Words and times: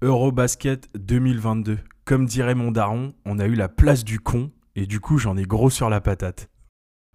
Eurobasket 0.00 0.88
2022. 0.96 1.80
Comme 2.04 2.26
dirait 2.26 2.54
mon 2.54 2.70
daron, 2.70 3.14
on 3.26 3.40
a 3.40 3.46
eu 3.46 3.56
la 3.56 3.68
place 3.68 4.04
du 4.04 4.20
con 4.20 4.52
et 4.76 4.86
du 4.86 5.00
coup 5.00 5.18
j'en 5.18 5.36
ai 5.36 5.42
gros 5.42 5.70
sur 5.70 5.90
la 5.90 6.00
patate. 6.00 6.48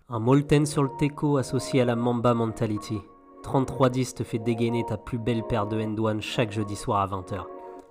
Un 0.10 0.20
Molten 0.20 0.66
sur 0.66 0.84
le 0.84 0.90
Teco 1.00 1.38
associé 1.38 1.80
à 1.80 1.86
la 1.86 1.96
Mamba 1.96 2.34
Mentality. 2.34 3.00
33-10 3.46 4.16
te 4.16 4.24
fait 4.26 4.38
dégainer 4.38 4.84
ta 4.86 4.98
plus 4.98 5.18
belle 5.18 5.44
paire 5.48 5.66
de 5.66 5.80
N1 5.80 6.20
chaque 6.20 6.52
jeudi 6.52 6.76
soir 6.76 7.00
à 7.00 7.08
20h. 7.08 7.46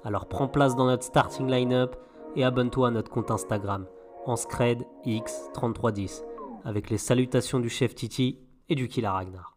Alors 0.05 0.29
prends 0.29 0.49
place 0.49 0.77
dans 0.77 0.87
notre 0.87 1.05
starting 1.05 1.51
line-up 1.51 1.97
et 2.37 2.45
abonne-toi 2.45 2.89
à 2.89 2.91
notre 2.91 3.11
compte 3.11 3.31
Instagram, 3.31 3.87
en 4.27 4.37
Scred 4.37 4.85
X3310, 5.07 6.23
avec 6.67 6.91
les 6.91 6.99
salutations 6.99 7.61
du 7.61 7.71
chef 7.71 7.95
Titi 7.95 8.41
et 8.69 8.75
du 8.75 8.89
Killer 8.89 9.09
Ragnar. 9.09 9.52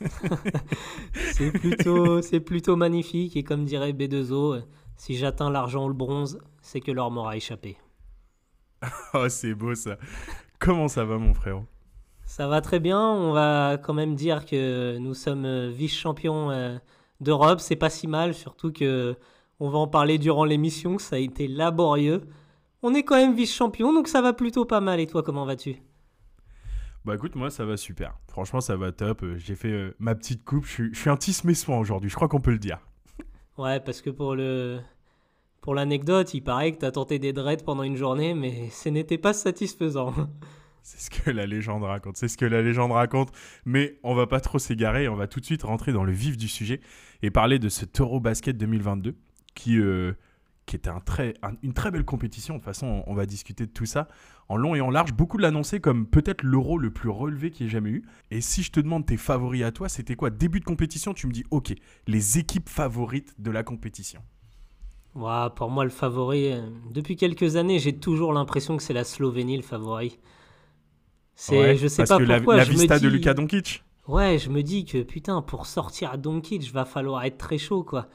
c'est 1.32 1.50
plutôt, 1.52 2.20
plutôt 2.44 2.76
magnifique 2.76 3.36
et 3.36 3.42
comme 3.42 3.64
dirait 3.64 3.92
B2O, 3.92 4.62
si 4.96 5.16
j'atteins 5.16 5.50
l'argent 5.50 5.84
ou 5.84 5.88
le 5.88 5.94
bronze, 5.94 6.38
c'est 6.60 6.80
que 6.80 6.90
l'or 6.90 7.10
m'aura 7.10 7.36
échappé. 7.36 7.76
oh, 9.14 9.28
c'est 9.28 9.54
beau 9.54 9.74
ça. 9.74 9.96
Comment 10.58 10.88
ça 10.88 11.04
va 11.04 11.18
mon 11.18 11.34
frère 11.34 11.62
Ça 12.24 12.48
va 12.48 12.60
très 12.60 12.80
bien. 12.80 13.00
On 13.00 13.32
va 13.32 13.78
quand 13.82 13.94
même 13.94 14.14
dire 14.14 14.44
que 14.46 14.98
nous 14.98 15.14
sommes 15.14 15.68
vice-champions 15.70 16.50
euh, 16.50 16.76
d'Europe. 17.20 17.60
C'est 17.60 17.76
pas 17.76 17.90
si 17.90 18.06
mal, 18.06 18.34
surtout 18.34 18.72
que 18.72 19.16
on 19.60 19.70
va 19.70 19.78
en 19.78 19.88
parler 19.88 20.18
durant 20.18 20.44
l'émission. 20.44 20.98
Ça 20.98 21.16
a 21.16 21.18
été 21.18 21.48
laborieux. 21.48 22.22
On 22.82 22.94
est 22.94 23.02
quand 23.02 23.16
même 23.16 23.34
vice-champion, 23.34 23.92
donc 23.92 24.08
ça 24.08 24.20
va 24.20 24.32
plutôt 24.32 24.64
pas 24.64 24.80
mal. 24.80 25.00
Et 25.00 25.06
toi, 25.06 25.22
comment 25.22 25.44
vas-tu? 25.44 25.76
Bah 27.06 27.14
écoute, 27.14 27.36
moi 27.36 27.50
ça 27.50 27.64
va 27.64 27.76
super. 27.76 28.18
Franchement, 28.28 28.60
ça 28.60 28.76
va 28.76 28.90
top. 28.90 29.22
Euh, 29.22 29.38
j'ai 29.38 29.54
fait 29.54 29.70
euh, 29.70 29.94
ma 30.00 30.16
petite 30.16 30.44
coupe. 30.44 30.66
Je 30.66 30.70
suis, 30.72 30.88
je 30.92 30.98
suis 30.98 31.08
un 31.08 31.16
tisse 31.16 31.44
mes 31.44 31.54
soins 31.54 31.78
aujourd'hui, 31.78 32.10
je 32.10 32.16
crois 32.16 32.28
qu'on 32.28 32.40
peut 32.40 32.52
le 32.52 32.58
dire. 32.58 32.80
Ouais, 33.58 33.80
parce 33.80 34.02
que 34.02 34.10
pour 34.10 34.34
le 34.34 34.80
pour 35.62 35.74
l'anecdote, 35.74 36.34
il 36.34 36.42
paraît 36.42 36.72
que 36.72 36.78
t'as 36.78 36.90
tenté 36.90 37.18
des 37.18 37.32
dreads 37.32 37.64
pendant 37.64 37.84
une 37.84 37.96
journée, 37.96 38.34
mais 38.34 38.68
ce 38.70 38.90
n'était 38.90 39.16
pas 39.16 39.32
satisfaisant. 39.32 40.12
C'est 40.82 41.00
ce 41.00 41.10
que 41.10 41.30
la 41.30 41.46
légende 41.46 41.82
raconte. 41.82 42.16
C'est 42.16 42.28
ce 42.28 42.36
que 42.36 42.44
la 42.44 42.60
légende 42.60 42.92
raconte. 42.92 43.30
Mais 43.64 43.98
on 44.04 44.14
va 44.14 44.26
pas 44.26 44.38
trop 44.38 44.60
s'égarer. 44.60 45.08
On 45.08 45.16
va 45.16 45.26
tout 45.26 45.40
de 45.40 45.44
suite 45.44 45.64
rentrer 45.64 45.92
dans 45.92 46.04
le 46.04 46.12
vif 46.12 46.36
du 46.36 46.46
sujet 46.46 46.80
et 47.22 47.30
parler 47.30 47.58
de 47.58 47.68
ce 47.68 47.84
Toro 47.84 48.20
Basket 48.20 48.56
2022 48.56 49.16
qui 49.56 49.78
euh, 49.78 50.12
qui 50.66 50.74
était 50.74 50.90
un 50.90 51.00
très, 51.00 51.34
une 51.62 51.72
très 51.72 51.92
belle 51.92 52.04
compétition. 52.04 52.54
De 52.54 52.58
toute 52.58 52.64
façon, 52.64 53.04
on, 53.06 53.14
va 53.14 53.24
discuter 53.24 53.66
de 53.66 53.70
tout 53.70 53.86
ça 53.86 54.08
en 54.48 54.56
long 54.56 54.74
et 54.74 54.80
en 54.80 54.90
large. 54.90 55.12
Beaucoup 55.12 55.38
l'annoncer 55.38 55.80
comme 55.80 56.06
peut-être 56.06 56.42
l'euro 56.42 56.76
le 56.76 56.90
plus 56.90 57.08
relevé 57.08 57.52
qu'il 57.52 57.66
ait 57.66 57.70
jamais 57.70 57.90
eu. 57.90 58.04
Et 58.32 58.40
si 58.40 58.64
je 58.64 58.72
te 58.72 58.80
demande 58.80 59.06
tes 59.06 59.16
favoris 59.16 59.62
à 59.62 59.70
toi, 59.70 59.88
c'était 59.88 60.16
quoi? 60.16 60.30
Début 60.30 60.58
de 60.58 60.64
compétition, 60.64 61.14
tu 61.14 61.28
me 61.28 61.32
dis, 61.32 61.44
ok, 61.52 61.72
les 62.08 62.38
équipes 62.38 62.68
favorites 62.68 63.34
de 63.38 63.52
la 63.52 63.62
compétition. 63.62 64.20
pour 65.14 65.70
moi, 65.70 65.84
le 65.84 65.90
favori, 65.90 66.52
euh, 66.52 66.60
depuis 66.90 67.16
quelques 67.16 67.54
années, 67.54 67.78
j'ai 67.78 67.96
toujours 67.96 68.32
l'impression 68.32 68.76
que 68.76 68.82
c'est 68.82 68.92
la 68.92 69.04
Slovénie 69.04 69.56
le 69.56 69.62
favori. 69.62 70.18
C'est, 71.36 71.76
je 71.76 71.86
sais 71.86 72.04
pas 72.04 72.18
pourquoi. 72.18 72.56
La, 72.56 72.64
la 72.64 72.68
vista 72.68 72.98
de 72.98 73.08
Luka 73.08 73.34
Doncic. 73.34 73.84
Ouais, 74.08 74.38
je 74.38 74.50
me 74.50 74.62
dis 74.62 74.84
que 74.84 75.02
putain, 75.02 75.42
pour 75.42 75.66
sortir 75.66 76.10
à 76.10 76.16
Doncic, 76.16 76.72
va 76.72 76.84
falloir 76.84 77.24
être 77.24 77.38
très 77.38 77.58
chaud, 77.58 77.84
quoi. 77.84 78.08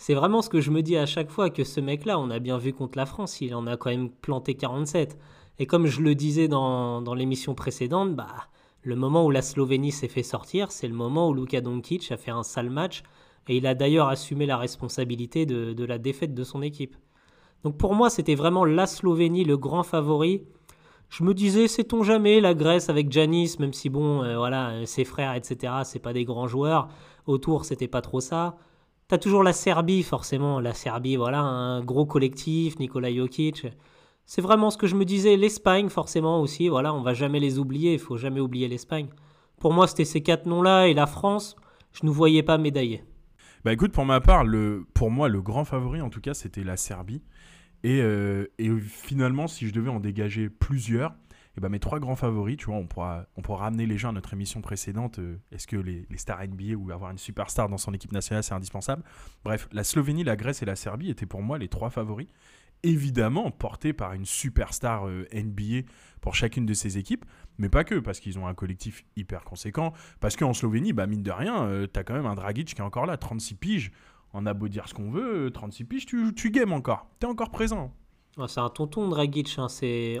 C'est 0.00 0.14
vraiment 0.14 0.42
ce 0.42 0.48
que 0.48 0.60
je 0.60 0.70
me 0.70 0.80
dis 0.80 0.96
à 0.96 1.06
chaque 1.06 1.28
fois 1.28 1.50
que 1.50 1.64
ce 1.64 1.80
mec-là, 1.80 2.20
on 2.20 2.30
a 2.30 2.38
bien 2.38 2.56
vu 2.56 2.72
contre 2.72 2.96
la 2.96 3.04
France, 3.04 3.40
il 3.40 3.52
en 3.54 3.66
a 3.66 3.76
quand 3.76 3.90
même 3.90 4.10
planté 4.10 4.54
47. 4.54 5.18
Et 5.58 5.66
comme 5.66 5.86
je 5.86 6.00
le 6.00 6.14
disais 6.14 6.46
dans, 6.46 7.14
l'émission 7.14 7.56
précédente, 7.56 8.14
bah, 8.14 8.28
le 8.82 8.94
moment 8.94 9.26
où 9.26 9.32
la 9.32 9.42
Slovénie 9.42 9.90
s'est 9.90 10.06
fait 10.06 10.22
sortir, 10.22 10.70
c'est 10.70 10.86
le 10.86 10.94
moment 10.94 11.28
où 11.28 11.34
Luka 11.34 11.60
Doncic 11.60 12.12
a 12.12 12.16
fait 12.16 12.30
un 12.30 12.44
sale 12.44 12.70
match 12.70 13.02
et 13.48 13.56
il 13.56 13.66
a 13.66 13.74
d'ailleurs 13.74 14.08
assumé 14.08 14.46
la 14.46 14.56
responsabilité 14.56 15.46
de, 15.46 15.84
la 15.84 15.98
défaite 15.98 16.32
de 16.32 16.44
son 16.44 16.62
équipe. 16.62 16.96
Donc 17.64 17.76
pour 17.76 17.94
moi, 17.96 18.08
c'était 18.08 18.36
vraiment 18.36 18.64
la 18.64 18.86
Slovénie 18.86 19.44
le 19.44 19.56
grand 19.56 19.82
favori. 19.82 20.44
Je 21.08 21.24
me 21.24 21.34
disais, 21.34 21.66
sait-on 21.66 22.04
jamais, 22.04 22.40
la 22.40 22.54
Grèce 22.54 22.88
avec 22.88 23.10
Janis, 23.10 23.56
même 23.58 23.72
si 23.72 23.88
bon, 23.88 24.22
euh, 24.22 24.36
voilà, 24.36 24.86
ses 24.86 25.04
frères, 25.04 25.34
etc., 25.34 25.72
c'est 25.82 25.98
pas 25.98 26.12
des 26.12 26.24
grands 26.24 26.46
joueurs. 26.46 26.88
Autour, 27.26 27.64
c'était 27.64 27.88
pas 27.88 28.02
trop 28.02 28.20
ça. 28.20 28.58
T'as 29.08 29.16
toujours 29.16 29.42
la 29.42 29.54
Serbie, 29.54 30.02
forcément. 30.02 30.60
La 30.60 30.74
Serbie, 30.74 31.16
voilà, 31.16 31.40
un 31.40 31.82
gros 31.82 32.04
collectif, 32.04 32.78
Nikola 32.78 33.10
Jokic. 33.10 33.66
C'est 34.26 34.42
vraiment 34.42 34.70
ce 34.70 34.76
que 34.76 34.86
je 34.86 34.96
me 34.96 35.06
disais. 35.06 35.36
L'Espagne, 35.36 35.88
forcément 35.88 36.42
aussi. 36.42 36.68
Voilà, 36.68 36.92
on 36.92 37.00
va 37.00 37.14
jamais 37.14 37.40
les 37.40 37.58
oublier. 37.58 37.94
Il 37.94 37.98
faut 37.98 38.18
jamais 38.18 38.40
oublier 38.40 38.68
l'Espagne. 38.68 39.08
Pour 39.60 39.72
moi, 39.72 39.86
c'était 39.86 40.04
ces 40.04 40.22
quatre 40.22 40.44
noms-là. 40.44 40.88
Et 40.88 40.94
la 40.94 41.06
France, 41.06 41.56
je 41.92 42.04
ne 42.04 42.10
voyais 42.10 42.42
pas 42.42 42.58
médailler. 42.58 43.02
Bah 43.64 43.72
écoute, 43.72 43.92
pour 43.92 44.04
ma 44.04 44.20
part, 44.20 44.44
le, 44.44 44.86
pour 44.92 45.10
moi, 45.10 45.30
le 45.30 45.40
grand 45.40 45.64
favori, 45.64 46.02
en 46.02 46.10
tout 46.10 46.20
cas, 46.20 46.34
c'était 46.34 46.62
la 46.62 46.76
Serbie. 46.76 47.22
Et, 47.84 48.02
euh, 48.02 48.46
et, 48.58 48.70
finalement, 48.78 49.46
si 49.46 49.66
je 49.66 49.72
devais 49.72 49.88
en 49.88 50.00
dégager 50.00 50.50
plusieurs, 50.50 51.14
et 51.56 51.60
ben 51.60 51.68
mes 51.68 51.80
trois 51.80 51.98
grands 51.98 52.16
favoris, 52.16 52.56
tu 52.56 52.66
vois, 52.66 52.76
on 52.76 52.86
pourra, 52.86 53.26
on 53.36 53.42
pourra 53.42 53.64
ramener 53.64 53.86
les 53.86 53.98
gens 53.98 54.10
à 54.10 54.12
notre 54.12 54.32
émission 54.32 54.60
précédente. 54.60 55.18
Euh, 55.18 55.38
est-ce 55.50 55.66
que 55.66 55.76
les, 55.76 56.06
stars 56.16 56.46
NBA 56.46 56.74
ou 56.76 56.90
avoir 56.90 57.10
une 57.10 57.18
superstar 57.18 57.68
dans 57.68 57.78
son 57.78 57.92
équipe 57.92 58.12
nationale, 58.12 58.44
c'est 58.44 58.54
indispensable? 58.54 59.02
Bref, 59.44 59.68
la 59.72 59.84
Slovénie, 59.84 60.24
la 60.24 60.36
Grèce 60.36 60.62
et 60.62 60.66
la 60.66 60.76
Serbie 60.76 61.10
étaient 61.10 61.26
pour 61.26 61.42
moi 61.42 61.58
les 61.58 61.68
trois 61.68 61.90
favoris. 61.90 62.28
Évidemment, 62.84 63.50
portés 63.50 63.92
par 63.92 64.12
une 64.12 64.24
superstar 64.24 65.08
euh, 65.08 65.26
NBA 65.32 65.88
pour 66.20 66.36
chacune 66.36 66.64
de 66.64 66.74
ces 66.74 66.96
équipes, 66.96 67.24
mais 67.58 67.68
pas 67.68 67.82
que, 67.82 67.96
parce 67.96 68.20
qu'ils 68.20 68.38
ont 68.38 68.46
un 68.46 68.54
collectif 68.54 69.04
hyper 69.16 69.42
conséquent. 69.42 69.92
Parce 70.20 70.36
qu'en 70.36 70.52
Slovénie, 70.52 70.92
bah, 70.92 71.08
mine 71.08 71.24
de 71.24 71.32
rien, 71.32 71.64
euh, 71.64 71.88
tu 71.92 71.98
as 71.98 72.04
quand 72.04 72.14
même 72.14 72.26
un 72.26 72.36
Dragic 72.36 72.68
qui 72.68 72.80
est 72.80 72.84
encore 72.84 73.06
là, 73.06 73.16
36 73.16 73.56
piges. 73.56 73.90
On 74.32 74.46
a 74.46 74.54
beau 74.54 74.68
dire 74.68 74.86
ce 74.86 74.94
qu'on 74.94 75.10
veut, 75.10 75.50
36 75.50 75.84
piges, 75.84 76.06
tu, 76.06 76.32
tu 76.34 76.50
games 76.50 76.72
encore. 76.72 77.10
Tu 77.18 77.26
es 77.26 77.30
encore 77.30 77.50
présent. 77.50 77.92
C'est 78.46 78.60
un 78.60 78.68
tonton 78.68 79.08
Dragic. 79.08 79.58
Hein. 79.58 79.66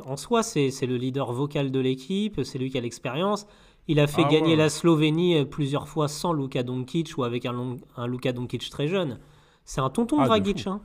En 0.04 0.16
soi, 0.16 0.42
c'est 0.42 0.86
le 0.86 0.96
leader 0.96 1.32
vocal 1.32 1.70
de 1.70 1.78
l'équipe, 1.78 2.40
c'est 2.42 2.58
lui 2.58 2.70
qui 2.70 2.78
a 2.78 2.80
l'expérience. 2.80 3.46
Il 3.90 4.00
a 4.00 4.06
fait 4.06 4.24
ah 4.26 4.28
gagner 4.28 4.54
la 4.54 4.68
Slovénie 4.68 5.38
euh, 5.38 5.44
plusieurs 5.46 5.88
fois 5.88 6.08
sans 6.08 6.34
Luka 6.34 6.62
Doncic 6.62 7.16
ou 7.16 7.24
avec 7.24 7.46
un, 7.46 7.76
un 7.96 8.06
Luka 8.06 8.32
Doncic 8.32 8.68
très 8.68 8.86
jeune. 8.86 9.18
C'est 9.64 9.80
un 9.80 9.88
tonton 9.88 10.20
ah, 10.20 10.26
Dragic. 10.26 10.66
Hein. 10.66 10.82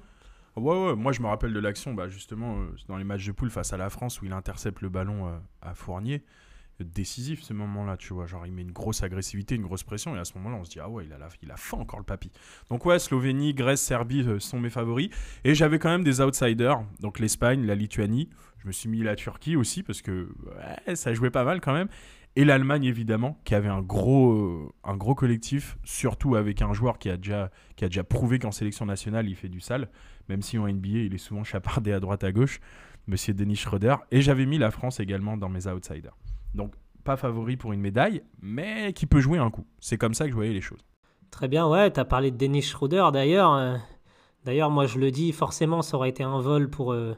Ouais, 0.56 0.86
ouais, 0.86 0.96
moi 0.96 1.12
je 1.12 1.22
me 1.22 1.28
rappelle 1.28 1.52
de 1.52 1.60
l'action, 1.60 1.94
bah, 1.94 2.08
justement, 2.08 2.60
euh, 2.60 2.68
dans 2.88 2.96
les 2.96 3.04
matchs 3.04 3.26
de 3.26 3.34
poule 3.34 3.50
face 3.50 3.74
à 3.74 3.78
la 3.78 3.90
France 3.90 4.22
où 4.22 4.26
il 4.26 4.32
intercepte 4.32 4.82
le 4.82 4.88
ballon 4.88 5.28
euh, 5.28 5.38
à 5.62 5.74
Fournier 5.74 6.24
décisif 6.84 7.42
ce 7.42 7.54
moment-là, 7.54 7.98
tu 7.98 8.14
vois. 8.14 8.26
Genre, 8.26 8.46
il 8.46 8.54
met 8.54 8.62
une 8.62 8.72
grosse 8.72 9.04
agressivité, 9.04 9.56
une 9.56 9.64
grosse 9.64 9.84
pression, 9.84 10.16
et 10.16 10.20
à 10.20 10.26
ce 10.26 10.34
moment-là, 10.36 10.58
on 10.60 10.64
se 10.64 10.70
dit, 10.70 10.80
ah 10.80 10.90
ouais, 10.90 11.06
il 11.06 11.14
a, 11.14 11.18
la, 11.18 11.30
il 11.42 11.52
a 11.52 11.58
faim 11.58 11.78
encore 11.78 12.00
le 12.00 12.06
papy. 12.06 12.32
Donc, 12.70 12.86
ouais, 12.86 13.00
Slovénie, 13.00 13.54
Grèce, 13.54 13.82
Serbie 13.82 14.22
euh, 14.22 14.40
sont 14.40 14.60
mes 14.60 14.70
favoris. 14.70 15.10
Et 15.44 15.56
j'avais 15.56 15.80
quand 15.80 15.90
même 15.90 16.04
des 16.04 16.22
outsiders, 16.22 16.84
donc 17.00 17.20
l'Espagne, 17.20 17.66
la 17.66 17.76
Lituanie. 17.76 18.30
Je 18.60 18.68
me 18.68 18.72
suis 18.72 18.88
mis 18.88 19.04
la 19.04 19.16
Turquie 19.16 19.58
aussi, 19.58 19.84
parce 19.84 20.02
que 20.02 20.30
ça 20.94 21.14
jouait 21.14 21.32
pas 21.32 21.44
mal 21.44 21.60
quand 21.60 21.74
même. 21.74 21.90
Et 22.36 22.46
l'Allemagne, 22.46 22.86
évidemment, 22.86 23.40
qui 23.44 23.54
avait 23.54 23.70
un 23.70 23.82
gros, 23.82 24.34
euh, 24.34 24.74
un 24.84 24.98
gros 24.98 25.14
collectif, 25.14 25.78
surtout 25.84 26.36
avec 26.36 26.64
un 26.64 26.74
joueur 26.74 26.98
qui 26.98 27.10
a 27.10 27.18
déjà, 27.18 27.52
qui 27.76 27.86
a 27.86 27.90
déjà 27.90 28.04
prouvé 28.04 28.40
qu'en 28.40 28.52
sélection 28.52 28.88
nationale, 28.88 29.30
il 29.30 29.36
fait 29.36 29.50
du 29.50 29.60
sale, 29.60 29.90
même 30.30 30.42
si 30.42 30.58
en 30.58 30.68
NBA, 30.68 31.00
il 31.00 31.14
est 31.14 31.20
souvent 31.20 31.44
chapardé 31.44 31.94
à 31.94 32.00
droite 32.00 32.24
à 32.24 32.32
gauche, 32.32 32.60
monsieur 33.06 33.36
Denis 33.36 33.56
Schroeder. 33.56 33.98
Et 34.10 34.22
j'avais 34.22 34.48
mis 34.48 34.58
la 34.58 34.72
France 34.72 35.00
également 35.00 35.38
dans 35.38 35.50
mes 35.50 35.68
outsiders. 35.68 36.16
Donc, 36.54 36.74
pas 37.04 37.18
favori 37.18 37.58
pour 37.58 37.74
une 37.74 37.82
médaille, 37.82 38.24
mais 38.42 38.94
qui 38.94 39.06
peut 39.06 39.20
jouer 39.20 39.38
un 39.38 39.50
coup. 39.50 39.66
C'est 39.80 39.98
comme 39.98 40.14
ça 40.14 40.26
que 40.26 40.32
je 40.32 40.36
voyais 40.36 40.54
les 40.54 40.62
choses. 40.62 40.80
Très 41.32 41.48
bien, 41.48 41.68
ouais, 41.68 41.92
tu 41.92 42.00
as 42.00 42.06
parlé 42.06 42.32
de 42.32 42.38
Denis 42.38 42.62
Schroeder 42.62 43.10
d'ailleurs. 43.12 43.54
Euh, 43.54 43.76
d'ailleurs, 44.46 44.70
moi 44.70 44.86
je 44.86 45.00
le 45.00 45.12
dis, 45.12 45.32
forcément, 45.32 45.82
ça 45.82 45.98
aurait 45.98 46.10
été 46.10 46.24
un 46.24 46.40
vol 46.40 46.70
pour 46.70 46.94
euh, 46.94 47.16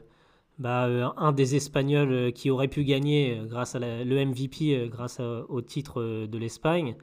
bah, 0.58 0.86
euh, 0.86 1.08
un 1.16 1.32
des 1.32 1.54
Espagnols 1.54 2.32
qui 2.32 2.50
aurait 2.50 2.68
pu 2.68 2.84
gagner 2.84 3.42
grâce 3.44 3.74
à 3.74 3.78
le 3.78 4.24
MVP, 4.24 4.88
grâce 4.90 5.20
au 5.20 5.60
titre 5.60 6.26
de 6.26 6.38
l'Espagne. 6.38 6.96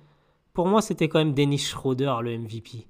Pour 0.53 0.67
moi, 0.67 0.81
c'était 0.81 1.07
quand 1.07 1.19
même 1.19 1.33
Denis 1.33 1.59
Schroeder, 1.59 2.15
le 2.21 2.37
MVP. 2.37 2.87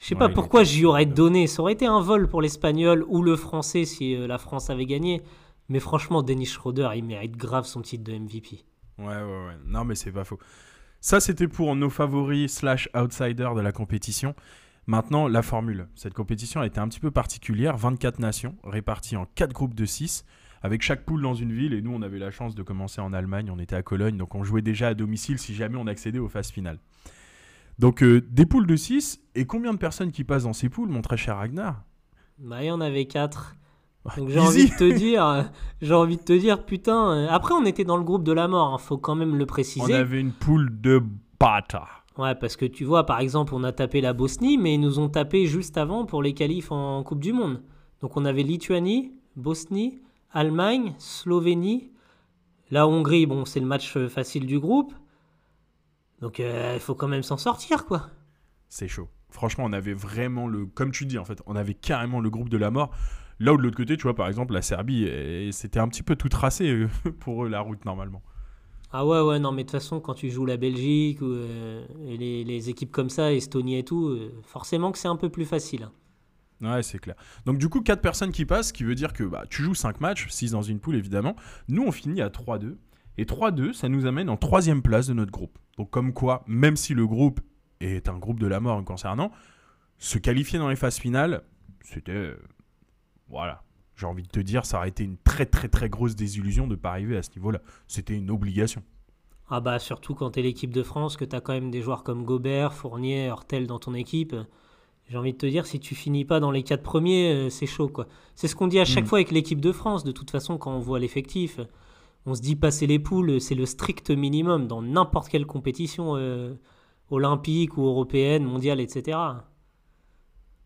Je 0.00 0.06
sais 0.06 0.14
pas 0.14 0.28
pourquoi 0.28 0.62
j'y 0.62 0.84
aurais 0.84 1.06
donné. 1.06 1.48
Ça 1.48 1.62
aurait 1.62 1.72
été 1.72 1.86
un 1.86 2.00
vol 2.00 2.28
pour 2.28 2.40
l'Espagnol 2.40 3.04
ou 3.08 3.22
le 3.22 3.34
Français 3.34 3.84
si 3.84 4.16
la 4.16 4.38
France 4.38 4.70
avait 4.70 4.86
gagné. 4.86 5.22
Mais 5.68 5.80
franchement, 5.80 6.22
Dennis 6.22 6.46
Schroeder, 6.46 6.90
il 6.96 7.04
mérite 7.04 7.36
grave 7.36 7.66
son 7.66 7.82
titre 7.82 8.04
de 8.04 8.16
MVP. 8.16 8.64
Ouais, 8.98 9.06
ouais, 9.06 9.22
ouais. 9.22 9.56
Non, 9.66 9.84
mais 9.84 9.94
c'est 9.94 10.12
pas 10.12 10.24
faux. 10.24 10.38
Ça, 11.00 11.20
c'était 11.20 11.48
pour 11.48 11.76
nos 11.76 11.90
favoris 11.90 12.52
slash 12.52 12.88
outsiders 12.94 13.54
de 13.54 13.60
la 13.60 13.70
compétition. 13.70 14.34
Maintenant, 14.86 15.28
la 15.28 15.42
formule. 15.42 15.88
Cette 15.94 16.14
compétition 16.14 16.62
a 16.62 16.66
été 16.66 16.80
un 16.80 16.88
petit 16.88 16.98
peu 16.98 17.10
particulière. 17.10 17.76
24 17.76 18.18
nations 18.18 18.56
réparties 18.64 19.16
en 19.16 19.26
4 19.26 19.52
groupes 19.52 19.74
de 19.74 19.84
6, 19.84 20.24
avec 20.62 20.82
chaque 20.82 21.04
poule 21.04 21.22
dans 21.22 21.34
une 21.34 21.52
ville. 21.52 21.74
Et 21.74 21.82
nous, 21.82 21.92
on 21.92 22.02
avait 22.02 22.18
la 22.18 22.30
chance 22.30 22.54
de 22.54 22.62
commencer 22.62 23.00
en 23.00 23.12
Allemagne. 23.12 23.50
On 23.50 23.58
était 23.58 23.76
à 23.76 23.82
Cologne, 23.82 24.16
donc 24.16 24.34
on 24.34 24.42
jouait 24.42 24.62
déjà 24.62 24.88
à 24.88 24.94
domicile 24.94 25.38
si 25.38 25.54
jamais 25.54 25.76
on 25.76 25.86
accédait 25.86 26.18
aux 26.18 26.28
phases 26.28 26.50
finales. 26.50 26.78
Donc, 27.78 28.02
euh, 28.02 28.26
des 28.30 28.46
poules 28.46 28.66
de 28.66 28.76
6. 28.76 29.20
Et 29.34 29.46
combien 29.46 29.72
de 29.72 29.78
personnes 29.78 30.10
qui 30.10 30.24
passent 30.24 30.44
dans 30.44 30.52
ces 30.54 30.68
poules, 30.68 30.88
mon 30.88 31.02
très 31.02 31.18
cher 31.18 31.36
Ragnar? 31.36 31.84
Bah, 32.38 32.62
il 32.62 32.66
y 32.66 32.70
en 32.70 32.80
avait 32.80 33.04
4. 33.04 33.56
Donc 34.16 34.28
j'ai 34.28 34.38
envie 34.38 34.70
de 34.70 34.74
te 34.74 34.96
dire, 34.96 35.50
j'ai 35.82 35.94
envie 35.94 36.16
de 36.16 36.22
te 36.22 36.32
dire, 36.32 36.64
putain. 36.64 37.10
Euh, 37.10 37.26
après, 37.30 37.54
on 37.54 37.64
était 37.64 37.84
dans 37.84 37.96
le 37.96 38.04
groupe 38.04 38.24
de 38.24 38.32
la 38.32 38.48
mort, 38.48 38.70
il 38.70 38.74
hein, 38.74 38.78
faut 38.78 38.98
quand 38.98 39.14
même 39.14 39.36
le 39.36 39.46
préciser. 39.46 39.92
On 39.92 39.96
avait 39.96 40.20
une 40.20 40.32
poule 40.32 40.80
de 40.80 41.02
Sparta. 41.34 41.86
Ouais, 42.16 42.34
parce 42.34 42.56
que 42.56 42.64
tu 42.64 42.84
vois, 42.84 43.06
par 43.06 43.20
exemple, 43.20 43.54
on 43.54 43.62
a 43.62 43.70
tapé 43.70 44.00
la 44.00 44.12
Bosnie, 44.12 44.58
mais 44.58 44.74
ils 44.74 44.80
nous 44.80 44.98
ont 44.98 45.08
tapé 45.08 45.46
juste 45.46 45.76
avant 45.76 46.04
pour 46.04 46.20
les 46.20 46.34
qualifs 46.34 46.72
en 46.72 47.04
Coupe 47.04 47.20
du 47.20 47.32
Monde. 47.32 47.62
Donc 48.00 48.16
on 48.16 48.24
avait 48.24 48.42
Lituanie, 48.42 49.12
Bosnie, 49.36 50.00
Allemagne, 50.32 50.94
Slovénie. 50.98 51.92
La 52.70 52.88
Hongrie, 52.88 53.26
bon, 53.26 53.44
c'est 53.44 53.60
le 53.60 53.66
match 53.66 53.96
euh, 53.96 54.08
facile 54.08 54.46
du 54.46 54.58
groupe. 54.58 54.92
Donc 56.20 56.40
euh, 56.40 56.72
il 56.74 56.80
faut 56.80 56.96
quand 56.96 57.08
même 57.08 57.22
s'en 57.22 57.36
sortir, 57.36 57.86
quoi. 57.86 58.08
C'est 58.68 58.88
chaud. 58.88 59.08
Franchement, 59.30 59.64
on 59.64 59.72
avait 59.72 59.94
vraiment 59.94 60.48
le. 60.48 60.66
Comme 60.66 60.90
tu 60.90 61.06
dis, 61.06 61.18
en 61.18 61.24
fait, 61.24 61.40
on 61.46 61.54
avait 61.54 61.74
carrément 61.74 62.20
le 62.20 62.30
groupe 62.30 62.48
de 62.48 62.56
la 62.56 62.72
mort. 62.72 62.90
Là 63.40 63.52
où 63.52 63.56
de 63.56 63.62
l'autre 63.62 63.76
côté, 63.76 63.96
tu 63.96 64.02
vois, 64.04 64.14
par 64.14 64.28
exemple, 64.28 64.52
la 64.54 64.62
Serbie, 64.62 65.04
eh, 65.04 65.50
c'était 65.52 65.78
un 65.80 65.88
petit 65.88 66.02
peu 66.02 66.16
tout 66.16 66.28
tracé 66.28 66.68
euh, 66.68 66.88
pour 67.20 67.44
eux, 67.44 67.48
la 67.48 67.60
route, 67.60 67.84
normalement. 67.84 68.22
Ah 68.90 69.06
ouais, 69.06 69.20
ouais, 69.20 69.38
non, 69.38 69.52
mais 69.52 69.64
de 69.64 69.68
toute 69.68 69.78
façon, 69.80 70.00
quand 70.00 70.14
tu 70.14 70.30
joues 70.30 70.46
la 70.46 70.56
Belgique 70.56 71.20
ou 71.20 71.26
euh, 71.26 71.84
et 72.06 72.16
les, 72.16 72.42
les 72.42 72.70
équipes 72.70 72.90
comme 72.90 73.10
ça, 73.10 73.32
Estonie 73.32 73.76
et 73.78 73.84
tout, 73.84 74.08
euh, 74.08 74.32
forcément 74.44 74.92
que 74.92 74.98
c'est 74.98 75.08
un 75.08 75.16
peu 75.16 75.28
plus 75.28 75.44
facile. 75.44 75.84
hein. 75.84 75.92
Ouais, 76.60 76.82
c'est 76.82 76.98
clair. 76.98 77.14
Donc, 77.46 77.58
du 77.58 77.68
coup, 77.68 77.82
4 77.82 78.00
personnes 78.00 78.32
qui 78.32 78.44
passent, 78.44 78.68
ce 78.68 78.72
qui 78.72 78.82
veut 78.84 78.96
dire 78.96 79.12
que 79.12 79.22
bah, 79.22 79.44
tu 79.48 79.62
joues 79.62 79.74
5 79.74 80.00
matchs, 80.00 80.26
6 80.28 80.50
dans 80.52 80.62
une 80.62 80.80
poule, 80.80 80.96
évidemment. 80.96 81.36
Nous, 81.68 81.82
on 81.84 81.92
finit 81.92 82.20
à 82.22 82.28
3-2. 82.30 82.76
Et 83.18 83.24
3-2, 83.24 83.72
ça 83.72 83.88
nous 83.88 84.06
amène 84.06 84.28
en 84.28 84.36
troisième 84.36 84.82
place 84.82 85.06
de 85.06 85.12
notre 85.12 85.30
groupe. 85.30 85.58
Donc, 85.76 85.90
comme 85.90 86.12
quoi, 86.12 86.42
même 86.48 86.76
si 86.76 86.94
le 86.94 87.06
groupe 87.06 87.40
est 87.80 88.08
un 88.08 88.18
groupe 88.18 88.40
de 88.40 88.46
la 88.46 88.58
mort 88.58 88.82
concernant, 88.84 89.30
se 89.98 90.18
qualifier 90.18 90.58
dans 90.58 90.68
les 90.68 90.76
phases 90.76 90.98
finales, 90.98 91.42
c'était. 91.82 92.32
Voilà. 93.28 93.62
J'ai 93.96 94.06
envie 94.06 94.22
de 94.22 94.28
te 94.28 94.40
dire, 94.40 94.64
ça 94.64 94.78
aurait 94.78 94.90
été 94.90 95.02
une 95.04 95.16
très, 95.18 95.44
très, 95.46 95.68
très 95.68 95.88
grosse 95.88 96.14
désillusion 96.14 96.66
de 96.66 96.72
ne 96.72 96.76
pas 96.76 96.90
arriver 96.90 97.16
à 97.16 97.22
ce 97.22 97.30
niveau-là. 97.36 97.60
C'était 97.88 98.14
une 98.14 98.30
obligation. 98.30 98.82
Ah 99.50 99.60
bah 99.60 99.78
surtout 99.78 100.14
quand 100.14 100.30
t'es 100.32 100.42
l'équipe 100.42 100.72
de 100.72 100.82
France, 100.82 101.16
que 101.16 101.24
t'as 101.24 101.40
quand 101.40 101.52
même 101.54 101.70
des 101.70 101.80
joueurs 101.82 102.04
comme 102.04 102.24
Gobert, 102.24 102.74
Fournier, 102.74 103.26
Hurtel 103.28 103.66
dans 103.66 103.78
ton 103.78 103.94
équipe. 103.94 104.36
J'ai 105.08 105.16
envie 105.16 105.32
de 105.32 105.38
te 105.38 105.46
dire, 105.46 105.64
si 105.66 105.80
tu 105.80 105.94
finis 105.94 106.26
pas 106.26 106.38
dans 106.38 106.50
les 106.50 106.62
quatre 106.62 106.82
premiers, 106.82 107.32
euh, 107.32 107.48
c'est 107.50 107.66
chaud 107.66 107.88
quoi. 107.88 108.06
C'est 108.34 108.46
ce 108.46 108.54
qu'on 108.54 108.66
dit 108.68 108.78
à 108.78 108.84
chaque 108.84 109.04
Mm. 109.04 109.06
fois 109.06 109.18
avec 109.18 109.30
l'équipe 109.30 109.60
de 109.60 109.72
France. 109.72 110.04
De 110.04 110.12
toute 110.12 110.30
façon, 110.30 110.58
quand 110.58 110.72
on 110.76 110.80
voit 110.80 110.98
l'effectif, 110.98 111.58
on 112.26 112.34
se 112.34 112.42
dit 112.42 112.56
passer 112.56 112.86
les 112.86 112.98
poules, 112.98 113.40
c'est 113.40 113.54
le 113.54 113.64
strict 113.64 114.10
minimum 114.10 114.66
dans 114.68 114.82
n'importe 114.82 115.28
quelle 115.30 115.46
compétition 115.46 116.14
euh, 116.16 116.54
olympique 117.10 117.78
ou 117.78 117.86
européenne, 117.86 118.44
mondiale, 118.44 118.80
etc. 118.80 119.16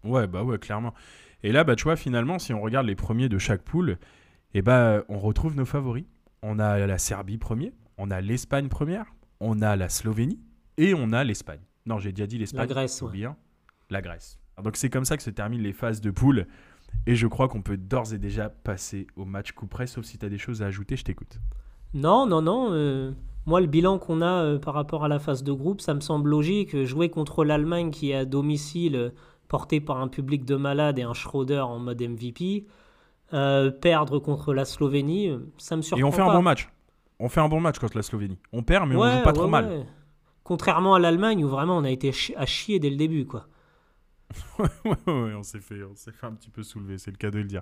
Ouais, 0.05 0.27
bah 0.27 0.43
ouais, 0.43 0.59
clairement. 0.59 0.93
Et 1.43 1.53
là, 1.53 1.65
bah, 1.65 1.77
tu 1.77 1.85
vois, 1.85 1.97
finalement, 1.97 2.39
si 2.39 2.53
on 2.53 2.61
regarde 2.61 2.87
les 2.87 2.95
premiers 2.95 3.29
de 3.29 3.39
chaque 3.39 3.63
poule, 3.63 3.99
eh 4.55 4.63
bah, 4.63 5.03
on 5.09 5.19
retrouve 5.19 5.57
nos 5.57 5.65
favoris. 5.65 6.05
On 6.43 6.59
a 6.59 6.87
la 6.87 6.99
Serbie 6.99 7.39
premier, 7.39 7.73
on 7.99 8.11
a 8.11 8.21
l'Espagne 8.21 8.69
première, 8.69 9.07
on 9.39 9.63
a 9.63 9.77
la 9.77 9.89
Slovénie 9.89 10.41
et 10.77 10.93
on 10.95 11.13
a 11.13 11.23
l'Espagne. 11.23 11.61
Non, 11.87 11.99
j'ai 11.99 12.11
déjà 12.13 12.27
dit 12.27 12.39
l'Espagne. 12.39 12.63
La 12.63 12.67
Grèce, 12.67 13.01
ouais. 13.03 13.29
La 13.91 14.03
Grèce. 14.03 14.39
Donc 14.63 14.77
c'est 14.77 14.91
comme 14.91 15.05
ça 15.05 15.17
que 15.17 15.23
se 15.23 15.31
terminent 15.31 15.63
les 15.63 15.73
phases 15.73 16.01
de 16.01 16.11
poule. 16.11 16.47
Et 17.07 17.15
je 17.15 17.27
crois 17.27 17.49
qu'on 17.49 17.63
peut 17.63 17.77
d'ores 17.77 18.13
et 18.13 18.19
déjà 18.19 18.49
passer 18.49 19.07
au 19.17 19.25
match 19.25 19.53
coup 19.53 19.67
près, 19.67 19.87
sauf 19.87 20.05
si 20.05 20.19
tu 20.19 20.27
as 20.27 20.29
des 20.29 20.39
choses 20.39 20.63
à 20.63 20.67
ajouter, 20.67 20.97
je 20.97 21.05
t'écoute. 21.05 21.39
Non, 21.95 22.27
non, 22.27 22.43
non. 22.43 22.69
euh, 22.73 23.13
moi, 23.47 23.61
le 23.61 23.67
bilan 23.67 23.99
qu'on 23.99 24.21
a 24.21 24.45
euh, 24.45 24.59
par 24.59 24.75
rapport 24.75 25.05
à 25.05 25.09
la 25.09 25.19
phase 25.19 25.43
de 25.43 25.53
groupe, 25.53 25.81
ça 25.81 25.95
me 25.95 26.01
semble 26.01 26.31
logique. 26.31 26.85
Jouer 26.85 27.09
contre 27.09 27.45
l'Allemagne 27.45 27.91
qui 27.91 28.11
est 28.11 28.15
à 28.15 28.25
domicile, 28.25 29.13
porté 29.53 29.83
par 29.83 29.99
un 29.99 30.09
public 30.09 30.47
de 30.47 30.57
malades 30.57 30.99
et 30.99 31.03
un 31.03 31.13
Schroeder 31.13 31.61
en 31.61 31.79
mode 31.79 32.01
MVP, 32.01 32.67
euh, 33.35 33.71
perdre 33.71 34.19
contre 34.19 34.55
la 34.55 34.65
Slovénie, 34.65 35.31
ça 35.59 35.77
me 35.77 35.83
surprend 35.83 36.01
Et 36.01 36.05
on 36.05 36.11
fait 36.11 36.23
un 36.23 36.33
bon 36.33 36.41
match. 36.41 36.71
On 37.19 37.29
fait 37.29 37.41
un 37.41 37.51
bon 37.51 37.61
match 37.61 37.79
contre 37.79 37.99
la 37.99 38.03
Slovénie. 38.03 38.39
On 38.55 38.63
perd, 38.63 38.89
mais 38.89 38.97
on 38.97 39.01
Ouais, 39.01 39.19
joue 39.19 39.23
pas 39.23 39.27
ouais, 39.29 39.35
trop 39.35 39.49
mal. 39.49 39.87
Contrairement 40.43 40.95
à 40.95 40.99
l'Allemagne 40.99 41.45
où 41.45 41.49
vraiment 41.49 41.77
on 41.77 41.85
a 41.85 41.91
été 41.91 42.13
à 42.35 42.47
chier 42.47 42.79
dès 42.79 42.89
le 42.89 42.97
début, 42.97 43.27
quoi. 43.27 43.47
ouais, 44.59 44.67
ouais, 45.07 45.35
on 45.35 45.43
s'est 45.43 45.61
fait, 45.61 45.83
on 45.83 45.95
fait 45.95 46.27
un 46.27 46.33
petit 46.33 46.49
peu 46.49 46.63
soulever, 46.63 46.97
c'est 46.97 47.11
le 47.11 47.19
cas 47.19 47.31
de 47.31 47.37
le 47.37 47.45
dire. 47.45 47.61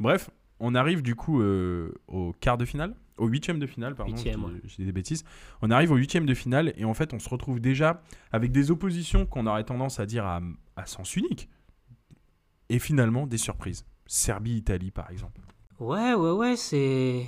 Bref, 0.00 0.28
on 0.58 0.74
arrive 0.74 1.02
du 1.02 1.14
coup 1.14 1.40
euh, 1.40 1.94
au 2.08 2.32
quart 2.40 2.58
de 2.58 2.64
finale, 2.64 2.96
au 3.22 3.26
huitième 3.28 3.58
de 3.58 3.66
finale, 3.66 3.94
pardon, 3.94 4.14
ouais. 4.14 4.60
dis 4.76 4.84
des 4.84 4.92
bêtises. 4.92 5.24
On 5.62 5.70
arrive 5.70 5.92
au 5.92 5.96
huitième 5.96 6.26
de 6.26 6.34
finale 6.34 6.72
et 6.76 6.84
en 6.84 6.94
fait, 6.94 7.14
on 7.14 7.18
se 7.18 7.28
retrouve 7.28 7.60
déjà 7.60 8.02
avec 8.32 8.50
des 8.52 8.70
oppositions 8.70 9.26
qu'on 9.26 9.46
aurait 9.46 9.64
tendance 9.64 10.00
à 10.00 10.06
dire 10.06 10.24
à, 10.26 10.40
à 10.76 10.86
sens 10.86 11.16
unique 11.16 11.48
et 12.68 12.78
finalement 12.78 13.26
des 13.26 13.38
surprises. 13.38 13.84
Serbie-Italie, 14.06 14.90
par 14.90 15.10
exemple. 15.10 15.40
Ouais, 15.78 16.14
ouais, 16.14 16.30
ouais, 16.32 16.56
c'est. 16.56 17.26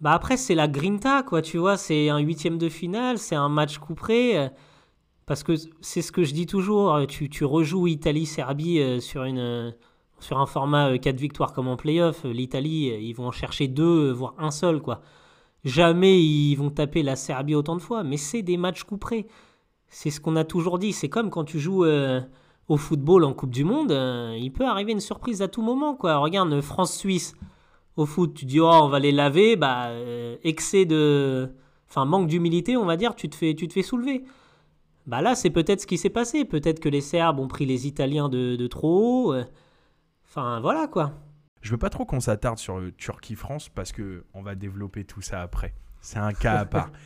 Bah 0.00 0.12
après, 0.12 0.36
c'est 0.36 0.54
la 0.54 0.68
grinta, 0.68 1.22
quoi, 1.22 1.40
tu 1.42 1.58
vois. 1.58 1.76
C'est 1.76 2.08
un 2.08 2.18
huitième 2.18 2.58
de 2.58 2.68
finale, 2.68 3.18
c'est 3.18 3.36
un 3.36 3.48
match 3.48 3.78
couperé. 3.78 4.38
euh, 4.38 4.48
Parce 5.26 5.42
que 5.42 5.54
c'est 5.80 6.02
ce 6.02 6.12
que 6.12 6.24
je 6.24 6.32
dis 6.34 6.46
toujours. 6.46 6.94
euh, 6.94 7.06
Tu, 7.06 7.28
tu 7.30 7.44
rejoues 7.44 7.86
Italie-Serbie 7.86 8.80
euh, 8.80 9.00
sur, 9.00 9.24
une, 9.24 9.74
sur 10.20 10.38
un 10.38 10.46
format 10.46 10.96
4 10.98 11.16
victoires 11.16 11.52
comme 11.52 11.68
en 11.68 11.76
playoff. 11.76 12.24
Euh, 12.24 12.32
L'Italie, 12.32 12.90
euh, 12.90 12.98
ils 12.98 13.14
vont 13.14 13.26
en 13.26 13.32
chercher 13.32 13.68
deux, 13.68 14.10
euh, 14.10 14.12
voire 14.12 14.34
un 14.38 14.50
seul, 14.50 14.80
quoi. 14.80 15.02
Jamais 15.64 16.22
ils 16.22 16.56
vont 16.56 16.70
taper 16.70 17.02
la 17.02 17.16
Serbie 17.16 17.54
autant 17.54 17.76
de 17.76 17.80
fois, 17.80 18.04
mais 18.04 18.18
c'est 18.18 18.42
des 18.42 18.56
matchs 18.56 18.84
couperés. 18.84 19.26
C'est 19.88 20.10
ce 20.10 20.20
qu'on 20.20 20.36
a 20.36 20.44
toujours 20.44 20.78
dit. 20.78 20.92
C'est 20.92 21.08
comme 21.08 21.30
quand 21.30 21.44
tu 21.44 21.58
joues 21.58 21.84
euh, 21.84 22.20
au 22.68 22.76
football 22.76 23.24
en 23.24 23.32
Coupe 23.32 23.50
du 23.50 23.64
Monde, 23.64 23.92
euh, 23.92 24.36
il 24.38 24.52
peut 24.52 24.64
arriver 24.64 24.92
une 24.92 25.00
surprise 25.00 25.42
à 25.42 25.48
tout 25.48 25.62
moment, 25.62 25.94
quoi. 25.94 26.16
Regarde, 26.16 26.52
euh, 26.52 26.62
France-Suisse 26.62 27.34
au 27.96 28.06
foot, 28.06 28.34
tu 28.34 28.44
dis 28.44 28.60
oh 28.60 28.70
on 28.72 28.88
va 28.88 28.98
les 28.98 29.12
laver, 29.12 29.56
bah 29.56 29.86
euh, 29.86 30.36
excès 30.42 30.84
de, 30.84 31.48
enfin 31.88 32.04
manque 32.04 32.26
d'humilité, 32.26 32.76
on 32.76 32.84
va 32.84 32.96
dire, 32.96 33.14
tu 33.14 33.28
te 33.28 33.36
fais, 33.36 33.54
tu 33.54 33.68
te 33.68 33.72
fais 33.72 33.82
soulever. 33.82 34.24
Bah 35.06 35.22
là 35.22 35.34
c'est 35.34 35.50
peut-être 35.50 35.82
ce 35.82 35.86
qui 35.86 35.98
s'est 35.98 36.10
passé, 36.10 36.44
peut-être 36.44 36.80
que 36.80 36.88
les 36.88 37.00
Serbes 37.00 37.38
ont 37.38 37.46
pris 37.46 37.66
les 37.66 37.86
Italiens 37.86 38.28
de, 38.28 38.56
de 38.56 38.66
trop 38.66 39.32
haut. 39.32 39.34
Enfin 40.34 40.58
voilà 40.60 40.88
quoi. 40.88 41.12
Je 41.62 41.70
veux 41.70 41.78
pas 41.78 41.90
trop 41.90 42.04
qu'on 42.04 42.18
s'attarde 42.20 42.58
sur 42.58 42.78
euh, 42.78 42.92
Turquie-France 42.96 43.68
parce 43.68 43.92
que 43.92 44.24
on 44.34 44.42
va 44.42 44.54
développer 44.56 45.04
tout 45.04 45.20
ça 45.22 45.40
après. 45.40 45.74
C'est 46.00 46.18
un 46.18 46.32
cas 46.32 46.58
à 46.58 46.64
part. 46.66 46.90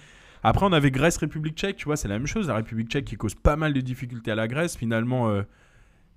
Après, 0.44 0.64
on 0.64 0.72
avait 0.72 0.92
Grèce-République 0.92 1.56
tchèque, 1.56 1.76
tu 1.76 1.86
vois, 1.86 1.96
c'est 1.96 2.06
la 2.06 2.16
même 2.16 2.28
chose. 2.28 2.46
La 2.46 2.54
République 2.54 2.88
tchèque 2.88 3.04
qui 3.06 3.16
cause 3.16 3.34
pas 3.34 3.56
mal 3.56 3.72
de 3.72 3.80
difficultés 3.80 4.30
à 4.30 4.36
la 4.36 4.46
Grèce. 4.46 4.76
Finalement, 4.76 5.28
euh, 5.28 5.42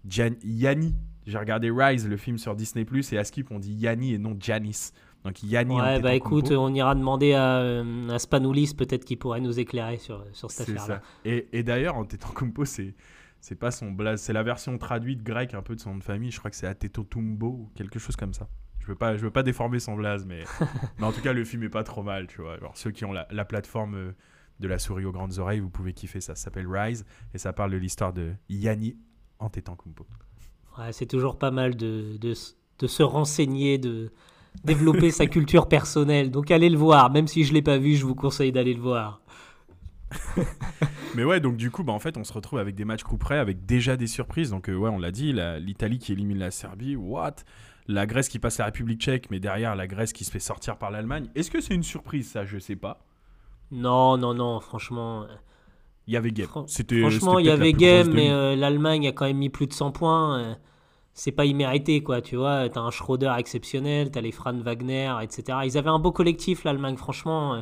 Gian- 0.07 0.37
Yanni, 0.43 0.95
j'ai 1.25 1.39
regardé 1.39 1.71
Rise, 1.71 2.07
le 2.07 2.17
film 2.17 2.37
sur 2.37 2.55
Disney, 2.55 2.85
et 3.11 3.17
à 3.17 3.23
Skip, 3.23 3.49
on 3.49 3.57
dit 3.57 3.73
Yanni 3.73 4.13
et 4.13 4.19
non 4.19 4.37
Janis. 4.39 4.91
Donc 5.25 5.41
Yanni 5.43 5.73
en 5.73 5.83
Ouais 5.83 5.99
bah 5.99 6.13
écoute, 6.13 6.51
on 6.51 6.73
ira 6.73 6.95
demander 6.95 7.33
à, 7.33 7.57
euh, 7.61 8.09
à 8.09 8.19
Spanoulis 8.19 8.73
peut-être 8.77 9.05
qu'il 9.05 9.17
pourrait 9.17 9.41
nous 9.41 9.59
éclairer 9.59 9.97
sur, 9.97 10.23
sur 10.33 10.49
cette 10.51 10.69
affaire-là. 10.69 11.01
Et, 11.25 11.47
et 11.51 11.63
d'ailleurs, 11.63 11.95
Antetokounmpo, 11.97 12.65
c'est 12.65 12.93
c'est 13.41 13.55
pas 13.55 13.71
son 13.71 13.91
blaze, 13.91 14.21
c'est 14.21 14.33
la 14.33 14.43
version 14.43 14.77
traduite 14.77 15.23
grecque 15.23 15.55
un 15.55 15.63
peu 15.63 15.75
de 15.75 15.81
son 15.81 15.91
nom 15.91 15.97
de 15.97 16.03
famille. 16.03 16.31
Je 16.31 16.37
crois 16.37 16.51
que 16.51 16.57
c'est 16.57 16.67
Atetotumbo 16.67 17.47
ou 17.47 17.71
quelque 17.75 17.99
chose 17.99 18.15
comme 18.15 18.33
ça. 18.33 18.47
Je 18.79 18.85
veux 18.85 18.95
pas, 18.95 19.17
je 19.17 19.21
veux 19.21 19.31
pas 19.31 19.43
déformer 19.43 19.79
son 19.79 19.95
blaze, 19.95 20.25
mais, 20.25 20.43
mais 20.99 21.05
en 21.05 21.11
tout 21.11 21.21
cas, 21.21 21.33
le 21.33 21.43
film 21.43 21.63
est 21.63 21.69
pas 21.69 21.83
trop 21.83 22.03
mal, 22.03 22.27
tu 22.27 22.41
vois. 22.41 22.53
Alors, 22.53 22.77
ceux 22.77 22.91
qui 22.91 23.03
ont 23.03 23.11
la, 23.11 23.27
la 23.31 23.43
plateforme 23.43 23.95
euh, 23.95 24.11
de 24.59 24.67
la 24.67 24.79
souris 24.79 25.05
aux 25.05 25.11
grandes 25.11 25.39
oreilles, 25.39 25.59
vous 25.59 25.69
pouvez 25.69 25.93
kiffer 25.93 26.21
ça. 26.21 26.35
Ça 26.35 26.45
s'appelle 26.45 26.67
Rise 26.67 27.05
et 27.33 27.39
ça 27.39 27.51
parle 27.51 27.71
de 27.71 27.77
l'histoire 27.77 28.13
de 28.13 28.33
Yanni 28.47 28.95
Antetokounmpo. 29.39 30.05
Ouais, 30.77 30.93
c'est 30.93 31.07
toujours 31.07 31.37
pas 31.37 31.51
mal 31.51 31.75
de, 31.75 32.17
de, 32.17 32.33
de 32.79 32.87
se 32.87 33.03
renseigner, 33.03 33.77
de 33.77 34.11
développer 34.63 35.09
sa 35.11 35.25
culture 35.27 35.67
personnelle. 35.67 36.29
Donc 36.29 36.51
allez 36.51 36.69
le 36.69 36.77
voir, 36.77 37.11
même 37.11 37.27
si 37.27 37.43
je 37.43 37.53
l'ai 37.53 37.61
pas 37.61 37.77
vu, 37.77 37.95
je 37.95 38.05
vous 38.05 38.15
conseille 38.15 38.51
d'aller 38.51 38.73
le 38.73 38.81
voir. 38.81 39.20
Mais 41.15 41.23
ouais, 41.23 41.39
donc 41.39 41.57
du 41.57 41.71
coup, 41.71 41.83
bah, 41.83 41.93
en 41.93 41.99
fait, 41.99 42.17
on 42.17 42.23
se 42.23 42.33
retrouve 42.33 42.59
avec 42.59 42.75
des 42.75 42.85
matchs 42.85 43.03
coup 43.03 43.17
près, 43.17 43.37
avec 43.37 43.65
déjà 43.65 43.97
des 43.97 44.07
surprises. 44.07 44.49
Donc 44.51 44.69
euh, 44.69 44.75
ouais, 44.75 44.89
on 44.89 44.97
l'a 44.99 45.11
dit, 45.11 45.33
l'Italie 45.59 45.99
qui 45.99 46.11
élimine 46.13 46.39
la 46.39 46.51
Serbie, 46.51 46.95
what? 46.95 47.35
La 47.87 48.05
Grèce 48.05 48.29
qui 48.29 48.39
passe 48.39 48.57
la 48.59 48.65
République 48.65 49.01
tchèque, 49.01 49.29
mais 49.31 49.39
derrière 49.39 49.75
la 49.75 49.87
Grèce 49.87 50.13
qui 50.13 50.23
se 50.23 50.31
fait 50.31 50.39
sortir 50.39 50.77
par 50.77 50.91
l'Allemagne. 50.91 51.27
Est-ce 51.35 51.51
que 51.51 51.59
c'est 51.61 51.73
une 51.73 51.83
surprise 51.83 52.29
ça? 52.29 52.45
Je 52.45 52.59
sais 52.59 52.75
pas. 52.75 52.99
Non, 53.71 54.17
non, 54.17 54.33
non, 54.33 54.59
franchement. 54.59 55.23
euh, 55.23 55.27
Il 56.07 56.13
y 56.13 56.17
avait 56.17 56.31
game. 56.31 56.47
Fran- 56.47 56.67
C'était 56.67 56.99
Franchement, 57.01 57.39
il 57.39 57.45
y 57.45 57.49
avait 57.49 57.73
game, 57.73 58.09
mais 58.11 58.29
euh, 58.31 58.55
l'Allemagne 58.55 59.07
a 59.07 59.11
quand 59.11 59.25
même 59.25 59.37
mis 59.37 59.49
plus 59.49 59.67
de 59.67 59.73
100 59.73 59.91
points. 59.91 60.39
euh, 60.39 60.55
c'est 61.13 61.31
pas 61.33 61.45
immérité, 61.45 62.03
quoi, 62.03 62.21
tu 62.21 62.37
vois. 62.37 62.69
T'as 62.69 62.81
un 62.81 62.91
Schroeder 62.91 63.33
exceptionnel, 63.37 64.11
t'as 64.11 64.21
les 64.21 64.31
Fran 64.31 64.53
Wagner, 64.59 65.13
etc. 65.23 65.59
Ils 65.65 65.77
avaient 65.77 65.89
un 65.89 65.99
beau 65.99 66.11
collectif, 66.11 66.63
l'Allemagne, 66.63 66.97
franchement. 66.97 67.55
euh, 67.55 67.61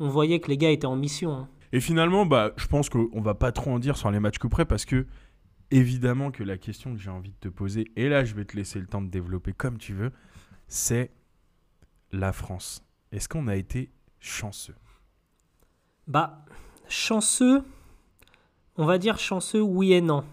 on 0.00 0.08
voyait 0.08 0.40
que 0.40 0.48
les 0.48 0.58
gars 0.58 0.70
étaient 0.70 0.86
en 0.86 0.96
mission. 0.96 1.32
hein. 1.32 1.48
Et 1.72 1.80
finalement, 1.80 2.26
bah, 2.26 2.52
je 2.56 2.66
pense 2.66 2.88
qu'on 2.88 3.20
va 3.20 3.34
pas 3.34 3.52
trop 3.52 3.72
en 3.72 3.78
dire 3.78 3.96
sur 3.96 4.10
les 4.10 4.20
matchs 4.20 4.38
coup 4.38 4.48
près 4.48 4.64
parce 4.64 4.84
que 4.84 5.06
évidemment 5.70 6.30
que 6.30 6.42
la 6.42 6.56
question 6.56 6.94
que 6.94 7.00
j'ai 7.00 7.10
envie 7.10 7.30
de 7.30 7.36
te 7.40 7.48
poser, 7.48 7.90
et 7.96 8.08
là 8.08 8.24
je 8.24 8.34
vais 8.34 8.44
te 8.44 8.56
laisser 8.56 8.80
le 8.80 8.86
temps 8.86 9.02
de 9.02 9.08
développer 9.08 9.52
comme 9.52 9.78
tu 9.78 9.92
veux, 9.92 10.12
c'est 10.66 11.10
la 12.12 12.32
France. 12.32 12.82
Est-ce 13.12 13.28
qu'on 13.28 13.48
a 13.48 13.56
été 13.56 13.90
chanceux? 14.18 14.74
Bah, 16.06 16.44
chanceux, 16.88 17.62
on 18.76 18.86
va 18.86 18.98
dire 18.98 19.18
chanceux 19.18 19.60
oui 19.60 19.92
et 19.92 20.00
non. 20.00 20.24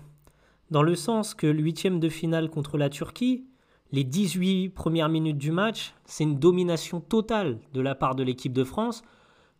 Dans 0.71 0.83
le 0.83 0.95
sens 0.95 1.33
que 1.33 1.47
huitième 1.47 1.99
de 1.99 2.09
finale 2.09 2.49
contre 2.49 2.77
la 2.77 2.89
Turquie, 2.89 3.45
les 3.91 4.03
18 4.03 4.69
premières 4.69 5.09
minutes 5.09 5.37
du 5.37 5.51
match, 5.51 5.93
c'est 6.05 6.23
une 6.23 6.39
domination 6.39 6.99
totale 6.99 7.59
de 7.73 7.81
la 7.81 7.93
part 7.93 8.15
de 8.15 8.23
l'équipe 8.23 8.53
de 8.53 8.63
France. 8.63 9.03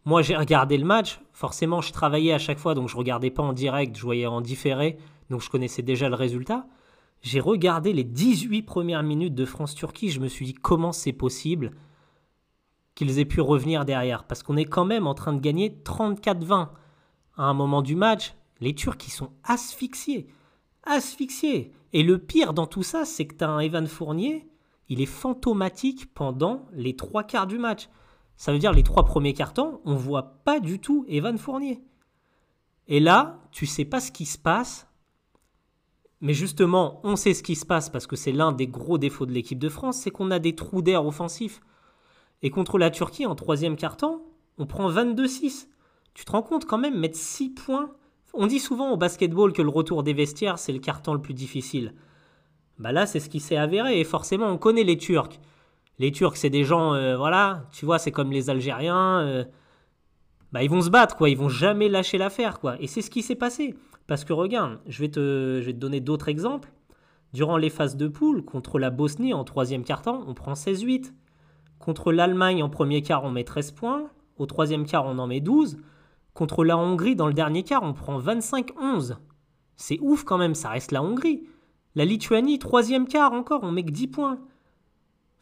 Moi, 0.05 0.21
j'ai 0.21 0.35
regardé 0.35 0.77
le 0.77 0.85
match. 0.85 1.19
Forcément, 1.33 1.81
je 1.81 1.91
travaillais 1.91 2.33
à 2.33 2.37
chaque 2.37 2.59
fois, 2.59 2.75
donc 2.75 2.89
je 2.89 2.95
regardais 2.95 3.31
pas 3.31 3.43
en 3.43 3.53
direct, 3.53 3.97
je 3.97 4.03
voyais 4.03 4.27
en 4.27 4.39
différé, 4.39 4.97
donc 5.29 5.41
je 5.41 5.49
connaissais 5.49 5.81
déjà 5.81 6.09
le 6.09 6.15
résultat. 6.15 6.67
J'ai 7.21 7.39
regardé 7.39 7.91
les 7.91 8.03
18 8.03 8.61
premières 8.61 9.01
minutes 9.01 9.33
de 9.33 9.45
France-Turquie. 9.45 10.11
Je 10.11 10.19
me 10.19 10.27
suis 10.27 10.45
dit 10.45 10.53
comment 10.53 10.91
c'est 10.91 11.11
possible 11.11 11.71
qu'ils 12.93 13.17
aient 13.17 13.25
pu 13.25 13.41
revenir 13.41 13.83
derrière. 13.83 14.25
Parce 14.25 14.43
qu'on 14.43 14.57
est 14.57 14.65
quand 14.65 14.85
même 14.85 15.07
en 15.07 15.15
train 15.15 15.33
de 15.33 15.39
gagner 15.39 15.69
34-20. 15.83 16.69
À 17.37 17.43
un 17.43 17.53
moment 17.55 17.81
du 17.81 17.95
match, 17.95 18.35
les 18.61 18.75
Turcs, 18.75 19.07
ils 19.07 19.11
sont 19.11 19.31
asphyxiés. 19.43 20.27
Asphyxiés. 20.83 21.73
Et 21.93 22.03
le 22.03 22.19
pire 22.19 22.53
dans 22.53 22.67
tout 22.67 22.83
ça, 22.83 23.05
c'est 23.05 23.25
que 23.25 23.35
tu 23.35 23.43
as 23.43 23.49
un 23.49 23.59
Evan 23.59 23.87
Fournier, 23.87 24.47
il 24.87 25.01
est 25.01 25.07
fantomatique 25.07 26.13
pendant 26.13 26.67
les 26.73 26.95
trois 26.95 27.23
quarts 27.23 27.47
du 27.47 27.57
match. 27.57 27.89
Ça 28.37 28.51
veut 28.51 28.59
dire 28.59 28.73
les 28.73 28.83
trois 28.83 29.05
premiers 29.05 29.33
cartons, 29.33 29.79
on 29.85 29.95
voit 29.95 30.41
pas 30.43 30.59
du 30.59 30.79
tout 30.79 31.05
Evan 31.07 31.37
Fournier. 31.37 31.81
Et 32.87 32.99
là, 32.99 33.39
tu 33.51 33.65
sais 33.65 33.85
pas 33.85 33.99
ce 33.99 34.11
qui 34.11 34.25
se 34.25 34.37
passe. 34.37 34.87
Mais 36.21 36.33
justement, 36.33 37.01
on 37.03 37.15
sait 37.15 37.33
ce 37.33 37.43
qui 37.43 37.55
se 37.55 37.65
passe 37.65 37.89
parce 37.89 38.07
que 38.07 38.15
c'est 38.15 38.31
l'un 38.31 38.51
des 38.51 38.67
gros 38.67 38.97
défauts 38.97 39.25
de 39.25 39.31
l'équipe 39.31 39.59
de 39.59 39.69
France, 39.69 39.97
c'est 39.97 40.11
qu'on 40.11 40.31
a 40.31 40.39
des 40.39 40.55
trous 40.55 40.81
d'air 40.81 41.05
offensifs. 41.05 41.61
Et 42.41 42.49
contre 42.49 42.77
la 42.77 42.91
Turquie, 42.91 43.25
en 43.25 43.35
troisième 43.35 43.75
carton, 43.75 44.21
on 44.57 44.65
prend 44.65 44.89
22-6. 44.89 45.67
Tu 46.13 46.25
te 46.25 46.31
rends 46.31 46.41
compte 46.41 46.65
quand 46.65 46.77
même, 46.77 46.99
mettre 46.99 47.17
6 47.17 47.49
points. 47.49 47.91
On 48.33 48.47
dit 48.47 48.59
souvent 48.59 48.91
au 48.91 48.97
basketball 48.97 49.53
que 49.53 49.61
le 49.61 49.69
retour 49.69 50.03
des 50.03 50.13
vestiaires, 50.13 50.59
c'est 50.59 50.73
le 50.73 50.79
carton 50.79 51.13
le 51.13 51.21
plus 51.21 51.33
difficile. 51.33 51.93
Bah 52.77 52.91
là, 52.91 53.05
c'est 53.05 53.19
ce 53.19 53.29
qui 53.29 53.39
s'est 53.39 53.57
avéré. 53.57 53.99
Et 53.99 54.03
forcément, 54.03 54.47
on 54.47 54.57
connaît 54.57 54.83
les 54.83 54.97
Turcs. 54.97 55.39
Les 55.99 56.11
Turcs, 56.11 56.37
c'est 56.37 56.49
des 56.49 56.63
gens, 56.63 56.93
euh, 56.93 57.15
voilà, 57.15 57.67
tu 57.71 57.85
vois, 57.85 57.99
c'est 57.99 58.11
comme 58.11 58.31
les 58.31 58.49
Algériens. 58.49 59.19
Euh, 59.21 59.45
bah, 60.51 60.63
ils 60.63 60.69
vont 60.69 60.81
se 60.81 60.89
battre, 60.89 61.15
quoi. 61.15 61.29
Ils 61.29 61.37
vont 61.37 61.49
jamais 61.49 61.89
lâcher 61.89 62.17
l'affaire, 62.17 62.59
quoi. 62.59 62.75
Et 62.81 62.87
c'est 62.87 63.01
ce 63.01 63.09
qui 63.09 63.21
s'est 63.21 63.35
passé. 63.35 63.75
Parce 64.07 64.23
que 64.23 64.33
regarde, 64.33 64.79
je 64.87 65.01
vais 65.01 65.09
te, 65.09 65.71
donner 65.71 65.99
d'autres 65.99 66.29
exemples. 66.29 66.71
Durant 67.33 67.57
les 67.57 67.69
phases 67.69 67.97
de 67.97 68.07
poule, 68.07 68.43
contre 68.43 68.79
la 68.79 68.89
Bosnie 68.89 69.33
en 69.33 69.43
troisième 69.43 69.83
quart-temps, 69.83 70.23
on 70.27 70.33
prend 70.33 70.53
16-8. 70.53 71.13
Contre 71.79 72.11
l'Allemagne 72.11 72.63
en 72.63 72.69
premier 72.69 73.01
quart, 73.01 73.23
on 73.23 73.31
met 73.31 73.43
13 73.43 73.71
points. 73.71 74.09
Au 74.37 74.45
troisième 74.45 74.85
quart, 74.85 75.05
on 75.05 75.17
en 75.17 75.27
met 75.27 75.41
12. 75.41 75.77
Contre 76.33 76.63
la 76.63 76.77
Hongrie, 76.77 77.15
dans 77.15 77.27
le 77.27 77.33
dernier 77.33 77.63
quart, 77.63 77.83
on 77.83 77.93
prend 77.93 78.19
25-11. 78.19 79.17
C'est 79.75 79.99
ouf 80.01 80.23
quand 80.23 80.37
même, 80.37 80.55
ça 80.55 80.69
reste 80.69 80.91
la 80.91 81.03
Hongrie. 81.03 81.43
La 81.95 82.05
Lituanie, 82.05 82.59
troisième 82.59 83.07
quart 83.07 83.33
encore, 83.33 83.61
on 83.63 83.71
met 83.71 83.83
que 83.83 83.91
10 83.91 84.07
points. 84.07 84.39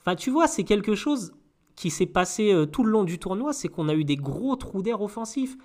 Enfin, 0.05 0.15
tu 0.15 0.29
vois, 0.29 0.48
c'est 0.48 0.63
quelque 0.65 0.95
chose 0.95 1.33
qui 1.75 1.89
s'est 1.89 2.05
passé 2.05 2.53
euh, 2.53 2.65
tout 2.65 2.83
le 2.83 2.91
long 2.91 3.03
du 3.03 3.19
tournoi, 3.19 3.53
c'est 3.53 3.69
qu'on 3.69 3.88
a 3.88 3.93
eu 3.93 4.03
des 4.03 4.17
gros 4.17 4.55
trous 4.55 4.81
d'air 4.81 5.01
offensifs. 5.01 5.55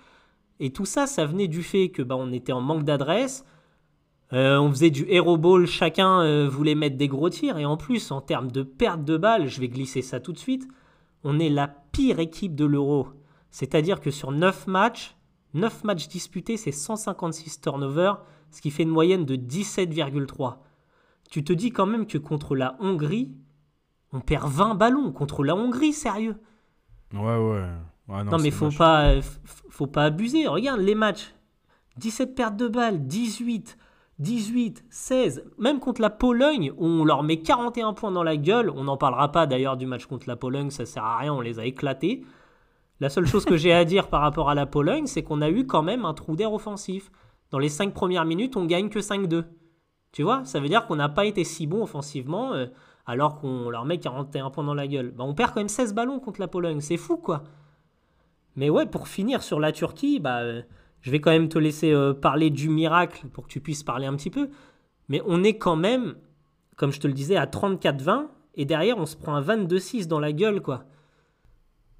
Et 0.60 0.72
tout 0.72 0.84
ça, 0.84 1.06
ça 1.06 1.26
venait 1.26 1.48
du 1.48 1.62
fait 1.62 1.90
que 1.90 2.02
bah, 2.02 2.16
on 2.16 2.32
était 2.32 2.52
en 2.52 2.60
manque 2.60 2.84
d'adresse. 2.84 3.44
Euh, 4.32 4.58
on 4.58 4.70
faisait 4.70 4.90
du 4.90 5.06
hero 5.08 5.36
ball, 5.36 5.66
chacun 5.66 6.20
euh, 6.20 6.48
voulait 6.48 6.74
mettre 6.74 6.96
des 6.96 7.08
gros 7.08 7.30
tirs. 7.30 7.58
Et 7.58 7.64
en 7.64 7.76
plus, 7.76 8.10
en 8.10 8.20
termes 8.20 8.50
de 8.50 8.62
perte 8.62 9.04
de 9.04 9.16
balles, 9.16 9.48
je 9.48 9.60
vais 9.60 9.68
glisser 9.68 10.02
ça 10.02 10.20
tout 10.20 10.32
de 10.32 10.38
suite, 10.38 10.68
on 11.24 11.38
est 11.38 11.48
la 11.48 11.68
pire 11.68 12.20
équipe 12.20 12.54
de 12.54 12.64
l'Euro. 12.64 13.08
C'est-à-dire 13.50 14.00
que 14.00 14.10
sur 14.10 14.30
9 14.30 14.66
matchs, 14.66 15.16
9 15.54 15.84
matchs 15.84 16.08
disputés, 16.08 16.56
c'est 16.56 16.72
156 16.72 17.60
turnovers, 17.60 18.22
ce 18.50 18.60
qui 18.60 18.70
fait 18.70 18.82
une 18.82 18.90
moyenne 18.90 19.24
de 19.24 19.36
17,3. 19.36 20.58
Tu 21.30 21.42
te 21.42 21.52
dis 21.52 21.70
quand 21.70 21.86
même 21.86 22.06
que 22.06 22.18
contre 22.18 22.54
la 22.54 22.76
Hongrie, 22.80 23.32
on 24.12 24.20
perd 24.20 24.50
20 24.50 24.74
ballons 24.74 25.12
contre 25.12 25.44
la 25.44 25.54
Hongrie, 25.54 25.92
sérieux. 25.92 26.36
Ouais, 27.12 27.36
ouais. 27.36 28.24
non, 28.24 28.38
mais 28.38 28.50
faut 28.50 28.70
pas, 28.70 29.20
faut 29.70 29.86
pas 29.86 30.04
abuser. 30.04 30.46
Regarde 30.46 30.80
les 30.80 30.94
matchs. 30.94 31.34
17 31.98 32.34
pertes 32.34 32.56
de 32.56 32.68
balles, 32.68 33.06
18, 33.06 33.76
18, 34.18 34.84
16. 34.88 35.44
Même 35.58 35.80
contre 35.80 36.00
la 36.00 36.10
Pologne, 36.10 36.72
où 36.76 36.86
on 36.86 37.04
leur 37.04 37.22
met 37.22 37.40
41 37.40 37.92
points 37.92 38.12
dans 38.12 38.22
la 38.22 38.36
gueule. 38.36 38.70
On 38.70 38.84
n'en 38.84 38.96
parlera 38.96 39.32
pas 39.32 39.46
d'ailleurs 39.46 39.76
du 39.76 39.86
match 39.86 40.06
contre 40.06 40.28
la 40.28 40.36
Pologne, 40.36 40.70
ça 40.70 40.86
sert 40.86 41.04
à 41.04 41.18
rien, 41.18 41.32
on 41.32 41.40
les 41.40 41.58
a 41.58 41.64
éclatés. 41.64 42.24
La 43.00 43.08
seule 43.08 43.26
chose 43.26 43.44
que 43.44 43.56
j'ai 43.56 43.72
à 43.72 43.84
dire 43.84 44.08
par 44.08 44.20
rapport 44.20 44.50
à 44.50 44.54
la 44.54 44.66
Pologne, 44.66 45.06
c'est 45.06 45.22
qu'on 45.22 45.40
a 45.40 45.50
eu 45.50 45.66
quand 45.66 45.82
même 45.82 46.04
un 46.04 46.14
trou 46.14 46.36
d'air 46.36 46.52
offensif. 46.52 47.10
Dans 47.50 47.58
les 47.58 47.68
5 47.68 47.94
premières 47.94 48.24
minutes, 48.24 48.56
on 48.56 48.64
gagne 48.64 48.88
que 48.88 48.98
5-2. 48.98 49.44
Tu 50.12 50.22
vois, 50.22 50.44
ça 50.44 50.60
veut 50.60 50.68
dire 50.68 50.86
qu'on 50.86 50.96
n'a 50.96 51.08
pas 51.08 51.24
été 51.24 51.44
si 51.44 51.66
bon 51.66 51.82
offensivement. 51.82 52.54
Euh, 53.08 53.12
alors 53.12 53.40
qu'on 53.40 53.70
leur 53.70 53.84
met 53.84 53.98
41 53.98 54.50
points 54.50 54.64
dans 54.64 54.74
la 54.74 54.86
gueule. 54.86 55.12
Bah, 55.16 55.24
on 55.24 55.34
perd 55.34 55.52
quand 55.52 55.60
même 55.60 55.68
16 55.68 55.94
ballons 55.94 56.20
contre 56.20 56.40
la 56.40 56.48
Pologne, 56.48 56.80
c'est 56.80 56.96
fou 56.96 57.16
quoi. 57.16 57.44
Mais 58.56 58.70
ouais, 58.70 58.86
pour 58.86 59.08
finir 59.08 59.42
sur 59.42 59.60
la 59.60 59.72
Turquie, 59.72 60.20
bah, 60.20 60.40
euh, 60.40 60.62
je 61.00 61.10
vais 61.10 61.20
quand 61.20 61.30
même 61.30 61.48
te 61.48 61.58
laisser 61.58 61.92
euh, 61.92 62.12
parler 62.12 62.50
du 62.50 62.68
miracle 62.68 63.26
pour 63.28 63.46
que 63.46 63.52
tu 63.52 63.60
puisses 63.60 63.82
parler 63.82 64.06
un 64.06 64.16
petit 64.16 64.30
peu. 64.30 64.50
Mais 65.08 65.22
on 65.26 65.42
est 65.44 65.56
quand 65.56 65.76
même, 65.76 66.16
comme 66.76 66.92
je 66.92 67.00
te 67.00 67.06
le 67.06 67.12
disais, 67.14 67.36
à 67.36 67.46
34-20 67.46 68.26
et 68.54 68.64
derrière 68.64 68.98
on 68.98 69.06
se 69.06 69.16
prend 69.16 69.34
un 69.34 69.42
22-6 69.42 70.06
dans 70.06 70.20
la 70.20 70.32
gueule 70.32 70.60
quoi. 70.60 70.84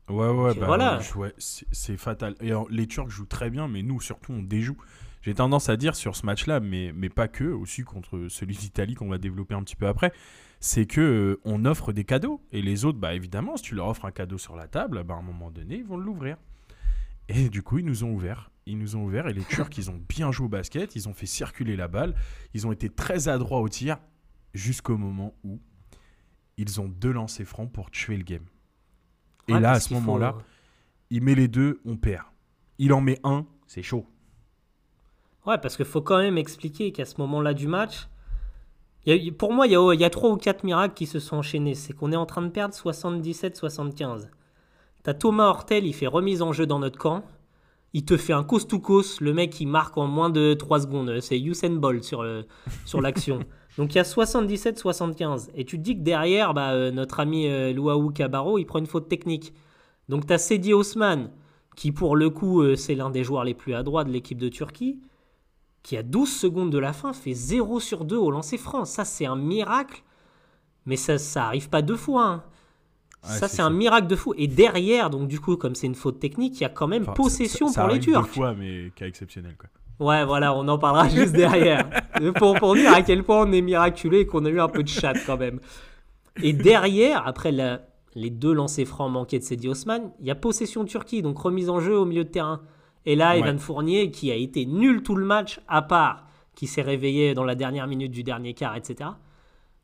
Ouais, 0.08 0.30
ouais, 0.30 0.54
bah, 0.54 0.66
voilà. 0.66 1.00
c'est 1.38 1.96
fatal. 1.98 2.34
Et 2.40 2.50
les 2.70 2.86
Turcs 2.86 3.10
jouent 3.10 3.26
très 3.26 3.50
bien, 3.50 3.68
mais 3.68 3.82
nous 3.82 4.00
surtout 4.00 4.32
on 4.32 4.42
déjoue. 4.42 4.78
J'ai 5.22 5.34
tendance 5.34 5.68
à 5.68 5.76
dire 5.76 5.94
sur 5.94 6.16
ce 6.16 6.24
match-là, 6.24 6.60
mais, 6.60 6.92
mais 6.94 7.08
pas 7.08 7.28
que, 7.28 7.44
aussi 7.44 7.82
contre 7.82 8.28
celui 8.28 8.56
d'Italie 8.56 8.94
qu'on 8.94 9.08
va 9.08 9.18
développer 9.18 9.54
un 9.54 9.62
petit 9.62 9.76
peu 9.76 9.86
après, 9.86 10.12
c'est 10.60 10.86
que 10.86 11.00
euh, 11.00 11.40
on 11.44 11.64
offre 11.64 11.92
des 11.92 12.04
cadeaux. 12.04 12.40
Et 12.52 12.62
les 12.62 12.84
autres, 12.84 12.98
bah 12.98 13.14
évidemment, 13.14 13.56
si 13.56 13.64
tu 13.64 13.74
leur 13.74 13.88
offres 13.88 14.04
un 14.04 14.10
cadeau 14.10 14.38
sur 14.38 14.56
la 14.56 14.68
table, 14.68 15.04
bah, 15.04 15.14
à 15.14 15.18
un 15.18 15.22
moment 15.22 15.50
donné, 15.50 15.76
ils 15.76 15.84
vont 15.84 15.96
l'ouvrir. 15.96 16.36
Et 17.28 17.48
du 17.48 17.62
coup, 17.62 17.78
ils 17.78 17.84
nous 17.84 18.04
ont 18.04 18.12
ouvert. 18.12 18.50
Ils 18.66 18.78
nous 18.78 18.96
ont 18.96 19.04
ouvert 19.04 19.28
et 19.28 19.32
les 19.32 19.44
Turcs, 19.44 19.70
ils 19.78 19.90
ont 19.90 19.98
bien 20.08 20.30
joué 20.30 20.46
au 20.46 20.48
basket, 20.50 20.94
ils 20.94 21.08
ont 21.08 21.14
fait 21.14 21.26
circuler 21.26 21.74
la 21.74 21.88
balle, 21.88 22.14
ils 22.52 22.66
ont 22.66 22.72
été 22.72 22.90
très 22.90 23.28
adroits 23.28 23.60
au 23.60 23.68
tir 23.68 23.98
jusqu'au 24.52 24.98
moment 24.98 25.34
où 25.42 25.58
ils 26.58 26.80
ont 26.80 26.88
deux 26.88 27.12
lancers 27.12 27.46
francs 27.46 27.72
pour 27.72 27.90
tuer 27.90 28.16
le 28.16 28.24
game. 28.24 28.44
Et 29.46 29.58
là, 29.58 29.72
à 29.72 29.80
ce 29.80 29.94
moment-là, 29.94 30.36
il 31.08 31.22
met 31.22 31.34
les 31.34 31.48
deux, 31.48 31.80
on 31.86 31.96
perd. 31.96 32.26
Il 32.78 32.92
en 32.92 33.00
met 33.00 33.18
un, 33.24 33.46
c'est 33.66 33.82
chaud. 33.82 34.06
Ouais, 35.46 35.56
parce 35.56 35.76
qu'il 35.76 35.86
faut 35.86 36.02
quand 36.02 36.18
même 36.18 36.36
expliquer 36.36 36.92
qu'à 36.92 37.06
ce 37.06 37.14
moment-là 37.18 37.54
du 37.54 37.68
match, 37.68 38.08
pour 39.38 39.52
moi, 39.52 39.66
il 39.66 39.72
y, 39.72 40.04
a, 40.04 40.10
trois 40.10 40.30
ou 40.30 40.36
quatre 40.36 40.64
miracles 40.64 40.94
qui 40.94 41.06
se 41.06 41.18
sont 41.18 41.36
enchaînés. 41.36 41.74
C'est 41.74 41.92
qu'on 41.92 42.12
est 42.12 42.16
en 42.16 42.26
train 42.26 42.42
de 42.42 42.48
perdre 42.48 42.74
77-75. 42.74 44.28
T'as 45.02 45.14
Thomas 45.14 45.48
Hortel, 45.48 45.86
il 45.86 45.94
fait 45.94 46.06
remise 46.06 46.42
en 46.42 46.52
jeu 46.52 46.66
dans 46.66 46.78
notre 46.78 46.98
camp. 46.98 47.24
Il 47.94 48.04
te 48.04 48.16
fait 48.16 48.34
un 48.34 48.44
coast 48.44 48.68
to 48.68 48.78
coast. 48.78 49.20
Le 49.20 49.32
mec, 49.32 49.58
il 49.60 49.66
marque 49.66 49.96
en 49.96 50.06
moins 50.06 50.28
de 50.28 50.52
3 50.54 50.80
secondes. 50.80 51.20
C'est 51.20 51.40
Usain 51.40 51.70
Bolt 51.70 52.04
sur, 52.04 52.26
sur 52.84 53.00
l'action. 53.00 53.40
Donc 53.78 53.94
il 53.94 53.98
y 53.98 54.00
a 54.00 54.04
77-75. 54.04 55.50
Et 55.54 55.64
tu 55.64 55.78
te 55.78 55.82
dis 55.82 55.96
que 55.96 56.02
derrière, 56.02 56.52
bah, 56.52 56.72
euh, 56.72 56.90
notre 56.90 57.20
ami 57.20 57.46
euh, 57.46 57.72
Luaou 57.72 58.10
Cabarro, 58.10 58.58
il 58.58 58.66
prend 58.66 58.80
une 58.80 58.86
faute 58.86 59.08
technique. 59.08 59.54
Donc 60.08 60.26
tu 60.26 60.32
as 60.32 60.38
Sedi 60.38 60.74
Osman, 60.74 61.30
qui 61.76 61.92
pour 61.92 62.16
le 62.16 62.28
coup, 62.28 62.60
euh, 62.60 62.74
c'est 62.74 62.96
l'un 62.96 63.08
des 63.08 63.22
joueurs 63.22 63.44
les 63.44 63.54
plus 63.54 63.74
adroits 63.74 64.02
de 64.02 64.10
l'équipe 64.10 64.38
de 64.38 64.48
Turquie 64.48 64.98
qui 65.88 65.96
à 65.96 66.02
12 66.02 66.30
secondes 66.30 66.70
de 66.70 66.76
la 66.76 66.92
fin 66.92 67.14
fait 67.14 67.32
0 67.32 67.80
sur 67.80 68.04
2 68.04 68.14
au 68.14 68.30
lancer 68.30 68.58
franc. 68.58 68.84
Ça, 68.84 69.06
c'est 69.06 69.24
un 69.24 69.36
miracle. 69.36 70.02
Mais 70.84 70.96
ça, 70.96 71.16
ça 71.16 71.46
arrive 71.46 71.70
pas 71.70 71.80
deux 71.80 71.96
fois. 71.96 72.26
Hein. 72.26 72.42
ça, 73.22 73.48
c'est 73.48 73.62
un 73.62 73.70
miracle 73.70 74.06
de 74.06 74.14
fou. 74.14 74.34
Et 74.36 74.48
derrière, 74.48 75.08
donc 75.08 75.28
du 75.28 75.40
coup, 75.40 75.56
comme 75.56 75.74
c'est 75.74 75.86
une 75.86 75.94
faute 75.94 76.20
technique, 76.20 76.60
il 76.60 76.64
y 76.64 76.66
a 76.66 76.68
quand 76.68 76.88
même 76.88 77.06
possession 77.06 77.72
pour 77.72 77.88
les 77.88 78.00
Turcs. 78.00 78.20
deux 78.20 78.28
fois, 78.28 78.52
mais 78.52 78.92
cas 78.96 79.06
exceptionnel. 79.06 79.56
Quoi. 79.56 79.70
Ouais, 80.06 80.26
voilà, 80.26 80.54
on 80.54 80.68
en 80.68 80.76
parlera 80.76 81.08
juste 81.16 81.32
derrière. 81.32 81.88
pour, 82.36 82.56
pour 82.56 82.74
dire 82.74 82.92
à 82.92 83.00
quel 83.00 83.24
point 83.24 83.46
on 83.46 83.52
est 83.52 83.62
miraculé 83.62 84.20
et 84.20 84.26
qu'on 84.26 84.44
a 84.44 84.50
eu 84.50 84.60
un 84.60 84.68
peu 84.68 84.82
de 84.82 84.90
chat 84.90 85.14
quand 85.24 85.38
même. 85.38 85.58
Et 86.42 86.52
derrière, 86.52 87.26
après 87.26 87.80
les 88.14 88.28
deux 88.28 88.52
lancers 88.52 88.86
francs 88.86 89.10
manqués 89.10 89.38
de 89.38 89.44
Sedi 89.44 89.68
Osman, 89.68 90.12
il 90.20 90.26
y 90.26 90.30
a 90.30 90.34
possession 90.34 90.84
Turquie, 90.84 91.22
donc 91.22 91.38
remise 91.38 91.70
en 91.70 91.80
jeu 91.80 91.96
au 91.96 92.04
milieu 92.04 92.24
de 92.24 92.28
terrain. 92.28 92.60
Et 93.08 93.16
là, 93.16 93.38
Evan 93.38 93.58
Fournier, 93.58 94.10
qui 94.10 94.30
a 94.30 94.34
été 94.34 94.66
nul 94.66 95.02
tout 95.02 95.14
le 95.14 95.24
match, 95.24 95.62
à 95.66 95.80
part 95.80 96.26
qui 96.54 96.66
s'est 96.66 96.82
réveillé 96.82 97.32
dans 97.32 97.44
la 97.44 97.54
dernière 97.54 97.86
minute 97.86 98.12
du 98.12 98.22
dernier 98.22 98.52
quart, 98.52 98.76
etc. 98.76 99.08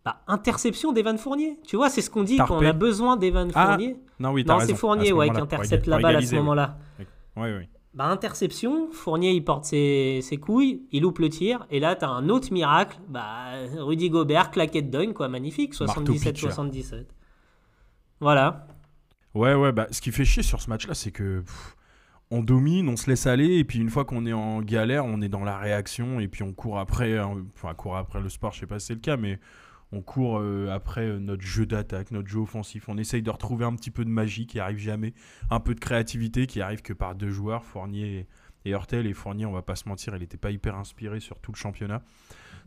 Bah, 0.04 0.20
interception 0.26 0.92
d'Evan 0.92 1.16
Fournier. 1.16 1.58
Tu 1.66 1.76
vois, 1.76 1.88
c'est 1.88 2.02
ce 2.02 2.10
qu'on 2.10 2.22
dit 2.22 2.36
quand 2.36 2.50
on 2.50 2.66
a 2.66 2.74
besoin 2.74 3.16
d'Evan 3.16 3.50
ah, 3.54 3.68
Fournier. 3.68 3.96
Non, 4.18 4.32
oui, 4.32 4.44
Non, 4.44 4.60
c'est 4.60 4.74
Fournier 4.74 5.14
ouais, 5.14 5.30
qui 5.30 5.40
intercepte 5.40 5.86
la 5.86 6.00
balle 6.00 6.16
à 6.16 6.20
ce 6.20 6.34
moment-là. 6.34 6.76
Oui, 6.98 7.48
oui. 7.56 7.68
Bah, 7.94 8.04
interception, 8.08 8.90
Fournier 8.92 9.32
il 9.32 9.42
porte 9.42 9.64
ses, 9.64 10.38
couilles, 10.38 10.82
il 10.92 11.00
loupe 11.00 11.20
le 11.20 11.30
tir, 11.30 11.66
et 11.70 11.80
là 11.80 11.96
tu 11.96 12.04
as 12.04 12.10
un 12.10 12.28
autre 12.28 12.52
miracle, 12.52 12.98
bah, 13.08 13.52
Rudy 13.78 14.10
Gobert, 14.10 14.50
claquette 14.50 14.90
de 14.90 15.12
quoi, 15.12 15.28
magnifique, 15.28 15.74
77-77. 15.74 17.06
Voilà. 18.20 18.66
Ouais, 19.32 19.54
ouais, 19.54 19.72
bah, 19.72 19.86
ce 19.92 20.02
qui 20.02 20.12
fait 20.12 20.26
chier 20.26 20.42
sur 20.42 20.60
ce 20.60 20.68
match-là, 20.68 20.92
c'est 20.92 21.12
que 21.12 21.42
on 22.30 22.42
domine, 22.42 22.88
on 22.88 22.96
se 22.96 23.08
laisse 23.08 23.26
aller, 23.26 23.58
et 23.58 23.64
puis 23.64 23.78
une 23.78 23.90
fois 23.90 24.04
qu'on 24.04 24.26
est 24.26 24.32
en 24.32 24.60
galère, 24.62 25.04
on 25.04 25.20
est 25.20 25.28
dans 25.28 25.44
la 25.44 25.58
réaction, 25.58 26.20
et 26.20 26.28
puis 26.28 26.42
on 26.42 26.52
court 26.52 26.78
après, 26.78 27.18
hein, 27.18 27.44
enfin, 27.54 27.74
court 27.74 27.96
après 27.96 28.20
le 28.20 28.28
sport, 28.28 28.52
je 28.52 28.60
sais 28.60 28.66
pas 28.66 28.78
si 28.78 28.86
c'est 28.86 28.94
le 28.94 29.00
cas, 29.00 29.16
mais 29.16 29.38
On 29.94 30.02
court 30.02 30.38
euh, 30.40 30.70
après 30.72 31.06
euh, 31.06 31.18
notre 31.20 31.42
jeu 31.42 31.66
d'attaque, 31.66 32.10
notre 32.10 32.26
jeu 32.28 32.40
offensif. 32.40 32.88
On 32.88 32.98
essaye 32.98 33.22
de 33.22 33.30
retrouver 33.30 33.64
un 33.64 33.74
petit 33.76 33.92
peu 33.92 34.04
de 34.04 34.10
magie 34.10 34.46
qui 34.46 34.58
arrive 34.58 34.78
jamais. 34.78 35.14
Un 35.50 35.60
peu 35.60 35.72
de 35.74 35.78
créativité 35.78 36.48
qui 36.48 36.60
arrive 36.60 36.82
que 36.82 36.92
par 36.92 37.14
deux 37.14 37.30
joueurs, 37.30 37.64
Fournier 37.64 38.26
et 38.64 38.70
Hurtel. 38.70 39.06
Et 39.06 39.12
Fournier, 39.12 39.46
on 39.46 39.52
va 39.52 39.62
pas 39.62 39.76
se 39.76 39.88
mentir, 39.88 40.16
il 40.16 40.20
n'était 40.20 40.36
pas 40.36 40.50
hyper 40.50 40.74
inspiré 40.74 41.20
sur 41.20 41.38
tout 41.38 41.52
le 41.52 41.56
championnat. 41.56 42.02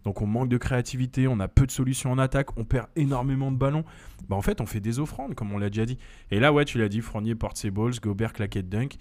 Donc 0.06 0.22
on 0.22 0.28
manque 0.28 0.48
de 0.48 0.58
créativité, 0.58 1.28
on 1.28 1.40
a 1.42 1.50
peu 1.50 1.66
de 1.66 1.72
solutions 1.72 2.12
en 2.12 2.18
attaque, 2.18 2.58
on 2.58 2.64
perd 2.64 2.88
énormément 2.96 3.52
de 3.52 3.58
ballons. 3.58 3.84
Bah 4.30 4.38
en 4.38 4.42
fait, 4.42 4.62
on 4.62 4.66
fait 4.66 4.80
des 4.80 5.00
offrandes, 5.00 5.36
comme 5.36 5.52
on 5.52 5.58
l'a 5.58 5.70
déjà 5.70 5.86
dit. 5.86 5.98
Et 6.32 6.40
là, 6.40 6.54
ouais, 6.54 6.64
tu 6.64 6.78
l'as 6.78 6.88
dit, 6.88 7.02
Fournier 7.02 7.36
porte 7.36 7.58
ses 7.58 7.72
balls, 7.72 8.00
Gobert 8.00 8.32
claquette 8.32 8.70
dunk. 8.70 8.98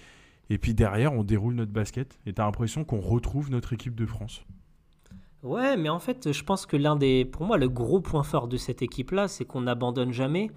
Et 0.51 0.59
puis 0.59 0.75
derrière, 0.75 1.13
on 1.13 1.25
déroule 1.25 1.55
notre 1.55 1.73
basket. 1.73 2.19
Et 2.27 2.33
tu 2.33 2.41
as 2.41 2.45
l'impression 2.45 2.85
qu'on 2.85 3.01
retrouve 3.01 3.51
notre 3.51 3.73
équipe 3.73 3.95
de 3.95 4.07
France. 4.07 4.45
Ouais, 5.43 5.77
mais 5.77 5.89
en 5.89 5.99
fait, 5.99 6.33
je 6.33 6.43
pense 6.43 6.67
que 6.67 6.77
l'un 6.77 6.97
des, 6.97 7.25
pour 7.25 7.45
moi, 7.45 7.57
le 7.57 7.69
gros 7.69 8.01
point 8.01 8.23
fort 8.23 8.49
de 8.49 8.57
cette 8.57 8.83
équipe-là, 8.83 9.29
c'est 9.29 9.45
qu'on 9.45 9.63
n'abandonne 9.63 10.13
jamais 10.13 10.51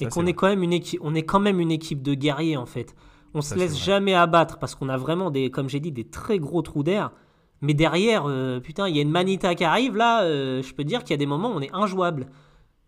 et 0.00 0.06
qu'on 0.06 0.26
est 0.26 0.34
quand 0.34 0.48
même 0.48 0.62
une 0.62 0.74
équipe, 0.74 1.00
on 1.02 1.14
est 1.14 1.22
quand 1.22 1.40
même 1.40 1.58
une 1.58 1.70
équipe 1.70 2.02
de 2.02 2.12
guerriers 2.12 2.56
en 2.56 2.66
fait. 2.66 2.94
On 3.34 3.40
se 3.40 3.54
laisse 3.54 3.78
jamais 3.82 4.14
abattre 4.14 4.58
parce 4.58 4.74
qu'on 4.74 4.88
a 4.88 4.96
vraiment 4.96 5.30
des, 5.30 5.50
comme 5.50 5.68
j'ai 5.68 5.80
dit, 5.80 5.92
des 5.92 6.04
très 6.04 6.38
gros 6.38 6.62
trous 6.62 6.82
d'air. 6.82 7.12
Mais 7.60 7.74
derrière, 7.74 8.24
euh, 8.26 8.60
putain, 8.60 8.88
il 8.88 8.96
y 8.96 8.98
a 8.98 9.02
une 9.02 9.10
Manita 9.10 9.54
qui 9.54 9.64
arrive 9.64 9.96
là. 9.96 10.22
Euh, 10.24 10.62
je 10.62 10.74
peux 10.74 10.84
dire 10.84 11.02
qu'il 11.02 11.10
y 11.10 11.14
a 11.14 11.18
des 11.18 11.26
moments 11.26 11.50
où 11.50 11.54
on 11.54 11.60
est 11.60 11.72
injouable. 11.72 12.26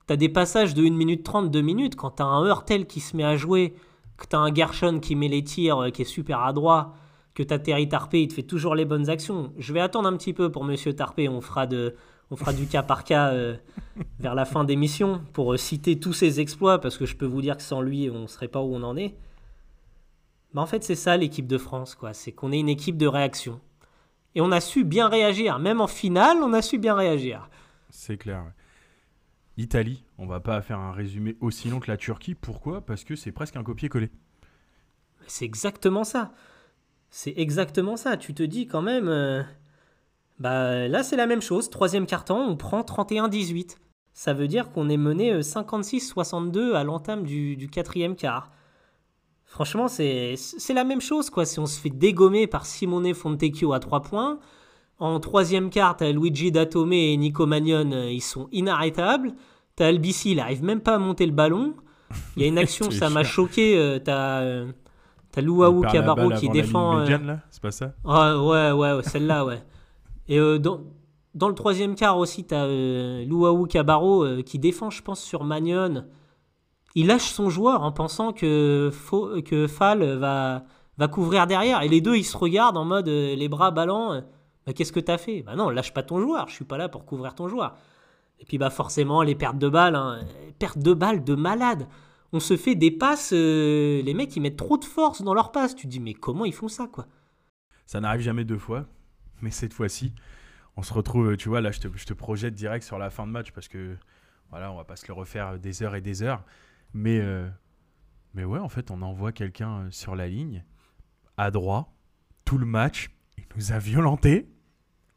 T'as 0.07 0.17
des 0.17 0.29
passages 0.29 0.75
de 0.75 0.83
1 0.83 0.91
minute 0.91 1.23
30, 1.23 1.51
2 1.51 1.61
minutes 1.61 1.97
quand 1.97 2.11
t'as 2.11 2.25
un 2.25 2.47
Hurtel 2.47 2.87
qui 2.87 3.01
se 3.01 3.17
met 3.17 3.25
à 3.25 3.37
jouer, 3.37 3.75
que 4.19 4.27
t'as 4.27 4.39
un 4.39 4.55
Gershon 4.55 5.01
qui 5.01 5.17
met 5.17 5.29
les 5.29 5.43
tirs, 5.43 5.85
euh, 5.85 5.91
qui 5.91 6.03
est 6.03 6.05
super 6.05 6.41
adroit 6.41 6.95
que 7.35 7.43
t'as 7.45 7.61
Terry 7.61 7.89
Tarpé, 7.89 8.23
il 8.23 8.29
te 8.29 8.35
fait 8.35 8.43
toujours 8.43 8.75
les 8.75 8.85
bonnes 8.85 9.09
actions. 9.09 9.53
Je 9.59 9.73
vais 9.73 9.79
attendre 9.79 10.09
un 10.09 10.17
petit 10.17 10.33
peu 10.33 10.51
pour 10.51 10.65
Monsieur 10.65 10.93
Tarpé, 10.93 11.29
on 11.29 11.41
fera, 11.41 11.69
de, 11.69 11.95
on 12.33 12.37
fera 12.37 12.53
du 12.53 12.67
cas 12.67 12.83
par 12.83 13.05
cas 13.05 13.29
euh, 13.33 13.57
vers 14.19 14.35
la 14.35 14.45
fin 14.45 14.65
d'émission 14.65 15.23
pour 15.33 15.53
euh, 15.53 15.57
citer 15.57 16.01
tous 16.01 16.13
ses 16.13 16.41
exploits, 16.41 16.81
parce 16.81 16.99
que 16.99 17.07
je 17.07 17.15
peux 17.15 17.27
vous 17.27 17.41
dire 17.41 17.57
que 17.57 17.63
sans 17.63 17.81
lui, 17.81 18.11
on 18.11 18.23
ne 18.23 18.27
serait 18.27 18.49
pas 18.49 18.61
où 18.61 18.75
on 18.75 18.83
en 18.83 18.97
est. 18.97 19.15
Mais 20.53 20.61
en 20.61 20.67
fait, 20.67 20.83
c'est 20.83 20.97
ça 20.97 21.17
l'équipe 21.17 21.47
de 21.47 21.59
France, 21.59 21.95
quoi. 21.95 22.13
C'est 22.13 22.33
qu'on 22.33 22.51
est 22.51 22.59
une 22.59 22.69
équipe 22.69 22.97
de 22.97 23.07
réaction. 23.07 23.61
Et 24.35 24.41
on 24.41 24.51
a 24.51 24.61
su 24.61 24.85
bien 24.85 25.09
réagir. 25.09 25.61
Même 25.61 25.81
en 25.81 25.87
finale, 25.87 26.39
on 26.43 26.53
a 26.53 26.63
su 26.63 26.79
bien 26.79 26.95
réagir. 26.95 27.49
C'est 27.91 28.17
clair. 28.17 28.47
Italie, 29.59 30.05
on 30.19 30.27
va 30.27 30.39
pas 30.39 30.63
faire 30.63 30.79
un 30.79 30.93
résumé 30.93 31.37
aussi 31.41 31.69
long 31.69 31.81
que 31.81 31.91
la 31.91 31.97
Turquie. 31.97 32.35
Pourquoi? 32.35 32.81
Parce 32.81 33.03
que 33.03 33.17
c'est 33.17 33.33
presque 33.33 33.57
un 33.57 33.65
copier-coller. 33.65 34.11
C'est 35.27 35.45
exactement 35.45 36.05
ça. 36.05 36.33
C'est 37.11 37.35
exactement 37.37 37.97
ça. 37.97 38.17
Tu 38.17 38.35
te 38.35 38.43
dis 38.45 38.69
quand 38.69 38.83
même, 38.83 39.09
euh, 39.09 39.43
bah 40.39 40.87
là 40.87 41.03
c'est 41.03 41.17
la 41.17 41.27
même 41.27 41.43
chose. 41.43 41.71
Troisième 41.71 42.07
carton, 42.07 42.37
on 42.37 42.57
prend 42.57 42.83
31-18. 42.83 43.77
Ça 44.13 44.33
veut 44.33 44.47
dire 44.47 44.71
qu'on 44.71 44.89
est 44.89 44.97
mené 44.97 45.41
56-62 45.41 46.59
euh, 46.59 46.75
à 46.75 46.85
l'entame 46.85 47.25
du, 47.25 47.69
quatrième 47.71 48.15
quart. 48.15 48.53
Franchement, 49.45 49.89
c'est 49.89 50.37
la 50.71 50.85
même 50.85 51.01
chose 51.01 51.31
quoi. 51.31 51.45
Si 51.45 51.59
on 51.59 51.67
se 51.67 51.81
fait 51.81 51.91
dégommer 51.91 52.47
par 52.47 52.65
Simone 52.65 53.13
Fontecchio 53.15 53.73
à 53.73 53.81
3 53.81 54.03
points, 54.03 54.39
en 54.99 55.21
troisième 55.21 55.71
quart, 55.71 55.97
t'as 55.97 56.13
Luigi 56.13 56.51
Datome 56.53 56.93
et 56.93 57.17
Nico 57.17 57.47
Magnon, 57.47 57.93
euh, 57.93 58.11
ils 58.11 58.21
sont 58.21 58.49
inarrêtables. 58.53 59.35
T'as 59.77 59.87
Albici, 59.87 60.33
il 60.33 60.41
arrive 60.41 60.65
même 60.65 60.81
pas 60.81 60.97
à 60.97 60.99
monter 60.99 61.27
le 61.27 61.33
ballon. 61.33 61.75
Il 62.37 62.43
y 62.43 62.45
a 62.45 62.49
une 62.49 62.59
action, 62.65 62.91
ça 62.91 63.11
m'a 63.11 63.25
choqué. 63.25 63.99
T'as 64.05 64.65
T'as 65.31 65.41
Luau 65.43 65.83
Cabarro 65.83 66.31
qui 66.31 66.49
défend. 66.49 67.01
Euh, 67.01 67.37
c'est 67.51 67.63
pas 67.63 67.71
ça? 67.71 67.93
Ah, 68.05 68.39
Ouais, 68.43 68.73
ouais, 68.73 69.03
celle-là, 69.03 69.45
ouais. 69.45 69.63
Et 70.27 70.39
euh, 70.39 70.59
dans, 70.59 70.81
dans, 71.35 71.49
le 71.49 71.55
troisième 71.55 71.95
quart 71.95 72.19
aussi, 72.19 72.45
t'as 72.45 72.65
euh, 72.67 73.25
Luau 73.25 73.67
Cabarro 73.67 74.25
euh, 74.25 74.43
qui 74.43 74.59
défend, 74.59 74.91
je 74.91 75.03
pense, 75.03 75.21
sur 75.23 75.45
Magnon. 75.45 76.05
Il 76.95 77.07
lâche 77.09 77.31
son 77.31 77.51
joueur 77.51 77.83
en 77.83 77.93
pensant 77.93 78.33
que, 78.33 78.91
que 79.45 79.67
Fall 79.67 80.17
va, 80.17 80.65
va 80.97 81.09
couvrir 81.09 81.47
derrière. 81.47 81.83
Et 81.83 81.89
les 81.89 82.01
deux, 82.01 82.17
ils 82.17 82.25
se 82.25 82.37
regardent 82.37 82.79
en 82.79 82.85
mode 82.85 83.09
les 83.09 83.49
bras 83.49 83.71
ballants. 83.71 84.23
Bah, 84.69 84.75
qu'est-ce 84.75 84.93
que 84.93 85.01
t'as 85.01 85.17
fait? 85.17 85.41
Bah 85.43 85.57
non, 85.57 85.71
lâche 85.71 85.95
pas 85.95 86.03
ton 86.03 86.21
joueur. 86.21 86.47
Je 86.49 86.53
suis 86.53 86.67
pas 86.67 86.77
là 86.77 86.91
pour 86.91 87.07
couvrir 87.07 87.35
ton 87.35 87.49
joueur. 87.49 87.75
Et 88.39 88.45
puis, 88.45 88.59
bah 88.59 88.69
forcément, 88.69 89.23
les 89.23 89.35
pertes 89.35 89.59
de 89.59 89.69
balles. 89.69 89.97
Hein, 89.97 90.21
pertes 90.59 90.79
de 90.79 90.93
balles 90.93 91.25
de 91.25 91.35
malade 91.35 91.89
on 92.33 92.41
se 92.41 92.57
fait 92.57 92.75
des 92.75 92.91
passes, 92.91 93.33
euh, 93.33 94.03
les 94.03 94.15
mecs 94.15 94.35
ils 94.37 94.41
mettent 94.41 94.57
trop 94.57 94.77
de 94.77 94.85
force 94.85 95.23
dans 95.23 95.35
leurs 95.35 95.53
passes. 95.53 95.75
Tu 95.75 95.87
te 95.87 95.91
dis 95.91 96.01
mais 96.01 96.15
comment 96.15 96.45
ils 96.45 96.55
font 96.55 96.69
ça 96.69 96.87
quoi? 96.87 97.07
Ça 97.87 98.01
n'arrive 98.01 98.21
jamais 98.21 98.45
deux 98.45 98.59
fois, 98.59 98.87
mais 99.41 99.51
cette 99.51 99.73
fois-ci, 99.73 100.15
on 100.77 100.83
se 100.83 100.93
retrouve, 100.93 101.37
tu 101.37 101.49
vois, 101.49 101.61
là 101.61 101.71
je 101.71 101.81
te, 101.81 102.13
projette 102.13 102.55
direct 102.55 102.85
sur 102.85 102.99
la 102.99 103.09
fin 103.11 103.27
de 103.27 103.33
match 103.33 103.53
parce 103.53 103.69
que 103.69 103.97
voilà, 104.51 104.71
on 104.71 104.77
va 104.77 104.85
pas 104.85 104.97
se 104.97 105.07
le 105.09 105.15
refaire 105.15 105.59
des 105.59 105.83
heures 105.83 105.95
et 105.95 106.01
des 106.01 106.23
heures. 106.23 106.45
Mais, 106.95 107.21
euh, 107.21 107.49
mais 108.35 108.45
ouais, 108.45 108.59
en 108.59 108.69
fait, 108.69 108.91
on 108.91 109.03
envoie 109.03 109.33
quelqu'un 109.33 109.81
euh, 109.81 109.91
sur 109.91 110.17
la 110.17 110.27
ligne, 110.27 110.65
à 111.37 111.51
droit, 111.51 111.95
tout 112.45 112.59
le 112.59 112.67
match, 112.67 113.11
il 113.37 113.45
nous 113.57 113.73
a 113.73 113.79
violenté 113.79 114.49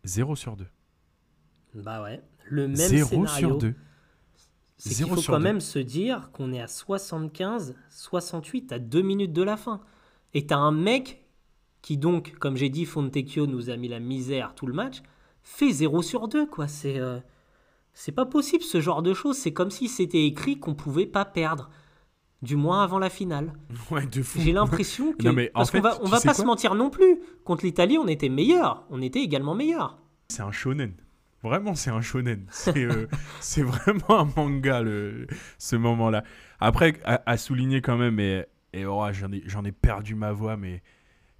0 0.03 0.35
sur 0.35 0.55
2. 0.55 0.65
Bah 1.75 2.01
ouais, 2.03 2.21
le 2.45 2.67
même 2.67 2.75
0 2.75 3.27
sur 3.27 3.57
2 3.57 3.73
c'est 4.89 4.95
qu'il 4.95 5.13
faut 5.13 5.21
quand 5.21 5.39
même 5.39 5.61
se 5.61 5.77
dire 5.77 6.31
qu'on 6.31 6.51
est 6.51 6.61
à 6.61 6.67
75, 6.67 7.75
68 7.89 8.71
à 8.71 8.79
2 8.79 9.01
minutes 9.03 9.33
de 9.33 9.43
la 9.43 9.55
fin. 9.55 9.81
Et 10.33 10.47
t'as 10.47 10.57
un 10.57 10.71
mec 10.71 11.23
qui 11.83 11.97
donc, 11.97 12.33
comme 12.39 12.57
j'ai 12.57 12.69
dit, 12.69 12.85
Fontecchio 12.85 13.45
nous 13.45 13.69
a 13.69 13.77
mis 13.77 13.89
la 13.89 13.99
misère 13.99 14.55
tout 14.55 14.65
le 14.65 14.73
match, 14.73 15.03
fait 15.43 15.71
0 15.71 16.01
sur 16.01 16.27
2, 16.27 16.47
quoi. 16.47 16.67
C'est 16.67 16.99
euh, 16.99 17.19
c'est 17.93 18.11
pas 18.11 18.25
possible 18.25 18.63
ce 18.63 18.81
genre 18.81 19.03
de 19.03 19.13
choses. 19.13 19.37
C'est 19.37 19.53
comme 19.53 19.69
si 19.69 19.87
c'était 19.87 20.25
écrit 20.25 20.59
qu'on 20.59 20.73
pouvait 20.73 21.05
pas 21.05 21.25
perdre. 21.25 21.69
Du 22.41 22.55
moins 22.55 22.83
avant 22.83 22.99
la 22.99 23.09
finale. 23.09 23.53
Ouais, 23.91 24.05
de 24.05 24.21
fou. 24.21 24.39
J'ai 24.39 24.51
l'impression 24.51 25.13
que. 25.19 25.29
mais 25.29 25.51
parce 25.53 25.71
qu'on 25.71 25.81
va, 25.81 25.99
on 26.01 26.07
va 26.07 26.19
pas 26.19 26.33
se 26.33 26.43
mentir 26.43 26.75
non 26.75 26.89
plus. 26.89 27.19
Contre 27.43 27.65
l'Italie, 27.65 27.97
on 27.97 28.07
était 28.07 28.29
meilleur. 28.29 28.85
On 28.89 29.01
était 29.01 29.21
également 29.21 29.55
meilleur. 29.55 29.99
C'est 30.29 30.41
un 30.41 30.51
shonen. 30.51 30.93
Vraiment, 31.43 31.75
c'est 31.75 31.89
un 31.89 32.01
shonen. 32.01 32.45
Euh, 32.75 33.07
c'est 33.39 33.63
vraiment 33.63 34.21
un 34.21 34.31
manga, 34.35 34.81
le, 34.81 35.27
ce 35.57 35.75
moment-là. 35.75 36.23
Après, 36.59 36.93
à, 37.03 37.37
souligner 37.37 37.81
quand 37.81 37.97
même, 37.97 38.19
et, 38.19 38.45
et 38.73 38.85
oh, 38.85 39.03
j'en 39.11 39.31
ai, 39.31 39.67
ai, 39.67 39.71
perdu 39.71 40.15
ma 40.15 40.31
voix, 40.31 40.57
mais 40.57 40.83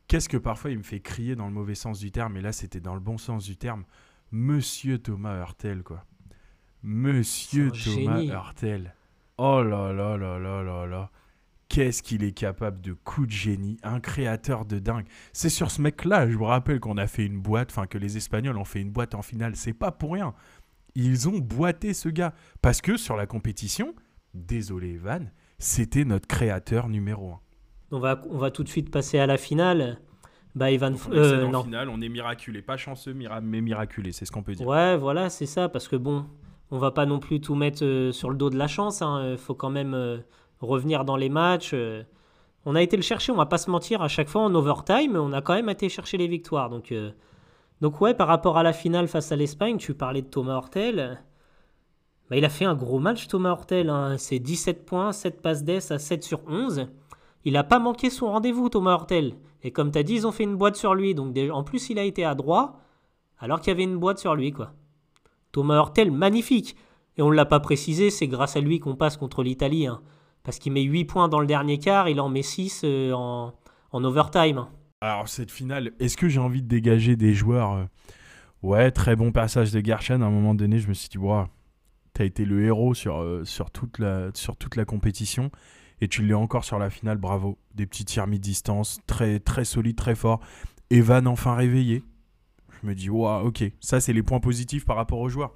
qu'est-ce 0.08 0.28
que 0.28 0.38
parfois 0.38 0.72
il 0.72 0.80
me 0.80 0.84
fait 0.84 1.00
crier 1.00 1.36
dans 1.36 1.46
le 1.46 1.54
mauvais 1.54 1.76
sens 1.76 2.00
du 2.00 2.12
terme, 2.12 2.38
et 2.38 2.42
là 2.42 2.52
c'était 2.52 2.80
dans 2.80 2.96
le 2.96 3.00
bon 3.00 3.18
sens 3.18 3.46
du 3.46 3.56
terme. 3.56 3.86
Monsieur 4.32 4.98
Thomas 4.98 5.38
Hurtel, 5.40 5.84
quoi. 5.84 6.06
Monsieur 6.84 7.72
Thomas 7.72 8.22
Hurtel. 8.22 8.96
Oh 9.38 9.64
là 9.64 9.92
là 9.92 10.18
là 10.18 10.40
là 10.40 10.62
là 10.64 10.86
là 10.86 11.12
qu'est-ce 11.72 12.04
qu'il 12.04 12.26
est 12.26 12.34
capable 12.34 12.82
de 12.82 12.92
coup 12.92 13.26
de 13.26 13.32
génie, 13.32 13.78
un 13.82 14.02
créateur 14.02 14.66
de 14.66 14.78
dingue. 14.78 15.06
C'est 15.32 15.50
sur 15.50 15.72
ce 15.72 15.82
mec-là, 15.82 16.30
je 16.30 16.36
vous 16.36 16.44
rappelle 16.44 16.82
qu'on 16.82 16.98
a 16.98 17.08
fait 17.08 17.26
une 17.26 17.40
boîte, 17.40 17.70
enfin 17.72 17.88
que 17.88 17.98
les 17.98 18.18
Espagnols 18.18 18.58
ont 18.58 18.66
fait 18.66 18.82
une 18.82 18.92
boîte 18.92 19.16
en 19.16 19.22
finale, 19.22 19.56
c'est 19.56 19.74
pas 19.74 19.92
pour 19.92 20.14
rien. 20.14 20.34
Ils 20.96 21.30
ont 21.30 21.38
boité 21.38 21.94
ce 21.94 22.10
gars 22.10 22.34
parce 22.62 22.82
que 22.82 22.98
sur 22.98 23.16
la 23.16 23.26
compétition, 23.26 23.96
désolé 24.34 24.96
Evan, 24.96 25.32
c'était 25.60 26.04
notre 26.04 26.28
créateur 26.28 26.90
numéro 26.90 27.32
un. 27.32 27.40
On 27.92 28.00
va, 28.00 28.22
on 28.30 28.38
va 28.38 28.52
tout 28.52 28.64
de 28.64 28.70
suite 28.70 28.92
passer 28.92 29.20
à 29.20 29.26
la 29.26 29.38
finale. 29.38 30.02
Bah, 30.56 30.72
Evan, 30.72 30.98
euh, 31.12 31.48
non. 31.48 31.64
Finale, 31.64 31.88
on 31.88 32.02
est 32.02 32.10
miraculé, 32.10 32.62
pas 32.62 32.76
chanceux, 32.76 33.14
mais 33.14 33.62
miraculé, 33.62 34.12
c'est 34.12 34.26
ce 34.26 34.32
qu'on 34.34 34.44
peut 34.44 34.56
dire. 34.56 34.68
Ouais, 34.68 34.98
voilà, 34.98 35.30
c'est 35.30 35.46
ça, 35.46 35.70
parce 35.70 35.88
que 35.88 35.96
bon, 35.96 36.26
on 36.72 36.78
va 36.78 36.92
pas 36.92 37.06
non 37.06 37.20
plus 37.20 37.42
tout 37.42 37.56
mettre 37.56 37.84
euh, 37.84 38.12
sur 38.12 38.30
le 38.30 38.38
dos 38.38 38.50
de 38.50 38.58
la 38.58 38.68
chance. 38.68 39.02
Il 39.02 39.04
hein. 39.04 39.38
faut 39.38 39.54
quand 39.54 39.70
même 39.70 39.94
euh, 39.94 40.18
revenir 40.62 41.06
dans 41.06 41.18
les 41.18 41.30
matchs. 41.30 41.72
Euh, 41.74 42.04
on 42.66 42.76
a 42.76 42.82
été 42.82 42.96
le 42.96 43.02
chercher, 43.02 43.32
on 43.32 43.36
va 43.36 43.46
pas 43.46 43.58
se 43.58 43.70
mentir, 43.70 44.02
à 44.02 44.08
chaque 44.08 44.30
fois 44.30 44.42
en 44.42 44.54
overtime, 44.54 45.16
on 45.16 45.34
a 45.34 45.42
quand 45.42 45.54
même 45.54 45.70
été 45.70 45.90
chercher 45.90 46.18
les 46.18 46.28
victoires. 46.28 46.70
Donc, 46.70 46.92
euh, 46.92 47.12
donc 47.82 48.00
ouais, 48.02 48.14
par 48.14 48.28
rapport 48.28 48.58
à 48.58 48.64
la 48.64 48.74
finale 48.74 49.08
face 49.08 49.32
à 49.32 49.36
l'Espagne, 49.36 49.78
tu 49.78 49.94
parlais 49.94 50.22
de 50.22 50.28
Thomas 50.28 50.56
Hortel. 50.56 51.20
Bah, 52.30 52.38
il 52.38 52.46
a 52.46 52.50
fait 52.50 52.66
un 52.66 52.76
gros 52.76 53.00
match, 53.00 53.28
Thomas 53.28 53.52
Hortel. 53.52 53.90
Hein. 53.90 54.18
C'est 54.18 54.40
17 54.40 54.86
points, 54.86 55.12
7 55.12 55.42
passes 55.42 55.64
d'ess 55.64 55.92
à 55.92 55.98
7 55.98 56.24
sur 56.24 56.42
11. 56.48 56.88
Il 57.44 57.54
n'a 57.54 57.64
pas 57.64 57.80
manqué 57.80 58.12
son 58.12 58.28
rendez-vous, 58.28 58.70
Thomas 58.70 58.94
Hortel. 58.94 59.34
Et 59.64 59.72
comme 59.72 59.92
tu 59.92 59.98
as 59.98 60.04
dit, 60.04 60.14
ils 60.14 60.28
ont 60.28 60.32
fait 60.32 60.44
une 60.44 60.56
boîte 60.56 60.76
sur 60.76 60.94
lui. 60.94 61.16
Donc 61.16 61.36
en 61.52 61.64
plus, 61.64 61.90
il 61.90 61.98
a 61.98 62.04
été 62.04 62.24
à 62.24 62.36
droit, 62.36 62.80
alors 63.40 63.60
qu'il 63.60 63.70
y 63.70 63.72
avait 63.72 63.84
une 63.84 63.98
boîte 63.98 64.20
sur 64.20 64.36
lui. 64.36 64.52
quoi. 64.52 64.72
Thomas 65.52 65.78
Hortel, 65.78 66.12
magnifique. 66.12 66.76
Et 67.18 67.22
on 67.22 67.30
ne 67.30 67.36
l'a 67.36 67.46
pas 67.46 67.60
précisé, 67.60 68.10
c'est 68.10 68.28
grâce 68.28 68.56
à 68.56 68.62
lui 68.62 68.80
qu'on 68.80 68.96
passe 68.96 69.18
contre 69.18 69.44
l'Italie. 69.44 69.88
Hein 69.88 70.02
parce 70.44 70.60
qu'il 70.60 70.72
met 70.72 70.82
8 70.82 71.06
points 71.06 71.30
dans 71.30 71.40
le 71.40 71.48
dernier 71.48 71.78
quart, 71.78 72.10
il 72.10 72.20
en 72.20 72.30
met 72.30 72.42
6 72.42 72.82
euh, 72.84 73.14
en, 73.14 73.54
en, 73.92 74.04
overtime. 74.04 74.66
Alors 75.02 75.28
cette 75.28 75.52
finale, 75.52 75.92
est-ce 76.00 76.18
que 76.18 76.30
j'ai 76.30 76.40
envie 76.40 76.62
de 76.62 76.68
dégager 76.68 77.16
des 77.16 77.34
joueurs 77.34 77.74
euh, 77.74 77.84
Ouais, 78.64 78.92
très 78.92 79.16
bon 79.16 79.32
passage 79.32 79.72
de 79.72 79.84
Gershon. 79.84 80.22
À 80.22 80.26
un 80.26 80.30
moment 80.30 80.54
donné, 80.54 80.80
je 80.80 80.88
me 80.88 80.94
suis 80.94 81.10
dit, 81.10 81.18
wow, 81.18 81.46
t'as 82.14 82.26
été 82.26 82.46
le 82.46 82.64
héros 82.64 82.94
sur, 82.94 83.20
euh, 83.20 83.44
sur, 83.44 83.72
toute 83.72 83.98
la, 84.00 84.30
sur 84.34 84.56
toute 84.56 84.76
la 84.76 84.86
compétition. 84.86 85.52
Et 86.00 86.08
tu 86.08 86.24
l'es 86.24 86.34
encore 86.34 86.64
sur 86.64 86.80
la 86.80 86.90
finale, 86.90 87.18
bravo. 87.18 87.58
Des 87.76 87.86
petits 87.86 88.06
tirs 88.06 88.28
mi-distance, 88.28 89.00
très, 89.06 89.40
très 89.40 89.66
solides, 89.66 89.96
très 89.96 90.16
forts. 90.16 90.40
Evan 90.90 91.28
enfin 91.28 91.56
réveillé. 91.56 92.04
Je 92.82 92.88
me 92.88 92.96
dis, 92.96 93.10
wow, 93.10 93.46
ok, 93.46 93.64
ça 93.80 94.00
c'est 94.00 94.14
les 94.14 94.24
points 94.24 94.40
positifs 94.40 94.86
par 94.86 94.96
rapport 94.96 95.20
aux 95.20 95.30
joueurs. 95.30 95.54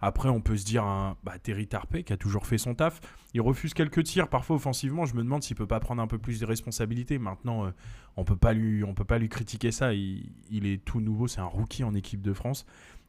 Après, 0.00 0.28
on 0.28 0.40
peut 0.40 0.56
se 0.56 0.64
dire 0.64 0.84
un 0.84 1.16
bah, 1.24 1.38
Terry 1.38 1.66
Tarpey 1.66 2.04
qui 2.04 2.12
a 2.12 2.16
toujours 2.16 2.46
fait 2.46 2.58
son 2.58 2.74
taf. 2.74 3.00
Il 3.34 3.40
refuse 3.40 3.74
quelques 3.74 4.04
tirs, 4.04 4.28
parfois 4.28 4.56
offensivement. 4.56 5.06
Je 5.06 5.14
me 5.14 5.22
demande 5.22 5.42
s'il 5.42 5.56
peut 5.56 5.66
pas 5.66 5.80
prendre 5.80 6.00
un 6.00 6.06
peu 6.06 6.18
plus 6.18 6.38
de 6.38 6.46
responsabilités. 6.46 7.18
Maintenant, 7.18 7.66
euh, 7.66 7.70
on 8.16 8.24
peut 8.24 8.36
peut 8.36 9.04
pas 9.04 9.18
lui 9.18 9.28
critiquer 9.28 9.72
ça. 9.72 9.92
Il, 9.94 10.66
est 10.66 10.84
tout 10.84 11.00
nouveau, 11.00 11.26
c'est 11.26 11.40
un 11.40 11.46
rookie 11.46 11.82
en 11.82 11.94
équipe 11.94 12.22
de 12.22 12.32
France. 12.32 12.64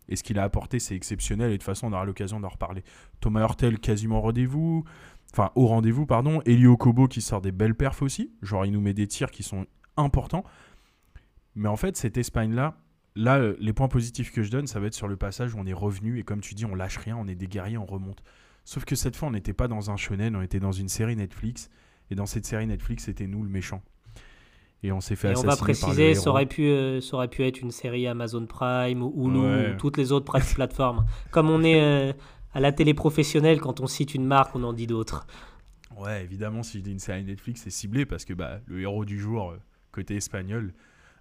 Et 0.07 0.15
ce 0.15 0.23
qu'il 0.23 0.39
a 0.39 0.43
apporté, 0.43 0.79
c'est 0.79 0.95
exceptionnel. 0.95 1.49
Et 1.49 1.53
de 1.53 1.57
toute 1.57 1.63
façon, 1.63 1.87
on 1.87 1.93
aura 1.93 2.05
l'occasion 2.05 2.39
d'en 2.39 2.49
reparler. 2.49 2.83
Thomas 3.19 3.41
Hurtel, 3.41 3.77
quasiment 3.79 4.21
rendez-vous. 4.21 4.83
Enfin, 5.31 5.51
au 5.53 5.67
rendez-vous, 5.67 6.07
pardon. 6.07 6.41
Elio 6.47 6.75
Kobo 6.75 7.07
qui 7.07 7.21
sort 7.21 7.41
des 7.41 7.51
belles 7.51 7.75
perfs 7.75 8.01
aussi. 8.01 8.31
Genre, 8.41 8.65
il 8.65 8.71
nous 8.71 8.81
met 8.81 8.95
des 8.95 9.05
tirs 9.05 9.29
qui 9.29 9.43
sont 9.43 9.67
importants. 9.95 10.43
Mais 11.53 11.69
en 11.69 11.75
fait, 11.75 11.97
cette 11.97 12.17
Espagne-là, 12.17 12.77
là, 13.19 13.37
euh, 13.39 13.55
les 13.59 13.73
points 13.73 13.87
positifs 13.87 14.31
que 14.31 14.41
je 14.43 14.49
donne, 14.51 14.67
ça 14.67 14.79
va 14.79 14.87
être 14.87 14.93
sur 14.93 15.07
le 15.07 15.17
passage 15.17 15.53
où 15.53 15.57
on 15.59 15.65
est 15.65 15.73
revenu. 15.73 16.19
Et 16.19 16.23
comme 16.23 16.41
tu 16.41 16.53
dis, 16.55 16.65
on 16.65 16.75
lâche 16.75 16.97
rien, 16.97 17.15
on 17.17 17.27
est 17.27 17.35
des 17.35 17.47
guerriers, 17.47 17.77
on 17.77 17.85
remonte. 17.85 18.23
Sauf 18.65 18.85
que 18.85 18.95
cette 18.95 19.15
fois, 19.15 19.27
on 19.27 19.31
n'était 19.31 19.53
pas 19.53 19.67
dans 19.67 19.91
un 19.91 19.97
shonen, 19.97 20.35
on 20.35 20.41
était 20.41 20.59
dans 20.59 20.71
une 20.71 20.89
série 20.89 21.15
Netflix. 21.15 21.69
Et 22.11 22.15
dans 22.15 22.25
cette 22.25 22.45
série 22.45 22.65
Netflix, 22.67 23.03
c'était 23.05 23.27
nous 23.27 23.43
le 23.43 23.49
méchant. 23.49 23.81
Et 24.81 24.91
on 24.91 25.01
s'est 25.01 25.15
fait 25.15 25.27
Et 25.27 25.31
on 25.31 25.33
assassiner 25.33 25.49
va 25.51 25.55
par 25.57 25.63
préciser, 25.65 26.07
le 26.09 26.13
ça 26.15 26.21
héros. 26.21 26.29
aurait, 26.29 26.45
pu, 26.45 26.63
euh, 26.63 27.01
ça 27.01 27.15
aurait 27.17 27.27
pu 27.27 27.43
être 27.43 27.59
une 27.61 27.71
série 27.71 28.07
Amazon 28.07 28.45
Prime 28.45 29.01
ou 29.03 29.27
Hulu 29.29 29.39
Ouais. 29.39 29.73
ou 29.73 29.77
toutes 29.77 29.97
les 29.97 30.11
autres 30.11 30.31
pla- 30.31 30.39
plateformes. 30.55 31.05
Comme 31.31 31.49
on 31.49 31.61
est 31.63 31.81
euh, 31.81 32.13
à 32.53 32.59
la 32.61 32.71
télé 32.71 32.93
professionnelle, 32.93 33.59
quand 33.59 33.81
on 33.81 33.87
cite 33.87 34.15
une 34.15 34.25
marque, 34.25 34.55
on 34.55 34.63
en 34.63 34.71
dit 34.73 34.87
d'autres. 34.87 35.27
Ouais, 35.97 36.23
évidemment, 36.23 36.63
si 36.63 36.77
je 36.79 36.83
dis 36.83 36.91
une 36.93 36.99
série 36.99 37.23
Netflix, 37.25 37.61
c'est 37.63 37.69
ciblé 37.71 38.05
parce 38.05 38.23
que 38.23 38.33
bah, 38.33 38.61
le 38.67 38.79
héros 38.81 39.03
du 39.03 39.19
jour, 39.19 39.53
côté 39.91 40.15
espagnol, 40.15 40.73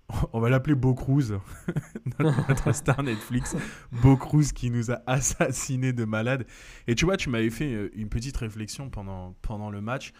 on 0.33 0.41
va 0.41 0.49
l'appeler 0.49 0.75
Beau 0.75 0.95
Cruz, 0.95 1.39
notre, 2.19 2.73
star 2.73 3.03
Netflix. 3.03 3.57
Beau 3.93 4.17
Cruz 4.17 4.53
qui 4.55 4.71
nous 4.71 4.91
a 4.91 5.03
assassinés 5.07 5.93
de 5.93 6.05
malade. 6.05 6.47
Et 6.87 6.95
tu 6.95 7.05
vois, 7.05 7.17
tu 7.17 7.31
m'avais 7.31 7.51
fait 7.51 7.73
euh, 7.73 7.91
une 7.95 8.09
petite 8.09 8.37
réflexion 8.37 8.91
pendant, 8.91 9.35
pendant 9.43 9.71
le 9.71 9.81
match. 9.81 10.13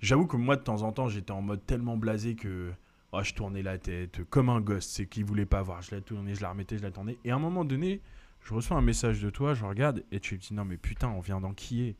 J'avoue 0.00 0.26
que 0.26 0.36
moi, 0.36 0.56
de 0.56 0.62
temps 0.62 0.82
en 0.82 0.92
temps, 0.92 1.08
j'étais 1.08 1.32
en 1.32 1.42
mode 1.42 1.64
tellement 1.66 1.96
blasé 1.96 2.34
que 2.34 2.72
oh, 3.12 3.22
je 3.22 3.34
tournais 3.34 3.62
la 3.62 3.78
tête 3.78 4.22
comme 4.30 4.48
un 4.48 4.60
gosse, 4.60 4.86
c'est 4.86 5.06
qui 5.06 5.22
voulait 5.22 5.46
pas 5.46 5.62
voir. 5.62 5.82
Je 5.82 5.94
la 5.94 6.00
tournais, 6.00 6.34
je 6.34 6.42
la 6.42 6.50
remettais, 6.50 6.78
je 6.78 6.82
la 6.82 6.90
tournais. 6.90 7.18
Et 7.24 7.30
à 7.30 7.36
un 7.36 7.38
moment 7.38 7.64
donné, 7.64 8.00
je 8.40 8.54
reçois 8.54 8.76
un 8.76 8.82
message 8.82 9.20
de 9.20 9.30
toi, 9.30 9.54
je 9.54 9.64
regarde 9.64 10.04
et 10.10 10.20
tu 10.20 10.34
me 10.34 10.40
dis 10.40 10.54
non, 10.54 10.64
mais 10.64 10.76
putain, 10.78 11.08
on 11.08 11.20
vient 11.20 11.40
d'enquiller 11.40 11.96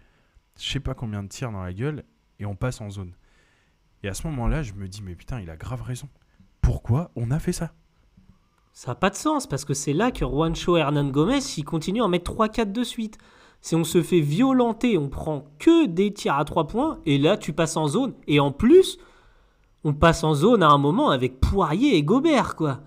je 0.61 0.71
sais 0.71 0.81
pas 0.81 0.95
combien 0.95 1.23
de 1.23 1.29
tirs 1.29 1.53
dans 1.53 1.63
la 1.63 1.73
gueule 1.73 2.05
et 2.39 2.47
on 2.47 2.55
passe 2.55 2.81
en 2.81 2.91
zone. 2.91 3.13
Et 4.03 4.09
à 4.09 4.15
ce 4.15 4.27
moment-là, 4.29 4.63
je 4.63 4.73
me 4.75 4.89
dis, 4.89 5.03
mais 5.03 5.15
putain, 5.15 5.41
il 5.41 5.51
a 5.51 5.57
grave 5.57 5.83
raison. 5.83 6.09
Pourquoi 6.71 7.11
on 7.17 7.33
a 7.33 7.41
fait 7.41 7.51
ça 7.53 7.73
Ça 8.73 8.93
n'a 8.93 8.95
pas 8.95 9.11
de 9.11 9.17
sens 9.17 9.49
parce 9.49 9.65
que 9.65 9.75
c'est 9.75 9.93
là 9.93 10.13
que 10.13 10.21
Juancho 10.25 10.77
Hernan 10.77 11.09
Gomez 11.11 11.41
il 11.57 11.65
continue 11.65 12.01
à 12.01 12.05
en 12.05 12.09
mettre 12.09 12.33
3-4 12.33 12.71
de 12.71 12.85
suite. 12.85 13.19
Si 13.61 13.75
on 13.75 13.83
se 13.83 14.01
fait 14.03 14.21
violenter, 14.21 14.97
on 14.97 15.09
prend 15.09 15.47
que 15.59 15.87
des 15.87 16.13
tirs 16.15 16.37
à 16.37 16.45
3 16.45 16.69
points 16.69 17.01
et 17.07 17.19
là 17.19 17.37
tu 17.37 17.53
passes 17.53 17.77
en 17.77 17.89
zone. 17.89 18.15
Et 18.29 18.39
en 18.39 18.53
plus, 18.53 18.99
on 19.83 19.95
passe 19.95 20.23
en 20.23 20.33
zone 20.35 20.63
à 20.63 20.69
un 20.69 20.79
moment 20.79 21.11
avec 21.11 21.41
Poirier 21.41 21.97
et 21.97 22.05
Gobert 22.05 22.55
quoi. 22.55 22.79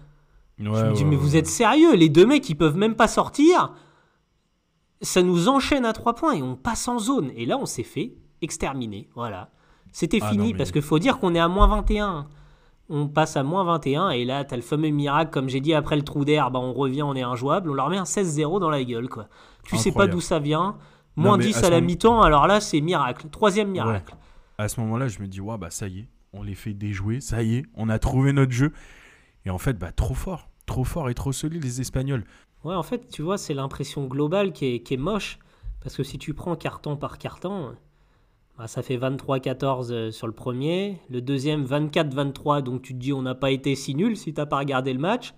je 0.57 0.63
me 0.63 0.93
dis 0.93 1.03
mais 1.03 1.17
vous 1.17 1.35
êtes 1.35 1.47
sérieux? 1.47 1.93
Les 1.95 2.07
deux 2.07 2.25
mecs 2.25 2.47
ils 2.49 2.55
peuvent 2.55 2.77
même 2.77 2.95
pas 2.95 3.09
sortir. 3.09 3.73
Ça 5.01 5.21
nous 5.21 5.49
enchaîne 5.49 5.83
à 5.83 5.91
3 5.91 6.15
points 6.15 6.33
et 6.35 6.41
on 6.41 6.55
passe 6.55 6.87
en 6.87 6.99
zone. 6.99 7.31
Et 7.35 7.45
là 7.45 7.57
on 7.57 7.65
s'est 7.65 7.83
fait 7.83 8.13
exterminer. 8.41 9.09
Voilà. 9.13 9.49
C'était 9.91 10.19
Ah 10.21 10.29
fini 10.29 10.37
non, 10.45 10.51
mais- 10.53 10.57
parce 10.57 10.71
qu'il 10.71 10.81
faut 10.81 10.99
dire 10.99 11.19
qu'on 11.19 11.35
est 11.35 11.39
à 11.39 11.49
moins 11.49 11.67
21 11.67 12.29
on 12.89 13.07
passe 13.07 13.37
à 13.37 13.43
moins 13.43 13.63
21 13.63 14.09
et 14.09 14.25
là 14.25 14.43
t'as 14.43 14.55
le 14.57 14.61
fameux 14.61 14.89
miracle 14.89 15.31
comme 15.31 15.47
j'ai 15.49 15.61
dit 15.61 15.73
après 15.73 15.95
le 15.95 16.01
trou 16.03 16.25
d'air 16.25 16.51
bah 16.51 16.59
on 16.59 16.73
revient 16.73 17.03
on 17.03 17.15
est 17.15 17.21
injouable 17.21 17.69
on 17.69 17.73
leur 17.73 17.89
met 17.89 17.97
un 17.97 18.03
16-0 18.03 18.59
dans 18.59 18.69
la 18.69 18.83
gueule 18.83 19.07
quoi 19.09 19.27
tu 19.63 19.77
sais 19.77 19.91
pas 19.91 20.05
d'où 20.07 20.19
ça 20.21 20.39
vient 20.39 20.77
Non, 21.15 21.23
moins 21.23 21.37
mais 21.37 21.45
10 21.45 21.57
à 21.57 21.61
la 21.69 21.77
moment- 21.77 21.85
mi-temps 21.87 22.21
alors 22.21 22.45
là 22.47 22.59
c'est 22.59 22.81
miracle 22.81 23.27
troisième 23.29 23.69
miracle 23.71 24.13
À 24.57 24.67
ce 24.67 24.79
moment-là, 24.81 25.07
je 25.07 25.19
me 25.19 25.27
dis, 25.27 25.41
ouais, 25.41 25.57
bah 25.57 25.71
ça 25.71 25.87
y 25.87 25.99
est, 26.01 26.07
on 26.31 26.43
les 26.43 26.53
fait 26.53 26.73
déjouer, 26.73 27.21
ça 27.21 27.41
y 27.41 27.55
est, 27.55 27.63
on 27.73 27.89
a 27.89 27.97
trouvé 27.97 28.33
notre 28.33 28.51
jeu. 28.51 28.71
Et 29.45 29.49
en 29.49 29.57
fait, 29.57 29.73
bah 29.79 29.91
trop 29.91 30.13
fort, 30.13 30.47
trop 30.67 30.83
fort 30.83 31.09
et 31.09 31.15
trop 31.15 31.31
solide 31.31 31.63
les 31.63 31.81
Espagnols. 31.81 32.23
ouais 32.63 32.75
en 32.75 32.83
fait 32.83 33.07
tu 33.09 33.21
vois 33.23 33.37
c'est 33.39 33.55
l'impression 33.55 34.05
globale 34.05 34.53
qui 34.53 34.65
est, 34.75 34.79
qui 34.81 34.93
est 34.93 34.97
moche 34.97 35.39
parce 35.81 35.95
que 35.97 36.03
si 36.03 36.17
tu 36.19 36.33
prends 36.35 36.55
carton 36.55 36.95
par 36.97 37.17
carton 37.17 37.75
bah, 38.57 38.67
ça 38.67 38.81
fait 38.81 38.97
23-14 38.97 39.91
euh, 39.91 40.11
sur 40.11 40.27
le 40.27 40.33
premier 40.33 40.99
le 41.09 41.21
deuxième 41.21 41.65
24-23 41.65 42.61
donc 42.61 42.81
tu 42.81 42.93
te 42.93 42.99
dis 42.99 43.13
on 43.13 43.21
n'a 43.21 43.35
pas 43.35 43.51
été 43.51 43.75
si 43.75 43.95
nul 43.95 44.15
si 44.15 44.33
t'as 44.33 44.45
pas 44.45 44.59
regardé 44.59 44.93
le 44.93 44.99
match 44.99 45.33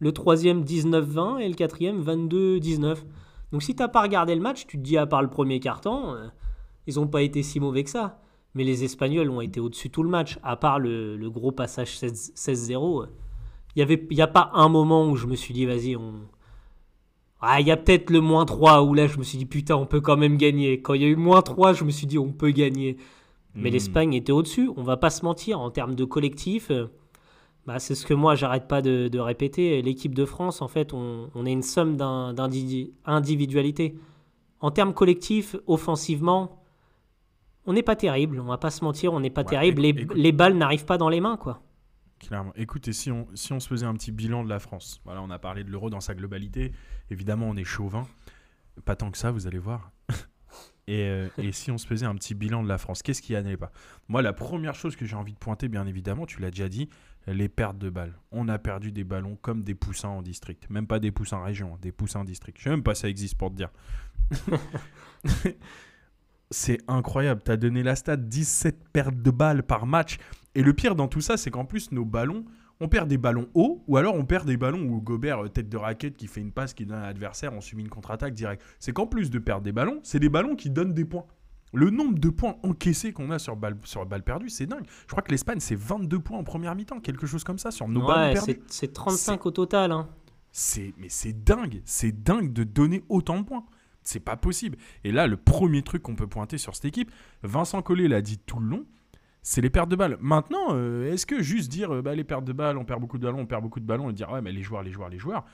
le 0.00 0.12
troisième 0.12 0.64
19-20 0.64 1.40
et 1.40 1.48
le 1.48 1.54
quatrième 1.54 2.02
22-19 2.02 2.96
Donc 3.52 3.62
si 3.62 3.76
t'as 3.76 3.88
pas 3.88 4.02
regardé 4.02 4.34
le 4.34 4.40
match, 4.40 4.66
tu 4.66 4.78
te 4.78 4.82
dis 4.82 4.96
à 4.96 5.06
part 5.06 5.22
le 5.22 5.28
premier 5.28 5.60
carton, 5.60 6.14
euh, 6.14 6.28
ils 6.86 6.98
ont 6.98 7.06
pas 7.06 7.22
été 7.22 7.42
si 7.42 7.60
mauvais 7.60 7.84
que 7.84 7.90
ça. 7.90 8.18
Mais 8.54 8.64
les 8.64 8.82
Espagnols 8.82 9.30
ont 9.30 9.42
été 9.42 9.60
au-dessus 9.60 9.90
tout 9.90 10.02
le 10.02 10.08
match, 10.08 10.38
à 10.42 10.56
part 10.56 10.80
le, 10.80 11.16
le 11.16 11.30
gros 11.30 11.52
passage 11.52 11.96
16 11.98 12.32
16-0. 12.34 13.06
Il 13.76 13.86
n'y 14.10 14.22
a 14.22 14.26
pas 14.26 14.50
un 14.54 14.68
moment 14.68 15.08
où 15.08 15.14
je 15.14 15.26
me 15.26 15.36
suis 15.36 15.54
dit, 15.54 15.66
vas-y, 15.66 15.94
on... 15.94 16.14
Ah, 17.42 17.60
il 17.60 17.66
y 17.66 17.70
a 17.70 17.76
peut-être 17.76 18.10
le 18.10 18.20
moins 18.20 18.44
3 18.44 18.82
où 18.82 18.92
là, 18.94 19.06
je 19.06 19.16
me 19.18 19.22
suis 19.22 19.38
dit, 19.38 19.46
putain, 19.46 19.76
on 19.76 19.86
peut 19.86 20.00
quand 20.00 20.16
même 20.16 20.36
gagner. 20.36 20.80
Quand 20.82 20.94
il 20.94 21.02
y 21.02 21.04
a 21.04 21.08
eu 21.08 21.16
moins 21.16 21.40
3, 21.42 21.72
je 21.72 21.84
me 21.84 21.90
suis 21.90 22.06
dit, 22.06 22.18
on 22.18 22.32
peut 22.32 22.50
gagner. 22.50 22.96
Mais 23.54 23.70
Hmm. 23.70 23.72
l'Espagne 23.72 24.14
était 24.14 24.30
au-dessus, 24.32 24.70
on 24.76 24.82
va 24.82 24.96
pas 24.96 25.10
se 25.10 25.24
mentir, 25.24 25.58
en 25.60 25.70
termes 25.70 25.94
de 25.94 26.04
collectif. 26.04 26.70
euh, 26.70 26.86
bah, 27.66 27.78
c'est 27.78 27.94
ce 27.94 28.06
que 28.06 28.14
moi, 28.14 28.34
j'arrête 28.34 28.68
pas 28.68 28.80
de, 28.82 29.08
de 29.08 29.18
répéter. 29.18 29.80
L'équipe 29.82 30.14
de 30.14 30.24
France, 30.24 30.60
en 30.62 30.68
fait, 30.68 30.92
on, 30.94 31.28
on 31.34 31.46
est 31.46 31.52
une 31.52 31.62
somme 31.62 31.96
d'un- 31.96 32.32
d'indi- 32.34 32.92
d'individualités. 33.06 33.94
En 34.60 34.70
termes 34.70 34.92
collectifs, 34.94 35.56
offensivement, 35.66 36.62
on 37.66 37.72
n'est 37.72 37.82
pas 37.82 37.96
terrible, 37.96 38.40
on 38.40 38.44
va 38.48 38.58
pas 38.58 38.70
se 38.70 38.84
mentir, 38.84 39.12
on 39.12 39.20
n'est 39.20 39.30
pas 39.30 39.42
Ouais, 39.42 39.46
terrible. 39.48 39.82
Les, 39.82 39.92
les 40.14 40.32
balles 40.32 40.56
n'arrivent 40.56 40.84
pas 40.86 40.98
dans 40.98 41.08
les 41.08 41.20
mains, 41.20 41.36
quoi. 41.36 41.60
Clairement. 42.20 42.52
Écoutez, 42.54 42.92
si 42.92 43.10
on, 43.10 43.26
si 43.34 43.52
on 43.52 43.60
se 43.60 43.68
faisait 43.68 43.86
un 43.86 43.94
petit 43.94 44.12
bilan 44.12 44.44
de 44.44 44.48
la 44.48 44.58
France, 44.58 45.00
voilà, 45.04 45.22
on 45.22 45.30
a 45.30 45.38
parlé 45.38 45.64
de 45.64 45.70
l'euro 45.70 45.90
dans 45.90 46.00
sa 46.00 46.14
globalité. 46.14 46.72
Évidemment, 47.10 47.46
on 47.48 47.56
est 47.56 47.64
chauvin. 47.64 48.06
Pas 48.84 48.94
tant 48.94 49.10
que 49.10 49.18
ça, 49.18 49.30
vous 49.30 49.46
allez 49.46 49.58
voir. 49.58 49.90
et, 50.86 51.04
euh, 51.08 51.28
et 51.38 51.52
si 51.52 51.70
on 51.70 51.78
se 51.78 51.86
faisait 51.86 52.06
un 52.06 52.14
petit 52.14 52.34
bilan 52.34 52.62
de 52.62 52.68
la 52.68 52.78
France, 52.78 53.02
qu'est-ce 53.02 53.22
qui 53.22 53.32
n'allait 53.32 53.56
pas? 53.56 53.72
Moi, 54.08 54.22
la 54.22 54.32
première 54.32 54.74
chose 54.74 54.96
que 54.96 55.06
j'ai 55.06 55.16
envie 55.16 55.32
de 55.32 55.38
pointer, 55.38 55.68
bien 55.68 55.86
évidemment, 55.86 56.26
tu 56.26 56.40
l'as 56.40 56.50
déjà 56.50 56.68
dit, 56.68 56.90
les 57.26 57.48
pertes 57.48 57.78
de 57.78 57.90
balles. 57.90 58.18
On 58.32 58.48
a 58.48 58.58
perdu 58.58 58.92
des 58.92 59.04
ballons 59.04 59.36
comme 59.40 59.62
des 59.62 59.74
poussins 59.74 60.08
en 60.08 60.22
district. 60.22 60.68
Même 60.70 60.86
pas 60.86 60.98
des 60.98 61.10
poussins 61.10 61.42
région, 61.42 61.78
des 61.80 61.92
poussins 61.92 62.24
district. 62.24 62.58
Je 62.58 62.64
sais 62.64 62.70
même 62.70 62.82
pas 62.82 62.94
si 62.94 63.02
ça 63.02 63.08
existe 63.08 63.36
pour 63.36 63.50
te 63.50 63.56
dire. 63.56 63.70
C'est 66.50 66.78
incroyable. 66.88 67.42
Tu 67.44 67.50
as 67.52 67.56
donné 67.56 67.82
la 67.82 67.94
stat 67.94 68.16
17 68.16 68.88
pertes 68.92 69.22
de 69.22 69.30
balles 69.30 69.62
par 69.62 69.86
match. 69.86 70.18
Et 70.54 70.62
le 70.62 70.72
pire 70.72 70.94
dans 70.96 71.08
tout 71.08 71.20
ça, 71.20 71.36
c'est 71.36 71.50
qu'en 71.50 71.64
plus, 71.64 71.92
nos 71.92 72.04
ballons, 72.04 72.44
on 72.80 72.88
perd 72.88 73.08
des 73.08 73.18
ballons 73.18 73.48
hauts, 73.54 73.84
ou 73.86 73.96
alors 73.98 74.14
on 74.14 74.24
perd 74.24 74.46
des 74.46 74.56
ballons 74.56 74.82
où 74.82 75.00
Gobert, 75.00 75.44
euh, 75.44 75.48
tête 75.48 75.68
de 75.68 75.76
raquette, 75.76 76.16
qui 76.16 76.26
fait 76.26 76.40
une 76.40 76.50
passe, 76.52 76.72
qui 76.74 76.86
donne 76.86 76.98
à 76.98 77.02
l'adversaire, 77.06 77.52
on 77.52 77.60
subit 77.60 77.82
une 77.82 77.88
contre-attaque 77.90 78.34
directe. 78.34 78.62
C'est 78.78 78.92
qu'en 78.92 79.06
plus 79.06 79.30
de 79.30 79.38
perdre 79.38 79.62
des 79.62 79.72
ballons, 79.72 80.00
c'est 80.02 80.18
des 80.18 80.28
ballons 80.30 80.56
qui 80.56 80.70
donnent 80.70 80.94
des 80.94 81.04
points. 81.04 81.26
Le 81.72 81.90
nombre 81.90 82.18
de 82.18 82.30
points 82.30 82.56
encaissés 82.64 83.12
qu'on 83.12 83.30
a 83.30 83.38
sur 83.38 83.54
balle, 83.54 83.76
sur 83.84 84.04
balle 84.04 84.24
perdue, 84.24 84.48
c'est 84.48 84.66
dingue. 84.66 84.84
Je 85.02 85.06
crois 85.12 85.22
que 85.22 85.30
l'Espagne, 85.30 85.60
c'est 85.60 85.76
22 85.76 86.18
points 86.18 86.38
en 86.38 86.42
première 86.42 86.74
mi-temps, 86.74 86.98
quelque 87.00 87.26
chose 87.28 87.44
comme 87.44 87.58
ça, 87.58 87.70
sur 87.70 87.86
nos 87.86 88.00
ballons 88.06 88.32
perdus. 88.32 88.60
c'est 88.66 88.72
c'est 88.72 88.92
35 88.92 89.46
au 89.46 89.50
total. 89.52 89.92
hein. 89.92 90.08
C'est 90.50 90.92
mais 90.98 91.08
c'est 91.08 91.44
dingue, 91.44 91.80
c'est 91.84 92.24
dingue 92.24 92.52
de 92.52 92.64
donner 92.64 93.04
autant 93.08 93.38
de 93.38 93.44
points. 93.44 93.64
C'est 94.02 94.18
pas 94.18 94.36
possible. 94.36 94.78
Et 95.04 95.12
là, 95.12 95.28
le 95.28 95.36
premier 95.36 95.82
truc 95.82 96.02
qu'on 96.02 96.16
peut 96.16 96.26
pointer 96.26 96.58
sur 96.58 96.74
cette 96.74 96.86
équipe, 96.86 97.12
Vincent 97.44 97.82
Collet 97.82 98.08
l'a 98.08 98.22
dit 98.22 98.38
tout 98.38 98.58
le 98.58 98.66
long, 98.66 98.84
c'est 99.42 99.60
les 99.60 99.70
pertes 99.70 99.88
de 99.88 99.96
balles. 99.96 100.16
Maintenant, 100.20 100.68
euh, 100.70 101.12
est-ce 101.12 101.26
que 101.26 101.42
juste 101.42 101.70
dire 101.70 101.94
euh, 101.94 102.02
bah, 102.02 102.14
les 102.14 102.24
pertes 102.24 102.44
de 102.44 102.52
balles, 102.52 102.76
on 102.76 102.84
perd 102.84 103.00
beaucoup 103.00 103.18
de 103.18 103.24
ballons, 103.24 103.40
on 103.40 103.46
perd 103.46 103.62
beaucoup 103.62 103.80
de 103.80 103.86
ballons, 103.86 104.10
et 104.10 104.12
dire 104.12 104.30
ouais 104.30 104.42
mais 104.42 104.52
les 104.52 104.62
joueurs, 104.62 104.82
les 104.82 104.92
joueurs, 104.92 105.08
les 105.08 105.18
joueurs. 105.18 105.44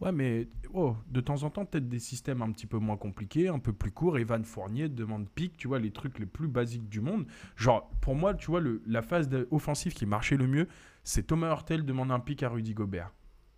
Ouais 0.00 0.10
mais 0.10 0.48
oh, 0.72 0.96
de 1.08 1.20
temps 1.20 1.44
en 1.44 1.50
temps 1.50 1.64
peut-être 1.64 1.88
des 1.88 2.00
systèmes 2.00 2.42
un 2.42 2.50
petit 2.50 2.66
peu 2.66 2.78
moins 2.78 2.96
compliqués, 2.96 3.48
un 3.48 3.58
peu 3.58 3.72
plus 3.72 3.92
courts. 3.92 4.18
Evan 4.18 4.44
Fournier 4.44 4.88
demande 4.88 5.28
pique, 5.28 5.56
tu 5.56 5.68
vois 5.68 5.78
les 5.78 5.92
trucs 5.92 6.18
les 6.18 6.26
plus 6.26 6.48
basiques 6.48 6.88
du 6.88 7.00
monde. 7.00 7.26
Genre 7.56 7.88
pour 8.00 8.14
moi, 8.14 8.34
tu 8.34 8.46
vois 8.50 8.60
le, 8.60 8.82
la 8.86 9.02
phase 9.02 9.28
offensive 9.50 9.92
qui 9.94 10.06
marchait 10.06 10.36
le 10.36 10.48
mieux, 10.48 10.68
c'est 11.04 11.26
Thomas 11.26 11.50
Hurtel 11.50 11.84
demande 11.84 12.10
un 12.10 12.20
pique 12.20 12.42
à 12.42 12.48
Rudy 12.48 12.74
Gobert. 12.74 13.12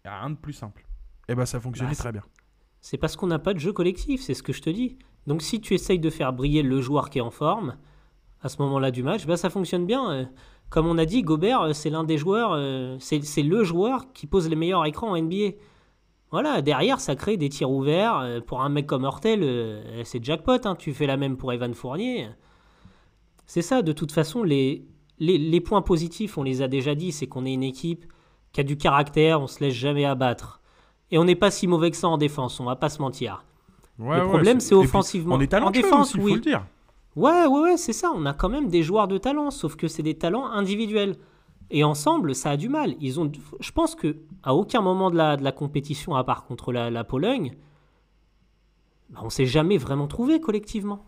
Y 0.04 0.08
a 0.08 0.20
rien 0.20 0.30
de 0.30 0.36
plus 0.36 0.52
simple. 0.52 0.86
Et 1.28 1.34
ben 1.34 1.46
ça 1.46 1.58
fonctionnait 1.58 1.90
Bah, 1.90 1.96
très 1.96 2.12
bien. 2.12 2.22
C'est 2.80 2.98
parce 2.98 3.16
qu'on 3.16 3.26
n'a 3.26 3.38
pas 3.38 3.54
de 3.54 3.58
jeu 3.58 3.72
collectif, 3.72 4.20
c'est 4.20 4.34
ce 4.34 4.42
que 4.42 4.52
je 4.52 4.62
te 4.62 4.70
dis. 4.70 4.98
Donc 5.26 5.42
si 5.42 5.60
tu 5.60 5.74
essayes 5.74 5.98
de 5.98 6.10
faire 6.10 6.32
briller 6.32 6.62
le 6.62 6.80
joueur 6.80 7.10
qui 7.10 7.18
est 7.18 7.22
en 7.22 7.30
forme, 7.30 7.76
à 8.46 8.48
ce 8.48 8.62
moment-là 8.62 8.90
du 8.90 9.02
match, 9.02 9.26
bah, 9.26 9.36
ça 9.36 9.50
fonctionne 9.50 9.84
bien. 9.86 10.10
Euh, 10.10 10.24
Comme 10.70 10.86
on 10.86 10.96
a 10.98 11.04
dit, 11.04 11.22
Gobert, 11.22 11.60
euh, 11.62 11.72
c'est 11.74 11.90
l'un 11.90 12.04
des 12.04 12.16
joueurs, 12.16 12.52
euh, 12.54 12.96
c'est 12.98 13.42
le 13.42 13.62
joueur 13.64 14.12
qui 14.14 14.26
pose 14.26 14.48
les 14.48 14.56
meilleurs 14.56 14.84
écrans 14.86 15.10
en 15.10 15.16
NBA. 15.20 15.56
Voilà, 16.30 16.62
derrière, 16.62 16.98
ça 17.00 17.14
crée 17.14 17.36
des 17.36 17.48
tirs 17.48 17.70
ouverts. 17.70 18.40
Pour 18.46 18.62
un 18.62 18.68
mec 18.68 18.86
comme 18.86 19.04
Hortel, 19.04 19.82
c'est 20.04 20.22
jackpot. 20.24 20.58
hein. 20.64 20.74
Tu 20.76 20.92
fais 20.92 21.06
la 21.06 21.16
même 21.16 21.36
pour 21.36 21.52
Evan 21.52 21.72
Fournier. 21.72 22.28
C'est 23.46 23.62
ça, 23.62 23.80
de 23.80 23.92
toute 23.92 24.10
façon, 24.10 24.42
les, 24.42 24.84
les, 25.20 25.38
les 25.38 25.60
points 25.60 25.82
positifs, 25.82 26.36
on 26.36 26.42
les 26.42 26.62
a 26.62 26.68
déjà 26.68 26.96
dit, 26.96 27.12
c'est 27.12 27.28
qu'on 27.28 27.46
est 27.46 27.52
une 27.54 27.62
équipe 27.62 28.06
qui 28.52 28.60
a 28.60 28.64
du 28.64 28.76
caractère, 28.76 29.40
on 29.40 29.46
se 29.46 29.60
laisse 29.60 29.74
jamais 29.74 30.04
abattre. 30.04 30.60
Et 31.12 31.18
on 31.18 31.24
n'est 31.24 31.36
pas 31.36 31.52
si 31.52 31.68
mauvais 31.68 31.92
que 31.92 31.96
ça 31.96 32.08
en 32.08 32.18
défense, 32.18 32.58
on 32.58 32.64
va 32.64 32.74
pas 32.74 32.88
se 32.88 33.00
mentir. 33.00 33.44
Ouais, 34.00 34.16
le 34.16 34.22
ouais, 34.24 34.28
problème, 34.28 34.58
c'est 34.58 34.74
offensivement. 34.74 35.36
On 35.36 35.40
est 35.40 35.54
en 35.54 35.70
défense, 35.70 36.16
aussi, 36.16 36.24
oui. 36.24 36.30
faut 36.32 36.36
le 36.36 36.42
dire. 36.42 36.66
Ouais, 37.16 37.46
ouais, 37.46 37.60
ouais, 37.60 37.76
c'est 37.78 37.94
ça. 37.94 38.12
On 38.14 38.26
a 38.26 38.34
quand 38.34 38.50
même 38.50 38.68
des 38.68 38.82
joueurs 38.82 39.08
de 39.08 39.16
talent, 39.16 39.50
sauf 39.50 39.74
que 39.74 39.88
c'est 39.88 40.02
des 40.02 40.18
talents 40.18 40.46
individuels. 40.46 41.16
Et 41.70 41.82
ensemble, 41.82 42.34
ça 42.34 42.50
a 42.50 42.56
du 42.56 42.68
mal. 42.68 42.94
Ils 43.00 43.18
ont, 43.18 43.32
je 43.58 43.72
pense 43.72 43.94
que 43.94 44.18
à 44.42 44.54
aucun 44.54 44.82
moment 44.82 45.10
de 45.10 45.16
la, 45.16 45.52
compétition, 45.52 46.14
à 46.14 46.24
part 46.24 46.44
contre 46.44 46.72
la, 46.72 47.04
Pologne, 47.04 47.56
bah, 49.10 49.20
on 49.22 49.30
s'est 49.30 49.46
jamais 49.46 49.78
vraiment 49.78 50.06
trouvé 50.06 50.40
collectivement. 50.40 51.06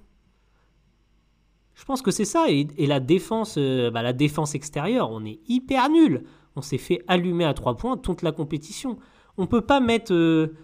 Je 1.74 1.84
pense 1.84 2.02
que 2.02 2.10
c'est 2.10 2.24
ça. 2.24 2.46
Et, 2.48 2.66
la 2.86 3.00
défense, 3.00 3.56
euh, 3.58 3.90
bah, 3.90 4.02
la 4.02 4.14
défense 4.14 4.54
extérieure, 4.54 5.10
on 5.12 5.24
est 5.24 5.40
hyper 5.46 5.90
nul. 5.90 6.24
On 6.56 6.62
s'est 6.62 6.78
fait 6.78 7.04
allumer 7.06 7.44
à 7.44 7.54
trois 7.54 7.76
points 7.76 7.98
toute 7.98 8.22
la 8.22 8.32
compétition. 8.32 8.98
On 9.36 9.46
peut 9.46 9.60
pas 9.60 9.78
mettre 9.78 10.12
euh, 10.12 10.56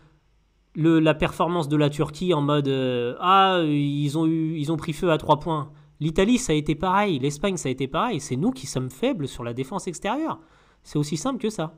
la 0.76 1.14
performance 1.14 1.68
de 1.68 1.76
la 1.76 1.90
Turquie 1.90 2.34
en 2.34 2.42
mode 2.42 2.68
euh, 2.68 3.16
ah 3.20 3.62
ils 3.64 4.18
ont 4.18 4.26
eu, 4.26 4.56
ils 4.56 4.72
ont 4.72 4.76
pris 4.76 4.92
feu 4.92 5.10
à 5.10 5.18
trois 5.18 5.38
points. 5.38 5.72
L'Italie 6.00 6.38
ça 6.38 6.52
a 6.52 6.56
été 6.56 6.74
pareil, 6.74 7.18
l'Espagne 7.18 7.56
ça 7.56 7.68
a 7.68 7.72
été 7.72 7.86
pareil. 7.86 8.20
C'est 8.20 8.36
nous 8.36 8.50
qui 8.50 8.66
sommes 8.66 8.90
faibles 8.90 9.28
sur 9.28 9.44
la 9.44 9.54
défense 9.54 9.86
extérieure. 9.86 10.40
C'est 10.82 10.98
aussi 10.98 11.16
simple 11.16 11.40
que 11.40 11.50
ça. 11.50 11.74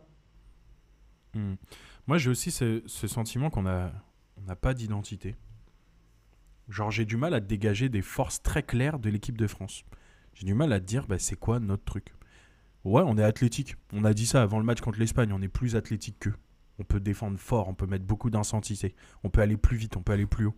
Hmm. 1.34 1.54
Moi, 2.06 2.18
j'ai 2.18 2.30
aussi 2.30 2.50
ce, 2.50 2.82
sentiment 2.86 3.50
qu'on 3.50 3.66
a, 3.66 3.90
on 4.36 4.42
n'a 4.42 4.56
pas 4.56 4.74
d'identité. 4.74 5.34
Genre, 6.68 6.90
j'ai 6.90 7.04
du 7.04 7.16
mal 7.16 7.34
à 7.34 7.40
dégager 7.40 7.88
des 7.88 8.02
forces 8.02 8.42
très 8.42 8.62
claires 8.62 8.98
de 8.98 9.10
l'équipe 9.10 9.36
de 9.36 9.46
France. 9.46 9.84
J'ai 10.34 10.46
du 10.46 10.54
mal 10.54 10.72
à 10.72 10.80
dire, 10.80 11.06
bah, 11.06 11.18
c'est 11.18 11.36
quoi 11.36 11.58
notre 11.58 11.84
truc? 11.84 12.14
Ouais, 12.84 13.02
on 13.04 13.18
est 13.18 13.24
athlétique. 13.24 13.74
On 13.92 14.04
a 14.04 14.14
dit 14.14 14.26
ça 14.26 14.42
avant 14.42 14.58
le 14.58 14.64
match 14.64 14.80
contre 14.80 15.00
l'Espagne. 15.00 15.32
On 15.32 15.42
est 15.42 15.48
plus 15.48 15.74
athlétique 15.74 16.18
qu'eux. 16.20 16.34
On 16.78 16.84
peut 16.84 17.00
défendre 17.00 17.38
fort, 17.38 17.68
on 17.68 17.74
peut 17.74 17.86
mettre 17.86 18.04
beaucoup 18.04 18.28
d'intensité. 18.30 18.94
On 19.24 19.30
peut 19.30 19.40
aller 19.40 19.56
plus 19.56 19.76
vite, 19.76 19.96
on 19.96 20.02
peut 20.02 20.12
aller 20.12 20.26
plus 20.26 20.46
haut. 20.46 20.54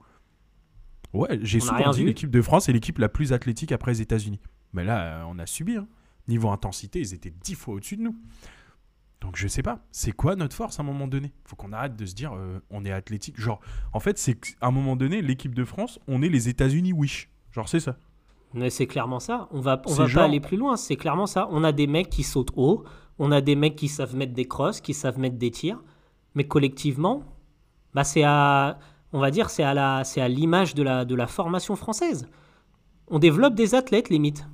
Ouais, 1.15 1.39
j'ai 1.43 1.61
souvent 1.61 1.91
dit 1.93 2.05
l'équipe 2.05 2.31
de 2.31 2.43
France 2.43 2.69
est 2.69 2.73
l'équipe 2.73 2.99
la 2.99 3.09
plus 3.09 3.33
athlétique 3.33 3.73
après 3.73 3.93
les 3.93 4.03
États-Unis. 4.03 4.41
Mais 4.73 4.85
là, 4.85 5.21
euh, 5.21 5.25
on 5.29 5.39
a 5.39 5.47
subi. 5.47 5.77
hein. 5.77 5.87
Niveau 6.27 6.51
intensité, 6.51 7.01
ils 7.01 7.15
étaient 7.15 7.33
dix 7.43 7.55
fois 7.55 7.75
au-dessus 7.75 7.97
de 7.97 8.03
nous. 8.03 8.17
Donc 9.21 9.37
je 9.37 9.49
sais 9.49 9.63
pas, 9.63 9.81
c'est 9.91 10.13
quoi 10.13 10.37
notre 10.37 10.55
force 10.55 10.79
à 10.79 10.83
un 10.83 10.87
moment 10.87 11.09
donné? 11.09 11.33
Faut 11.45 11.57
qu'on 11.57 11.73
arrête 11.73 11.97
de 11.97 12.05
se 12.07 12.15
dire 12.15 12.33
euh, 12.35 12.61
on 12.71 12.85
est 12.85 12.93
athlétique. 12.93 13.41
Genre, 13.41 13.61
en 13.93 13.99
fait, 14.01 14.19
c'est 14.19 14.35
qu'à 14.35 14.55
un 14.67 14.71
moment 14.71 14.95
donné, 14.97 15.23
l'équipe 15.23 15.55
de 15.55 15.65
France, 15.65 15.99
on 16.07 16.21
est 16.23 16.29
les 16.29 16.49
États-Unis 16.49 16.93
wish. 16.93 17.31
Genre, 17.51 17.69
c'est 17.69 17.81
ça. 17.81 17.97
Mais 18.55 18.71
c'est 18.71 18.87
clairement 18.87 19.19
ça. 19.21 19.49
On 19.51 19.61
va, 19.61 19.81
on 19.87 19.95
va 19.95 20.07
genre- 20.07 20.21
pas 20.23 20.27
aller 20.27 20.41
plus 20.41 20.57
loin. 20.57 20.77
C'est 20.77 20.97
clairement 20.97 21.27
ça. 21.27 21.49
On 21.51 21.65
a 21.65 21.73
des 21.73 21.87
mecs 21.87 22.11
qui 22.11 22.23
sautent 22.23 22.53
haut. 22.57 22.85
On 23.19 23.33
a 23.33 23.41
des 23.41 23.57
mecs 23.57 23.75
qui 23.77 23.89
savent 23.89 24.15
mettre 24.15 24.35
des 24.35 24.47
crosses, 24.47 24.81
qui 24.81 24.95
savent 24.95 25.19
mettre 25.19 25.37
des 25.37 25.51
tirs. 25.51 25.83
Mais 26.39 26.47
collectivement, 26.47 27.25
bah 27.95 28.05
c'est 28.05 28.23
à, 28.23 28.79
on 29.13 29.19
va 29.19 29.33
dire, 29.33 29.51
c'est 29.51 29.65
à 29.65 29.75
la, 29.75 30.05
c'est 30.05 30.21
à 30.21 30.29
l'image 30.29 30.73
de 30.77 30.85
la, 30.85 31.05
de 31.05 31.17
la 31.17 31.27
formation 31.27 31.75
française. 31.75 32.29
On 33.09 33.19
développe 33.19 33.57
des 33.57 33.75
athlètes 33.75 34.09
limite. 34.09 34.47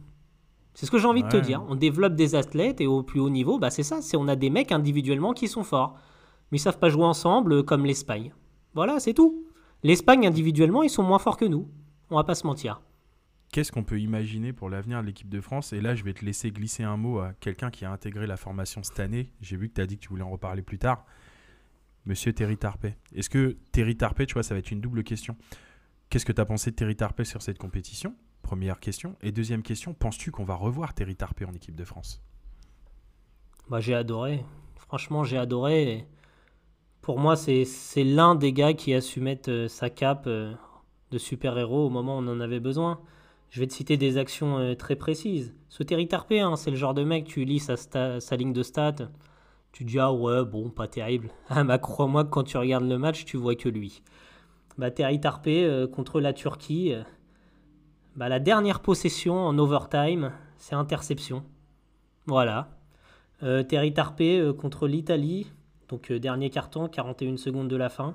C'est 0.72 0.86
ce 0.86 0.90
que 0.90 0.96
j'ai 0.96 1.06
envie 1.06 1.24
de 1.24 1.28
te 1.28 1.36
dire. 1.36 1.62
On 1.68 1.74
développe 1.74 2.14
des 2.14 2.36
athlètes 2.36 2.80
et 2.80 2.86
au 2.86 3.02
plus 3.02 3.20
haut 3.20 3.28
niveau, 3.28 3.58
bah 3.58 3.68
c'est 3.68 3.82
ça. 3.82 4.00
C'est 4.00 4.16
on 4.16 4.28
a 4.28 4.34
des 4.34 4.48
mecs 4.48 4.72
individuellement 4.72 5.34
qui 5.34 5.46
sont 5.46 5.62
forts, 5.62 5.98
mais 6.50 6.56
ils 6.56 6.60
savent 6.62 6.78
pas 6.78 6.88
jouer 6.88 7.04
ensemble 7.04 7.52
euh, 7.52 7.62
comme 7.62 7.84
l'Espagne. 7.84 8.32
Voilà, 8.72 8.98
c'est 8.98 9.12
tout. 9.12 9.44
L'Espagne 9.82 10.26
individuellement, 10.26 10.82
ils 10.82 10.88
sont 10.88 11.02
moins 11.02 11.18
forts 11.18 11.36
que 11.36 11.44
nous. 11.44 11.68
On 12.08 12.16
va 12.16 12.24
pas 12.24 12.34
se 12.34 12.46
mentir. 12.46 12.80
Qu'est-ce 13.52 13.72
qu'on 13.72 13.84
peut 13.84 14.00
imaginer 14.00 14.54
pour 14.54 14.70
l'avenir 14.70 15.02
de 15.02 15.06
l'équipe 15.06 15.28
de 15.28 15.42
France? 15.42 15.74
Et 15.74 15.82
là, 15.82 15.94
je 15.94 16.02
vais 16.02 16.14
te 16.14 16.24
laisser 16.24 16.50
glisser 16.50 16.82
un 16.82 16.96
mot 16.96 17.18
à 17.18 17.34
quelqu'un 17.40 17.70
qui 17.70 17.84
a 17.84 17.92
intégré 17.92 18.26
la 18.26 18.38
formation 18.38 18.82
cette 18.82 19.00
année. 19.00 19.34
J'ai 19.42 19.58
vu 19.58 19.68
que 19.68 19.74
tu 19.74 19.82
as 19.82 19.86
dit 19.86 19.98
que 19.98 20.02
tu 20.02 20.08
voulais 20.08 20.22
en 20.22 20.30
reparler 20.30 20.62
plus 20.62 20.78
tard. 20.78 21.04
Monsieur 22.06 22.32
Terry 22.32 22.56
Tarpey. 22.56 22.96
Est-ce 23.14 23.30
que 23.30 23.56
Terry 23.72 23.96
Tarpey, 23.96 24.26
tu 24.26 24.34
vois, 24.34 24.42
ça 24.42 24.54
va 24.54 24.58
être 24.58 24.70
une 24.70 24.80
double 24.80 25.04
question. 25.04 25.36
Qu'est-ce 26.10 26.26
que 26.26 26.32
tu 26.32 26.40
as 26.40 26.44
pensé 26.44 26.70
de 26.70 26.76
Terry 26.76 26.96
Tarpey 26.96 27.24
sur 27.24 27.40
cette 27.40 27.58
compétition? 27.58 28.14
Première 28.42 28.78
question. 28.78 29.16
Et 29.22 29.32
deuxième 29.32 29.62
question, 29.62 29.94
penses-tu 29.94 30.30
qu'on 30.30 30.44
va 30.44 30.54
revoir 30.54 30.92
Terry 30.92 31.16
Tarpey 31.16 31.46
en 31.46 31.54
équipe 31.54 31.74
de 31.74 31.84
France? 31.84 32.22
Bah, 33.70 33.80
j'ai 33.80 33.94
adoré. 33.94 34.44
Franchement, 34.76 35.24
j'ai 35.24 35.38
adoré. 35.38 36.06
Pour 37.00 37.18
moi, 37.18 37.36
c'est 37.36 37.64
l'un 37.96 38.34
des 38.34 38.52
gars 38.52 38.74
qui 38.74 38.92
a 38.92 39.00
su 39.00 39.20
mettre 39.20 39.50
euh, 39.50 39.68
sa 39.68 39.88
cape 39.90 40.24
euh, 40.26 40.54
de 41.10 41.18
super-héros 41.18 41.86
au 41.86 41.90
moment 41.90 42.18
où 42.18 42.22
on 42.22 42.28
en 42.28 42.40
avait 42.40 42.60
besoin. 42.60 43.00
Je 43.50 43.60
vais 43.60 43.66
te 43.66 43.72
citer 43.72 43.96
des 43.96 44.18
actions 44.18 44.58
euh, 44.58 44.74
très 44.74 44.96
précises. 44.96 45.54
Ce 45.68 45.82
Terry 45.82 46.06
Tarpey, 46.06 46.40
hein, 46.40 46.56
c'est 46.56 46.70
le 46.70 46.76
genre 46.76 46.94
de 46.94 47.04
mec, 47.04 47.24
tu 47.24 47.44
lis 47.44 47.60
sa, 47.60 47.76
sa 48.20 48.36
ligne 48.36 48.52
de 48.52 48.62
stats, 48.62 49.08
tu 49.74 49.82
dis 49.82 49.98
ah 49.98 50.12
ouais, 50.12 50.44
bon, 50.44 50.70
pas 50.70 50.86
terrible. 50.86 51.30
Ah 51.50 51.64
bah 51.64 51.78
crois-moi 51.78 52.24
que 52.24 52.30
quand 52.30 52.44
tu 52.44 52.56
regardes 52.56 52.88
le 52.88 52.96
match, 52.96 53.24
tu 53.24 53.36
vois 53.36 53.56
que 53.56 53.68
lui. 53.68 54.02
Bah 54.78 54.92
Terry 54.92 55.20
Tarpey 55.20 55.64
euh, 55.64 55.88
contre 55.88 56.20
la 56.20 56.32
Turquie, 56.32 56.94
euh, 56.94 57.02
bah, 58.14 58.28
la 58.28 58.38
dernière 58.38 58.78
possession 58.78 59.34
en 59.34 59.58
overtime, 59.58 60.30
c'est 60.58 60.76
interception. 60.76 61.42
Voilà. 62.26 62.68
Euh, 63.42 63.64
Terry 63.64 63.92
euh, 64.20 64.52
contre 64.52 64.86
l'Italie, 64.86 65.50
donc 65.88 66.12
dernier 66.12 66.50
carton, 66.50 66.86
41 66.86 67.36
secondes 67.36 67.66
de 67.66 67.74
la 67.74 67.88
fin. 67.88 68.14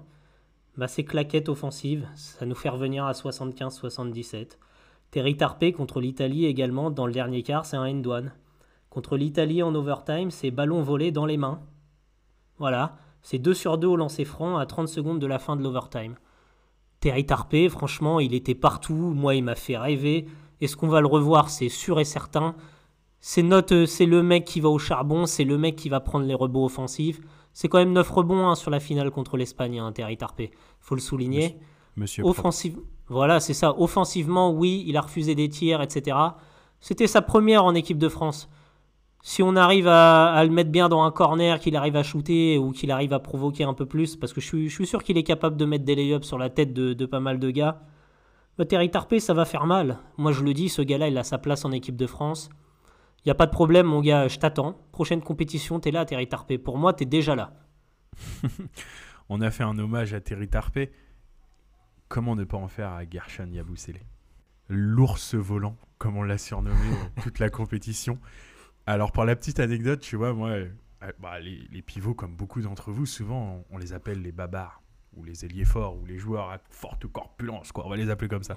Bah, 0.77 0.87
c'est 0.87 1.03
claquette 1.03 1.49
offensive, 1.49 2.07
ça 2.15 2.45
nous 2.45 2.55
fait 2.55 2.69
revenir 2.69 3.03
à 3.03 3.11
75-77. 3.11 4.57
Terry 5.11 5.35
Tarpey 5.35 5.73
contre 5.73 5.99
l'Italie 5.99 6.45
également, 6.45 6.89
dans 6.89 7.05
le 7.05 7.11
dernier 7.11 7.43
quart, 7.43 7.65
c'est 7.65 7.75
un 7.75 7.83
end-one. 7.83 8.31
Contre 8.89 9.17
l'Italie 9.17 9.61
en 9.61 9.73
overtime, 9.75 10.31
c'est 10.31 10.51
ballon 10.51 10.81
volé 10.81 11.11
dans 11.11 11.25
les 11.25 11.37
mains. 11.37 11.61
Voilà, 12.57 12.97
c'est 13.21 13.37
2 13.37 13.53
sur 13.53 13.77
2 13.77 13.87
au 13.87 13.95
lancer 13.95 14.25
franc 14.25 14.57
à 14.57 14.65
30 14.65 14.87
secondes 14.87 15.19
de 15.19 15.27
la 15.27 15.39
fin 15.39 15.55
de 15.55 15.63
l'overtime. 15.63 16.15
Terry 16.99 17.25
Tarpey, 17.25 17.69
franchement, 17.69 18.19
il 18.19 18.33
était 18.33 18.55
partout, 18.55 18.93
moi 18.93 19.35
il 19.35 19.43
m'a 19.43 19.55
fait 19.55 19.77
rêver. 19.77 20.25
Est-ce 20.59 20.75
qu'on 20.75 20.87
va 20.87 21.01
le 21.01 21.07
revoir? 21.07 21.49
C'est 21.49 21.69
sûr 21.69 21.99
et 21.99 22.05
certain. 22.05 22.55
C'est 23.21 23.45
c'est 23.85 24.05
le 24.05 24.23
mec 24.23 24.45
qui 24.45 24.59
va 24.59 24.69
au 24.69 24.79
charbon, 24.79 25.25
c'est 25.25 25.43
le 25.43 25.57
mec 25.57 25.75
qui 25.75 25.89
va 25.89 25.99
prendre 25.99 26.25
les 26.25 26.33
rebonds 26.33 26.65
offensifs. 26.65 27.19
C'est 27.53 27.67
quand 27.67 27.77
même 27.77 27.93
9 27.93 28.09
rebonds 28.09 28.47
hein, 28.47 28.55
sur 28.55 28.71
la 28.71 28.79
finale 28.79 29.11
contre 29.11 29.37
l'Espagne, 29.37 29.79
hein, 29.79 29.91
Terry 29.91 30.17
Tarpey. 30.17 30.51
Faut 30.79 30.95
le 30.95 31.01
souligner. 31.01 31.57
Monsieur. 31.95 32.23
Offensive, 32.25 32.79
voilà, 33.07 33.39
c'est 33.39 33.53
ça. 33.53 33.77
Offensivement, 33.79 34.51
oui, 34.51 34.83
il 34.87 34.95
a 34.95 35.01
refusé 35.01 35.35
des 35.35 35.49
tirs, 35.49 35.81
etc. 35.81 36.17
C'était 36.79 37.07
sa 37.07 37.21
première 37.21 37.65
en 37.65 37.75
équipe 37.75 37.97
de 37.97 38.07
France. 38.07 38.49
Si 39.21 39.43
on 39.43 39.55
arrive 39.55 39.87
à, 39.87 40.41
le 40.43 40.49
mettre 40.49 40.71
bien 40.71 40.87
dans 40.87 41.03
un 41.03 41.11
corner, 41.11 41.59
qu'il 41.59 41.75
arrive 41.75 41.95
à 41.95 42.03
shooter 42.03 42.57
ou 42.57 42.71
qu'il 42.71 42.89
arrive 42.89 43.13
à 43.13 43.19
provoquer 43.19 43.65
un 43.65 43.73
peu 43.73 43.85
plus, 43.85 44.15
parce 44.15 44.31
que 44.31 44.39
je 44.39 44.69
suis, 44.69 44.87
sûr 44.87 45.03
qu'il 45.03 45.17
est 45.17 45.23
capable 45.23 45.57
de 45.57 45.65
mettre 45.65 45.83
des 45.83 45.95
lay-ups 45.95 46.25
sur 46.25 46.37
la 46.37 46.49
tête 46.49 46.73
de, 46.73 47.05
pas 47.05 47.19
mal 47.19 47.39
de 47.39 47.51
gars, 47.51 47.81
bah, 48.57 48.65
Terry 48.65 48.89
Tarpey, 48.89 49.19
ça 49.19 49.33
va 49.33 49.45
faire 49.45 49.65
mal. 49.65 49.99
Moi, 50.17 50.31
je 50.31 50.43
le 50.43 50.53
dis, 50.53 50.69
ce 50.69 50.81
gars-là, 50.81 51.09
il 51.09 51.17
a 51.17 51.23
sa 51.23 51.37
place 51.37 51.65
en 51.65 51.71
équipe 51.71 51.97
de 51.97 52.07
France. 52.07 52.49
Il 53.19 53.27
n'y 53.27 53.31
a 53.31 53.35
pas 53.35 53.45
de 53.45 53.51
problème, 53.51 53.85
mon 53.85 54.01
gars, 54.01 54.29
je 54.29 54.39
t'attends. 54.39 54.79
Prochaine 54.93 55.21
compétition, 55.21 55.79
t'es 55.79 55.91
là, 55.91 56.05
Terry 56.05 56.27
Tarpey. 56.27 56.57
Pour 56.57 56.77
moi, 56.77 56.93
t'es 56.93 57.05
déjà 57.05 57.35
là. 57.35 57.53
On 59.29 59.41
a 59.41 59.51
fait 59.51 59.63
un 59.63 59.77
hommage 59.77 60.13
à 60.13 60.21
Terry 60.21 60.47
Tarpey. 60.47 60.91
Comment 62.07 62.35
ne 62.35 62.43
pas 62.43 62.57
en 62.57 62.67
faire 62.67 62.91
à 62.91 63.07
Gershon 63.07 63.49
Yabusele? 63.51 63.99
L'ours 64.69 65.35
volant, 65.35 65.77
comme 65.97 66.17
on 66.17 66.23
l'a 66.23 66.37
surnommé 66.37 66.75
euh, 66.75 67.21
toute 67.21 67.39
la 67.39 67.49
compétition. 67.49 68.17
Alors, 68.89 69.11
pour 69.11 69.23
la 69.23 69.35
petite 69.35 69.59
anecdote, 69.59 69.99
tu 69.99 70.15
vois, 70.15 70.33
moi, 70.33 70.49
euh, 70.49 70.67
bah, 71.19 71.39
les, 71.39 71.81
pivots, 71.83 72.15
comme 72.15 72.35
beaucoup 72.35 72.59
d'entre 72.59 72.91
vous, 72.91 73.05
souvent, 73.05 73.63
on, 73.69 73.77
les 73.77 73.93
appelle 73.93 74.23
les 74.23 74.31
babards, 74.31 74.81
ou 75.15 75.23
les 75.23 75.45
ailiers 75.45 75.63
forts, 75.63 75.95
ou 75.95 76.07
les 76.07 76.17
joueurs 76.17 76.49
à 76.49 76.57
forte 76.71 77.05
corpulence, 77.05 77.71
quoi. 77.71 77.85
On 77.85 77.89
va 77.91 77.97
les 77.97 78.09
appeler 78.09 78.29
comme 78.29 78.41
ça. 78.41 78.55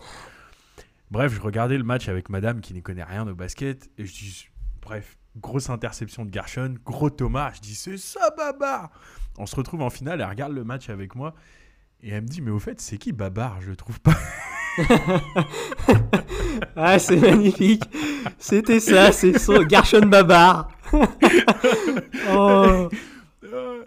Bref, 1.10 1.34
je 1.34 1.40
regardais 1.42 1.76
le 1.76 1.84
match 1.84 2.08
avec 2.08 2.30
madame 2.30 2.62
qui 2.62 2.72
n'y 2.72 2.80
connaît 2.80 3.04
rien 3.04 3.28
au 3.28 3.34
basket, 3.34 3.90
et 3.98 4.06
je 4.06 4.12
dis, 4.14 4.48
bref, 4.80 5.18
grosse 5.36 5.68
interception 5.68 6.24
de 6.24 6.32
Gershon, 6.32 6.76
gros 6.82 7.10
Thomas, 7.10 7.52
je 7.52 7.60
dis, 7.60 7.74
c'est 7.74 7.98
ça, 7.98 8.30
babar 8.34 8.90
On 9.36 9.44
se 9.44 9.54
retrouve 9.54 9.82
en 9.82 9.90
finale, 9.90 10.22
elle 10.22 10.30
regarde 10.30 10.54
le 10.54 10.64
match 10.64 10.88
avec 10.88 11.14
moi, 11.14 11.34
et 12.00 12.08
elle 12.08 12.22
me 12.22 12.26
dit, 12.26 12.40
mais 12.40 12.50
au 12.50 12.58
fait, 12.58 12.80
c'est 12.80 12.96
qui 12.96 13.12
Babar 13.12 13.60
Je 13.60 13.68
le 13.68 13.76
trouve 13.76 14.00
pas. 14.00 14.16
Ah, 16.76 16.98
c'est 16.98 17.16
magnifique. 17.16 17.84
C'était 18.38 18.80
ça, 18.80 19.12
c'est 19.12 19.38
son 19.38 19.62
Garchon 19.62 20.06
Babar. 20.06 20.70
oh. 22.32 22.88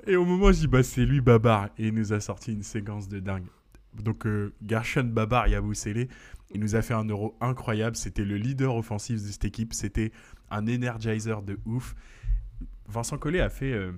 Et 0.07 0.15
au 0.15 0.25
moment, 0.25 0.51
je 0.51 0.59
dis, 0.59 0.67
bah, 0.67 0.83
c'est 0.83 1.05
lui 1.05 1.21
Babar. 1.21 1.69
Et 1.77 1.87
il 1.87 1.93
nous 1.93 2.13
a 2.13 2.19
sorti 2.19 2.53
une 2.53 2.63
séquence 2.63 3.07
de 3.07 3.19
dingue. 3.19 3.45
Donc, 3.93 4.25
euh, 4.25 4.53
Gershon 4.65 5.05
Babar 5.05 5.47
Yabusele, 5.47 6.07
il 6.53 6.59
nous 6.59 6.75
a 6.75 6.81
fait 6.81 6.93
un 6.93 7.05
euro 7.05 7.35
incroyable. 7.41 7.95
C'était 7.95 8.25
le 8.25 8.37
leader 8.37 8.75
offensif 8.75 9.21
de 9.21 9.27
cette 9.27 9.45
équipe. 9.45 9.73
C'était 9.73 10.11
un 10.51 10.67
energizer 10.67 11.41
de 11.41 11.57
ouf. 11.65 11.95
Vincent 12.87 13.17
Collet 13.17 13.39
a 13.39 13.49
fait 13.49 13.73
euh, 13.73 13.91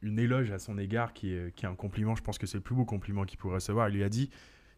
une 0.00 0.18
éloge 0.18 0.50
à 0.52 0.58
son 0.58 0.78
égard 0.78 1.12
qui 1.12 1.34
est, 1.34 1.54
qui 1.54 1.66
est 1.66 1.68
un 1.68 1.74
compliment. 1.74 2.14
Je 2.14 2.22
pense 2.22 2.38
que 2.38 2.46
c'est 2.46 2.58
le 2.58 2.62
plus 2.62 2.74
beau 2.74 2.84
compliment 2.84 3.24
qu'il 3.24 3.38
pourrait 3.38 3.56
recevoir. 3.56 3.88
Il 3.88 3.96
lui 3.96 4.04
a 4.04 4.08
dit 4.08 4.30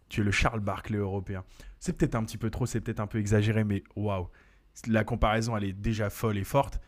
Tu 0.08 0.20
es 0.22 0.24
le 0.24 0.30
Charles 0.30 0.60
Barkley 0.60 0.98
européen. 0.98 1.44
C'est 1.78 1.96
peut-être 1.96 2.14
un 2.14 2.24
petit 2.24 2.38
peu 2.38 2.50
trop, 2.50 2.66
c'est 2.66 2.80
peut-être 2.80 3.00
un 3.00 3.06
peu 3.06 3.18
exagéré, 3.18 3.64
mais 3.64 3.84
waouh 3.96 4.28
La 4.86 5.04
comparaison, 5.04 5.56
elle 5.56 5.64
est 5.64 5.72
déjà 5.72 6.10
folle 6.10 6.38
et 6.38 6.44
forte. 6.44 6.80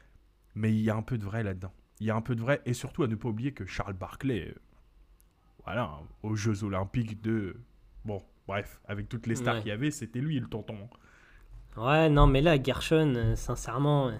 Mais 0.55 0.73
il 0.73 0.81
y 0.81 0.91
a 0.91 0.97
un 0.97 1.03
peu 1.03 1.19
de 1.19 1.25
vrai 1.25 1.43
là-dedans. 1.43 1.73
Il 2.01 2.07
y 2.07 2.11
a 2.11 2.17
un 2.17 2.23
peu 2.23 2.35
de 2.35 2.41
vrai. 2.41 2.61
Et 2.65 2.73
surtout, 2.73 3.03
à 3.03 3.07
ne 3.09 3.15
pas 3.15 3.29
oublier 3.29 3.53
que 3.53 3.67
Charles 3.67 3.93
Barkley, 3.93 4.49
euh, 4.49 4.55
voilà, 5.65 5.99
aux 6.23 6.35
Jeux 6.35 6.65
Olympiques 6.65 7.21
de 7.23 7.57
bon, 8.05 8.23
bref, 8.49 8.81
avec 8.89 9.09
toutes 9.09 9.27
les 9.27 9.35
stars 9.37 9.57
Ouais. 9.57 9.61
qu'il 9.61 9.69
y 9.69 9.73
avait, 9.73 9.91
c'était 9.91 10.21
lui 10.21 10.41
le 10.41 10.47
tonton. 10.49 10.89
Ouais, 11.77 12.09
non, 12.09 12.27
mais 12.27 12.41
là, 12.41 12.61
Gershon, 12.61 13.15
euh, 13.15 13.37
sincèrement, 13.37 14.09
euh, 14.09 14.17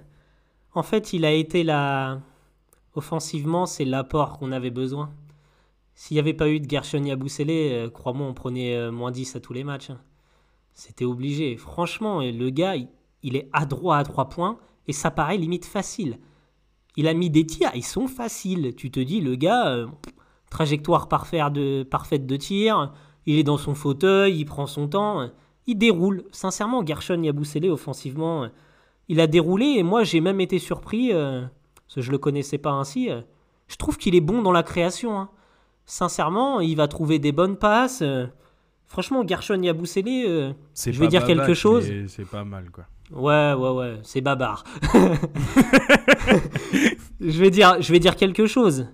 en 0.75 0.83
fait, 0.83 1.13
il 1.13 1.25
a 1.25 1.33
été 1.33 1.65
là. 1.65 2.21
Offensivement, 2.95 3.67
c'est 3.67 3.85
l'apport 3.85 4.39
qu'on 4.39 4.53
avait 4.53 4.71
besoin. 4.71 5.13
S'il 6.01 6.15
n'y 6.15 6.21
avait 6.21 6.33
pas 6.33 6.49
eu 6.49 6.61
de 6.61 6.71
Gershon 6.71 7.05
Yabusele, 7.05 7.51
euh, 7.51 7.91
crois-moi, 7.91 8.27
on 8.27 8.33
prenait 8.33 8.75
euh, 8.75 8.91
moins 8.91 9.11
10 9.11 9.37
à 9.37 9.41
tous 9.41 9.53
les 9.53 9.65
matchs. 9.65 9.91
hein. 9.91 10.01
C'était 10.73 11.05
obligé. 11.05 11.59
Franchement, 11.59 12.23
euh, 12.23 12.33
le 12.33 12.49
gars, 12.49 12.75
il, 13.23 13.37
est 13.37 13.51
adroit 13.53 13.99
à 13.99 14.03
3 14.03 14.31
points 14.31 14.59
et 14.89 14.95
ça 14.95 15.11
paraît 15.11 15.37
limite 15.37 15.67
facile. 15.67 16.19
Il 16.97 17.07
a 17.07 17.13
mis 17.13 17.29
des 17.29 17.45
tirs, 17.45 17.73
ils 17.75 17.85
sont 17.85 18.09
faciles. 18.09 18.75
Tu 18.77 18.91
te 18.91 18.99
dis, 18.99 19.21
le 19.21 19.35
gars, 19.37 19.87
trajectoire 20.49 21.07
parfaite 21.07 21.53
de, 21.53 21.83
parfaite 21.83 22.27
tir, 22.39 22.95
il 23.27 23.39
est 23.39 23.45
dans 23.45 23.59
son 23.59 23.75
fauteuil, 23.75 24.39
il 24.39 24.47
prend 24.47 24.67
son 24.67 24.89
temps, 24.89 25.29
il 25.67 25.77
déroule. 25.77 26.25
Sincèrement, 26.33 26.85
Gershon 26.85 27.23
Yabusele, 27.23 27.69
offensivement, 27.69 28.49
il 29.09 29.21
a 29.21 29.27
déroulé 29.27 29.67
et 29.77 29.83
moi, 29.83 30.05
j'ai 30.05 30.23
même 30.23 30.41
été 30.41 30.59
surpris, 30.59 31.11
je 31.11 32.11
le 32.11 32.17
connaissais 32.17 32.57
pas 32.57 32.73
ainsi. 32.73 33.11
je 33.69 33.77
trouve 33.77 33.99
qu'il 33.99 34.15
est 34.15 34.23
bon 34.23 34.41
dans 34.41 34.53
la 34.53 34.63
création. 34.63 35.19
hein. 35.21 35.29
Sincèrement, 35.91 36.61
il 36.61 36.77
va 36.77 36.87
trouver 36.87 37.19
des 37.19 37.33
bonnes 37.33 37.57
passes. 37.57 38.01
euh, 38.01 38.29
franchement, 38.87 39.27
Gershon 39.27 39.61
Yabusele, 39.61 40.07
euh, 40.25 40.53
Je 40.87 40.93
vais 40.93 41.09
dire 41.09 41.25
quelque 41.25 41.53
chose. 41.53 41.91
C'est 42.07 42.31
pas 42.31 42.45
mal, 42.45 42.71
quoi. 42.71 42.85
Ouais, 43.11 43.55
ouais, 43.55 43.71
ouais, 43.71 43.99
c'est 44.05 44.21
babar. 44.21 44.63
je, 47.21 47.41
vais 47.41 47.51
dire, 47.51 47.83
je 47.83 47.91
vais 47.91 47.99
dire 47.99 48.15
quelque 48.15 48.47
chose. 48.47 48.87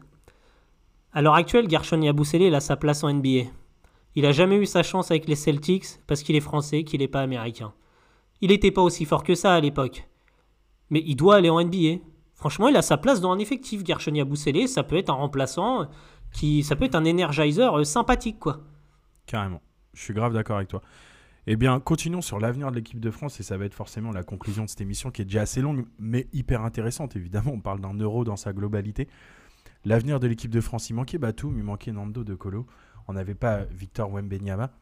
À 1.13 1.21
l'heure 1.21 1.35
actuelle, 1.35 1.69
Gershon 1.69 2.01
Yabusele, 2.01 2.41
il 2.45 2.55
a 2.55 2.61
sa 2.61 2.77
place 2.77 3.05
en 3.05 3.13
NBA. 3.13 3.51
Il 4.15 4.25
a 4.25 4.33
jamais 4.33 4.57
eu 4.57 4.65
sa 4.65 4.83
chance 4.83 5.11
avec 5.11 5.29
les 5.29 5.37
Celtics 5.37 6.01
parce 6.07 6.23
qu'il 6.23 6.35
est 6.35 6.41
français, 6.41 6.83
qu'il 6.83 7.01
n'est 7.01 7.09
pas 7.09 7.21
américain. 7.21 7.75
Il 8.41 8.49
n'était 8.49 8.71
pas 8.71 8.81
aussi 8.81 9.05
fort 9.05 9.23
que 9.23 9.35
ça 9.35 9.53
à 9.53 9.61
l'époque. 9.61 10.09
Mais 10.89 11.03
il 11.05 11.17
doit 11.17 11.37
aller 11.37 11.51
en 11.51 11.63
NBA. 11.63 12.01
Franchement, 12.35 12.69
il 12.69 12.77
a 12.77 12.83
sa 12.83 12.97
place 12.97 13.21
dans 13.21 13.33
un 13.33 13.39
effectif, 13.39 13.85
Gershon 13.85 14.15
Yabusele. 14.15 14.67
Ça 14.67 14.83
peut 14.83 14.97
être 14.97 15.11
un 15.11 15.15
remplaçant, 15.15 15.89
qui, 16.37 16.63
ça 16.63 16.77
peut 16.77 16.85
être 16.85 16.95
un 16.95 17.07
energizer 17.07 17.75
euh, 17.75 17.85
sympathique, 17.85 18.39
quoi. 18.39 18.61
Carrément. 19.27 19.63
Je 19.95 20.03
suis 20.03 20.15
grave 20.15 20.35
d'accord 20.35 20.57
avec 20.57 20.69
toi. 20.69 20.83
Eh 21.49 21.57
bien, 21.57 21.81
continuons 21.81 22.21
sur 22.21 22.39
l'avenir 22.39 22.71
de 22.71 22.77
l'équipe 22.77 23.01
de 23.01 23.11
France 23.11 23.41
et 23.41 23.43
ça 23.43 23.57
va 23.57 23.65
être 23.65 23.75
forcément 23.75 24.11
la 24.11 24.23
conclusion 24.23 24.65
de 24.65 24.69
cette 24.69 24.81
émission 24.81 25.11
qui 25.11 25.23
est 25.23 25.25
déjà 25.25 25.43
assez 25.43 25.61
longue 25.61 25.87
mais 25.99 26.27
hyper 26.33 26.63
intéressante. 26.63 27.17
Évidemment, 27.17 27.53
on 27.53 27.61
parle 27.61 27.81
d'un 27.81 27.95
euro 27.95 28.25
dans 28.25 28.37
sa 28.37 28.53
globalité. 28.53 29.09
L'avenir 29.85 30.19
de 30.21 30.27
l'équipe 30.27 30.51
de 30.51 30.61
France, 30.61 30.91
il 30.91 30.95
manquait 30.95 31.19
Batum, 31.19 31.57
il 31.57 31.63
manquait 31.63 31.93
Nando 31.93 32.25
de 32.25 32.35
Colo. 32.35 32.67
On 33.07 33.13
n'avait 33.13 33.37
pas 33.37 33.65
Victor 33.71 34.11
Wembenyama 34.11 34.73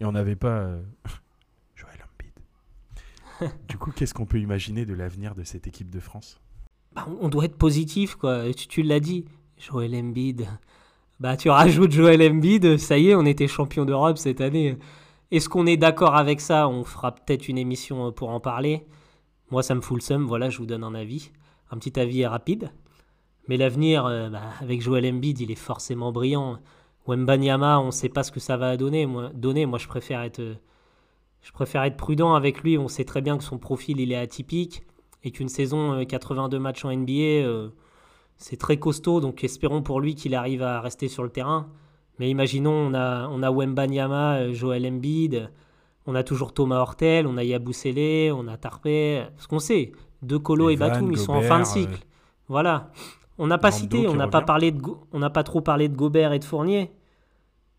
et 0.00 0.04
on 0.04 0.12
n'avait 0.12 0.36
pas 0.36 0.58
euh, 0.58 0.82
Joël 1.76 2.04
Embiid. 2.12 3.52
du 3.68 3.78
coup, 3.78 3.92
qu'est-ce 3.92 4.12
qu'on 4.12 4.26
peut 4.26 4.40
imaginer 4.40 4.84
de 4.84 4.94
l'avenir 4.94 5.36
de 5.36 5.44
cette 5.44 5.68
équipe 5.68 5.88
de 5.88 6.00
France? 6.00 6.40
Bah, 6.94 7.06
on 7.20 7.28
doit 7.28 7.44
être 7.44 7.56
positif, 7.56 8.16
quoi. 8.16 8.52
Tu, 8.52 8.66
tu 8.66 8.82
l'as 8.82 9.00
dit, 9.00 9.24
Joël 9.56 9.94
Embiid. 9.94 10.48
Bah, 11.22 11.36
tu 11.36 11.50
rajoutes 11.50 11.92
Joël 11.92 12.20
Embiid, 12.20 12.78
ça 12.78 12.98
y 12.98 13.10
est, 13.10 13.14
on 13.14 13.24
était 13.24 13.46
champion 13.46 13.84
d'Europe 13.84 14.18
cette 14.18 14.40
année. 14.40 14.76
Est-ce 15.30 15.48
qu'on 15.48 15.66
est 15.66 15.76
d'accord 15.76 16.16
avec 16.16 16.40
ça? 16.40 16.68
On 16.68 16.82
fera 16.82 17.14
peut-être 17.14 17.46
une 17.46 17.58
émission 17.58 18.08
euh, 18.08 18.10
pour 18.10 18.30
en 18.30 18.40
parler. 18.40 18.84
Moi, 19.52 19.62
ça 19.62 19.76
me 19.76 19.80
fout 19.80 19.98
le 19.98 20.02
seum, 20.02 20.26
voilà, 20.26 20.50
je 20.50 20.58
vous 20.58 20.66
donne 20.66 20.82
un 20.82 20.96
avis. 20.96 21.30
Un 21.70 21.78
petit 21.78 22.00
avis 22.00 22.26
rapide. 22.26 22.72
Mais 23.46 23.56
l'avenir, 23.56 24.04
euh, 24.04 24.30
bah, 24.30 24.40
avec 24.60 24.82
Joël 24.82 25.06
Embiid, 25.06 25.38
il 25.38 25.52
est 25.52 25.54
forcément 25.54 26.10
brillant. 26.10 26.58
Wembanyama, 27.06 27.78
on 27.78 27.86
ne 27.86 27.90
sait 27.92 28.08
pas 28.08 28.24
ce 28.24 28.32
que 28.32 28.40
ça 28.40 28.56
va 28.56 28.76
donner. 28.76 29.06
Moi, 29.06 29.30
donner. 29.32 29.64
Moi 29.64 29.78
je, 29.78 29.86
préfère 29.86 30.22
être, 30.22 30.40
euh, 30.40 30.56
je 31.40 31.52
préfère 31.52 31.84
être 31.84 31.96
prudent 31.96 32.34
avec 32.34 32.64
lui. 32.64 32.78
On 32.78 32.88
sait 32.88 33.04
très 33.04 33.20
bien 33.20 33.38
que 33.38 33.44
son 33.44 33.58
profil, 33.58 34.00
il 34.00 34.10
est 34.10 34.16
atypique 34.16 34.82
et 35.22 35.30
qu'une 35.30 35.48
saison 35.48 35.92
euh, 35.92 36.04
82 36.04 36.58
matchs 36.58 36.84
en 36.84 36.92
NBA, 36.92 37.70
c'est 38.42 38.56
très 38.58 38.76
costaud. 38.78 39.20
Donc 39.20 39.44
espérons 39.44 39.82
pour 39.82 40.00
lui 40.00 40.14
qu'il 40.14 40.34
arrive 40.34 40.62
à 40.62 40.80
rester 40.80 41.08
sur 41.08 41.22
le 41.22 41.30
terrain. 41.30 41.68
Mais 42.18 42.28
imaginons, 42.28 42.72
on 42.90 42.94
a, 42.94 43.26
on 43.28 43.42
a 43.42 43.50
Wembanyama, 43.50 44.34
euh, 44.36 44.52
Joel 44.52 44.86
Embiid, 44.86 45.50
on 46.06 46.14
a 46.14 46.22
toujours 46.22 46.52
Thomas 46.52 46.78
Hortel, 46.80 47.26
on 47.26 47.36
a 47.38 47.44
Yabusele, 47.44 48.32
on 48.32 48.46
a 48.48 48.56
Tarpé. 48.56 49.24
Ce 49.38 49.48
qu'on 49.48 49.58
sait, 49.58 49.92
De 50.20 50.36
Colo 50.36 50.68
et 50.70 50.74
Evan, 50.74 50.90
Batum, 50.90 51.10
ils 51.12 51.18
sont 51.18 51.32
en 51.32 51.40
fin 51.40 51.56
de 51.58 51.62
euh, 51.62 51.64
cycle. 51.64 52.00
Voilà. 52.48 52.90
On 53.38 53.46
n'a 53.46 53.56
pas 53.58 53.70
cité, 53.70 54.06
on 54.06 54.14
n'a 54.14 54.28
pas 54.28 54.42
parlé 54.42 54.70
de, 54.72 54.78
Go- 54.80 55.06
on 55.12 55.18
n'a 55.20 55.30
pas 55.30 55.42
trop 55.42 55.62
parlé 55.62 55.88
de 55.88 55.96
Gobert 55.96 56.32
et 56.34 56.38
de 56.38 56.44
Fournier. 56.44 56.92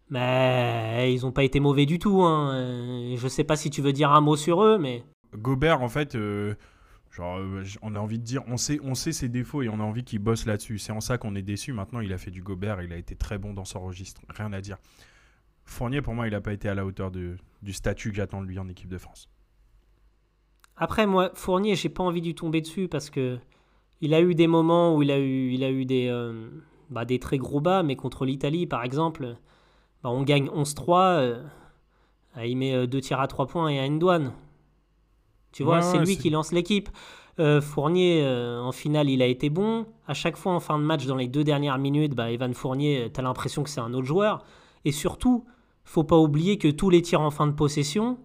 Mais 0.09 1.13
ils 1.13 1.21
n'ont 1.21 1.31
pas 1.31 1.43
été 1.43 1.59
mauvais 1.59 1.85
du 1.85 1.99
tout. 1.99 2.21
Hein. 2.23 2.53
Euh, 2.53 3.15
Je 3.15 3.27
sais 3.27 3.43
pas 3.43 3.55
si 3.55 3.69
tu 3.69 3.81
veux 3.81 3.93
dire 3.93 4.11
un 4.11 4.21
mot 4.21 4.35
sur 4.35 4.63
eux, 4.63 4.77
mais 4.77 5.03
Gobert, 5.35 5.81
en 5.81 5.89
fait, 5.89 6.15
euh, 6.15 6.55
genre, 7.13 7.37
euh, 7.37 7.63
on 7.81 7.95
a 7.95 7.99
envie 7.99 8.19
de 8.19 8.23
dire, 8.23 8.43
on 8.47 8.57
sait, 8.57 9.11
ses 9.11 9.29
défauts 9.29 9.61
et 9.61 9.69
on 9.69 9.79
a 9.79 9.83
envie 9.83 10.03
qu'il 10.03 10.19
bosse 10.19 10.45
là-dessus. 10.45 10.79
C'est 10.79 10.91
en 10.91 11.01
ça 11.01 11.17
qu'on 11.17 11.35
est 11.35 11.41
déçu. 11.41 11.71
Maintenant, 11.71 11.99
il 11.99 12.11
a 12.11 12.17
fait 12.17 12.31
du 12.31 12.41
Gobert, 12.41 12.81
il 12.81 12.91
a 12.91 12.97
été 12.97 13.15
très 13.15 13.37
bon 13.37 13.53
dans 13.53 13.65
son 13.65 13.81
registre. 13.81 14.21
Rien 14.29 14.51
à 14.53 14.61
dire. 14.61 14.77
Fournier, 15.65 16.01
pour 16.01 16.13
moi, 16.13 16.27
il 16.27 16.31
n'a 16.31 16.41
pas 16.41 16.53
été 16.53 16.67
à 16.67 16.75
la 16.75 16.85
hauteur 16.85 17.11
du 17.11 17.37
statut 17.73 18.09
que 18.09 18.15
j'attends 18.15 18.41
de 18.41 18.47
lui 18.47 18.59
en 18.59 18.67
équipe 18.67 18.89
de 18.89 18.97
France. 18.97 19.29
Après, 20.75 21.05
moi, 21.05 21.31
Fournier, 21.35 21.75
j'ai 21.75 21.89
pas 21.89 22.03
envie 22.03 22.21
de 22.21 22.31
tomber 22.31 22.61
dessus 22.61 22.87
parce 22.87 23.09
que 23.09 23.37
il 24.01 24.13
a 24.13 24.21
eu 24.21 24.35
des 24.35 24.47
moments 24.47 24.95
où 24.95 25.03
il 25.03 25.11
a 25.11 25.19
eu, 25.19 25.85
des, 25.85 26.07
euh, 26.09 26.49
bah, 26.89 27.05
des 27.05 27.19
très 27.19 27.37
gros 27.37 27.61
bas, 27.61 27.83
mais 27.83 27.95
contre 27.95 28.25
l'Italie, 28.25 28.65
par 28.65 28.83
exemple, 28.83 29.37
bah, 30.03 30.09
on 30.09 30.23
gagne 30.23 30.49
11-3, 30.49 31.19
euh, 31.19 31.43
il 32.43 32.57
met 32.57 32.85
deux 32.87 32.99
tirs 32.99 33.21
à 33.21 33.27
3 33.27 33.47
points 33.47 33.69
et 33.69 33.79
un 33.79 33.91
douane. 33.91 34.33
Tu 35.53 35.63
vois, 35.63 35.77
Ouais, 35.77 35.81
c'est 35.81 35.99
ouais, 35.99 36.05
lui 36.05 36.17
qui 36.17 36.29
lance 36.29 36.51
l'équipe. 36.51 36.89
Euh, 37.39 37.61
Fournier, 37.61 38.21
euh, 38.23 38.59
en 38.61 38.71
finale, 38.71 39.09
il 39.09 39.21
a 39.21 39.25
été 39.27 39.49
bon. 39.49 39.85
À 40.07 40.13
chaque 40.13 40.35
fois, 40.37 40.51
en 40.53 40.59
fin 40.59 40.77
de 40.77 40.83
match, 40.83 41.05
dans 41.05 41.15
les 41.15 41.27
deux 41.27 41.43
dernières 41.43 41.77
minutes, 41.77 42.13
bah, 42.13 42.29
Evan 42.31 42.53
Fournier, 42.53 43.09
tu 43.13 43.19
as 43.19 43.23
l'impression 43.23 43.63
que 43.63 43.69
c'est 43.69 43.79
un 43.79 43.93
autre 43.93 44.05
joueur. 44.05 44.43
Et 44.85 44.91
surtout, 44.91 45.45
faut 45.85 46.03
pas 46.03 46.17
oublier 46.17 46.57
que 46.57 46.67
tous 46.67 46.89
les 46.89 47.01
tirs 47.01 47.21
en 47.21 47.31
fin 47.31 47.47
de 47.47 47.53
possession 47.53 48.17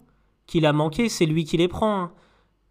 qu'il 0.45 0.65
a 0.65 0.73
manqué, 0.73 1.09
c'est 1.09 1.25
lui 1.25 1.43
qui 1.45 1.57
les 1.57 1.67
prend. 1.67 2.01
hein. 2.01 2.11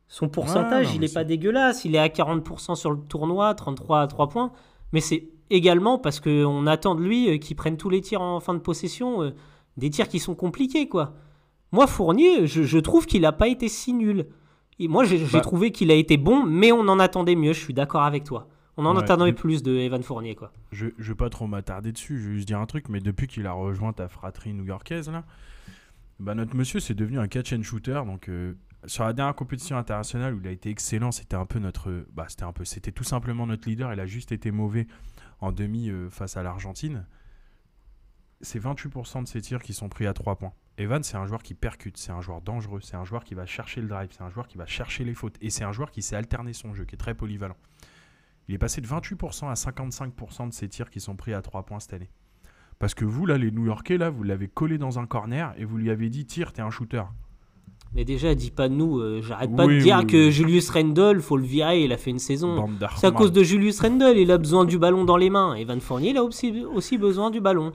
Son 0.08 0.28
pourcentage, 0.28 0.94
il 0.94 1.00
n'est 1.00 1.08
pas 1.08 1.24
dégueulasse. 1.24 1.84
Il 1.84 1.94
est 1.94 1.98
à 1.98 2.08
40% 2.08 2.74
sur 2.76 2.90
le 2.92 2.98
tournoi, 2.98 3.54
33 3.54 4.00
à 4.00 4.06
3 4.06 4.28
points. 4.28 4.52
Mais 4.92 5.00
c'est 5.00 5.28
également 5.50 5.98
parce 5.98 6.18
qu'on 6.20 6.66
attend 6.66 6.94
de 6.94 7.02
lui 7.02 7.30
euh, 7.30 7.38
qu'il 7.38 7.56
prenne 7.56 7.76
tous 7.76 7.90
les 7.90 8.00
tirs 8.00 8.22
en 8.22 8.40
fin 8.40 8.54
de 8.54 8.58
possession, 8.58 9.22
euh, 9.22 9.30
des 9.76 9.90
tirs 9.90 10.08
qui 10.08 10.18
sont 10.18 10.34
compliqués, 10.34 10.88
quoi. 10.88 11.14
Moi, 11.72 11.86
Fournier, 11.86 12.46
je, 12.46 12.62
je 12.62 12.78
trouve 12.78 13.04
qu'il 13.06 13.22
n'a 13.22 13.32
pas 13.32 13.48
été 13.48 13.68
si 13.68 13.92
nul. 13.92 14.26
Et 14.78 14.88
moi, 14.88 15.04
j'ai 15.04 15.24
Bah- 15.24 15.40
trouvé 15.40 15.72
qu'il 15.72 15.90
a 15.90 15.94
été 15.94 16.16
bon, 16.16 16.44
mais 16.44 16.72
on 16.72 16.80
en 16.88 16.98
attendait 16.98 17.34
mieux. 17.36 17.52
Je 17.52 17.60
suis 17.60 17.74
d'accord 17.74 18.02
avec 18.02 18.24
toi. 18.24 18.48
On 18.76 18.86
en 18.86 18.94
Ouais, 18.96 19.02
attendait 19.02 19.32
plus 19.32 19.62
de 19.64 19.72
Evan 19.76 20.02
Fournier, 20.04 20.36
quoi. 20.36 20.52
Je 20.70 20.86
ne 20.86 20.90
vais 21.02 21.14
pas 21.16 21.28
trop 21.30 21.48
m'attarder 21.48 21.90
dessus, 21.90 22.20
je 22.20 22.28
vais 22.28 22.34
juste 22.36 22.46
dire 22.46 22.60
un 22.60 22.66
truc, 22.66 22.88
mais 22.88 23.00
depuis 23.00 23.26
qu'il 23.26 23.44
a 23.48 23.52
rejoint 23.52 23.92
ta 23.92 24.08
fratrie 24.08 24.52
new-yorkaise, 24.54 25.10
là, 25.10 25.24
bah, 26.20 26.36
notre 26.36 26.54
monsieur, 26.54 26.78
c'est 26.78 26.94
devenu 26.94 27.18
un 27.18 27.26
catch 27.26 27.52
and 27.52 27.62
shooter. 27.64 28.02
Donc, 28.06 28.28
euh, 28.28 28.54
sur 28.86 29.02
la 29.02 29.12
dernière 29.12 29.34
compétition 29.34 29.76
internationale 29.76 30.32
où 30.34 30.38
il 30.40 30.46
a 30.46 30.52
été 30.52 30.70
excellent, 30.70 31.10
c'était 31.10 31.34
un 31.34 31.44
peu 31.46 31.58
notre. 31.58 32.04
Bah, 32.14 32.26
c'était 32.28 32.44
un 32.44 32.52
peu. 32.52 32.64
C'était 32.64 32.92
tout 32.92 33.02
simplement 33.02 33.48
notre 33.48 33.68
leader. 33.68 33.92
Il 33.92 33.98
a 33.98 34.06
juste 34.06 34.30
été 34.30 34.52
mauvais 34.52 34.86
en 35.40 35.50
demi 35.50 35.90
euh, 35.90 36.08
face 36.10 36.36
à 36.36 36.44
l'Argentine. 36.44 37.04
C'est 38.40 38.60
28% 38.60 39.24
de 39.24 39.28
ses 39.28 39.40
tirs 39.40 39.60
qui 39.62 39.72
sont 39.72 39.88
pris 39.88 40.06
à 40.06 40.12
3 40.12 40.36
points. 40.36 40.52
Evan, 40.78 41.02
c'est 41.02 41.16
un 41.16 41.26
joueur 41.26 41.42
qui 41.42 41.54
percute, 41.54 41.96
c'est 41.96 42.12
un 42.12 42.20
joueur 42.20 42.40
dangereux, 42.40 42.80
c'est 42.82 42.96
un 42.96 43.04
joueur 43.04 43.24
qui 43.24 43.34
va 43.34 43.46
chercher 43.46 43.80
le 43.80 43.88
drive, 43.88 44.08
c'est 44.12 44.22
un 44.22 44.30
joueur 44.30 44.46
qui 44.46 44.56
va 44.58 44.66
chercher 44.66 45.04
les 45.04 45.12
fautes, 45.14 45.36
et 45.40 45.50
c'est 45.50 45.64
un 45.64 45.72
joueur 45.72 45.90
qui 45.90 46.02
sait 46.02 46.14
alterner 46.16 46.52
son 46.52 46.72
jeu, 46.72 46.84
qui 46.84 46.94
est 46.94 46.98
très 46.98 47.14
polyvalent. 47.14 47.56
Il 48.48 48.54
est 48.54 48.58
passé 48.58 48.80
de 48.80 48.86
28% 48.86 49.48
à 49.50 49.54
55% 49.54 50.48
de 50.48 50.54
ses 50.54 50.68
tirs 50.68 50.88
qui 50.88 51.00
sont 51.00 51.16
pris 51.16 51.34
à 51.34 51.42
3 51.42 51.64
points 51.64 51.80
cette 51.80 51.92
année. 51.94 52.08
Parce 52.78 52.94
que 52.94 53.04
vous, 53.04 53.26
là, 53.26 53.36
les 53.36 53.50
New 53.50 53.66
Yorkais, 53.66 53.98
là, 53.98 54.08
vous 54.08 54.22
l'avez 54.22 54.46
collé 54.48 54.78
dans 54.78 54.98
un 55.00 55.06
corner 55.06 55.52
et 55.58 55.64
vous 55.64 55.76
lui 55.76 55.90
avez 55.90 56.08
dit 56.08 56.24
tire, 56.24 56.52
t'es 56.52 56.62
un 56.62 56.70
shooter. 56.70 57.02
Mais 57.94 58.04
déjà, 58.04 58.34
dis 58.34 58.50
pas 58.50 58.68
nous. 58.68 59.00
euh, 59.00 59.20
J'arrête 59.20 59.54
pas 59.56 59.66
de 59.66 59.78
dire 59.80 59.98
oui, 60.00 60.06
que 60.06 60.16
oui. 60.26 60.32
Julius 60.32 60.70
Randle, 60.70 61.20
faut 61.20 61.36
le 61.36 61.44
virer, 61.44 61.82
il 61.82 61.92
a 61.92 61.96
fait 61.96 62.10
une 62.10 62.18
saison. 62.18 62.70
C'est 62.96 63.06
à 63.06 63.10
cause 63.10 63.32
de 63.32 63.42
Julius 63.42 63.80
Randle, 63.80 64.16
il 64.16 64.30
a 64.30 64.38
besoin 64.38 64.64
du 64.64 64.78
ballon 64.78 65.04
dans 65.04 65.16
les 65.16 65.28
mains. 65.30 65.54
Evan 65.54 65.80
Fournier, 65.80 66.10
il 66.10 66.16
a 66.18 66.22
aussi, 66.22 66.64
aussi 66.64 66.98
besoin 66.98 67.30
du 67.30 67.40
ballon. 67.40 67.72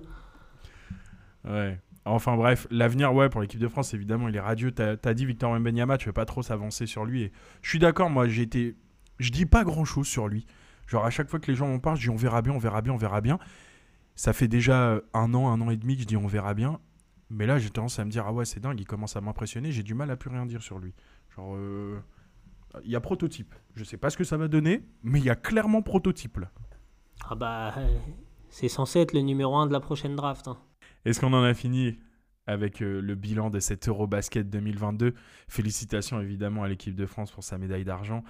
Ouais. 1.45 1.79
Enfin 2.05 2.35
bref, 2.35 2.67
l'avenir, 2.69 3.13
ouais, 3.13 3.29
pour 3.29 3.41
l'équipe 3.41 3.59
de 3.59 3.67
France, 3.67 3.93
évidemment, 3.93 4.27
il 4.27 4.35
est 4.35 4.41
radieux. 4.41 4.71
T'as 4.71 4.95
as 5.03 5.13
dit 5.13 5.25
Victor 5.25 5.51
Wembanyama, 5.51 5.97
tu 5.97 6.07
veux 6.07 6.13
pas 6.13 6.25
trop 6.25 6.41
s'avancer 6.41 6.85
sur 6.85 7.05
lui. 7.05 7.23
Et 7.23 7.31
je 7.61 7.69
suis 7.69 7.79
d'accord, 7.79 8.09
moi, 8.09 8.27
été. 8.27 8.75
Je 9.19 9.29
dis 9.31 9.45
pas 9.45 9.63
grand 9.63 9.85
chose 9.85 10.07
sur 10.07 10.27
lui. 10.27 10.45
Genre, 10.87 11.05
à 11.05 11.09
chaque 11.09 11.29
fois 11.29 11.39
que 11.39 11.49
les 11.49 11.55
gens 11.55 11.67
m'en 11.67 11.79
parlent, 11.79 11.97
je 11.97 12.03
dis 12.03 12.09
on 12.09 12.15
verra 12.17 12.41
bien, 12.41 12.53
on 12.53 12.57
verra 12.57 12.81
bien, 12.81 12.93
on 12.93 12.97
verra 12.97 13.21
bien. 13.21 13.39
Ça 14.15 14.33
fait 14.33 14.47
déjà 14.49 15.01
un 15.13 15.33
an, 15.33 15.47
un 15.49 15.61
an 15.61 15.69
et 15.69 15.77
demi 15.77 15.95
que 15.95 16.01
je 16.01 16.07
dis 16.07 16.17
on 16.17 16.27
verra 16.27 16.53
bien. 16.53 16.79
Mais 17.29 17.45
là, 17.47 17.57
j'ai 17.57 17.69
tendance 17.69 17.97
à 17.99 18.05
me 18.05 18.11
dire, 18.11 18.25
ah 18.27 18.33
ouais, 18.33 18.45
c'est 18.45 18.59
dingue, 18.59 18.79
il 18.79 18.85
commence 18.85 19.15
à 19.15 19.21
m'impressionner. 19.21 19.71
J'ai 19.71 19.81
du 19.81 19.93
mal 19.93 20.11
à 20.11 20.17
plus 20.17 20.29
rien 20.29 20.45
dire 20.45 20.61
sur 20.61 20.77
lui. 20.77 20.93
Genre, 21.35 21.55
euh, 21.55 21.99
il 22.83 22.91
y 22.91 22.95
a 22.95 23.01
prototype. 23.01 23.55
Je 23.75 23.83
sais 23.83 23.97
pas 23.97 24.09
ce 24.09 24.17
que 24.17 24.23
ça 24.23 24.37
va 24.37 24.47
donner, 24.47 24.83
mais 25.03 25.19
il 25.19 25.25
y 25.25 25.29
a 25.29 25.35
clairement 25.35 25.81
prototype 25.81 26.37
là. 26.37 26.51
Ah 27.29 27.35
bah, 27.35 27.73
euh, 27.77 27.97
c'est 28.49 28.67
censé 28.67 28.99
être 28.99 29.13
le 29.13 29.21
numéro 29.21 29.55
1 29.55 29.67
de 29.67 29.73
la 29.73 29.79
prochaine 29.79 30.15
draft. 30.15 30.47
hein. 30.47 30.57
Est-ce 31.05 31.19
qu'on 31.19 31.33
en 31.33 31.43
a 31.43 31.53
fini 31.53 31.97
avec 32.47 32.81
euh, 32.81 33.01
le 33.01 33.15
bilan 33.15 33.49
de 33.49 33.59
cet 33.59 33.87
Eurobasket 33.87 34.49
2022. 34.49 35.13
Félicitations 35.47 36.19
évidemment 36.19 36.63
à 36.63 36.67
l'équipe 36.67 36.95
de 36.95 37.05
France 37.05 37.31
pour 37.31 37.43
sa 37.43 37.57
médaille 37.57 37.85
d'argent. 37.85 38.23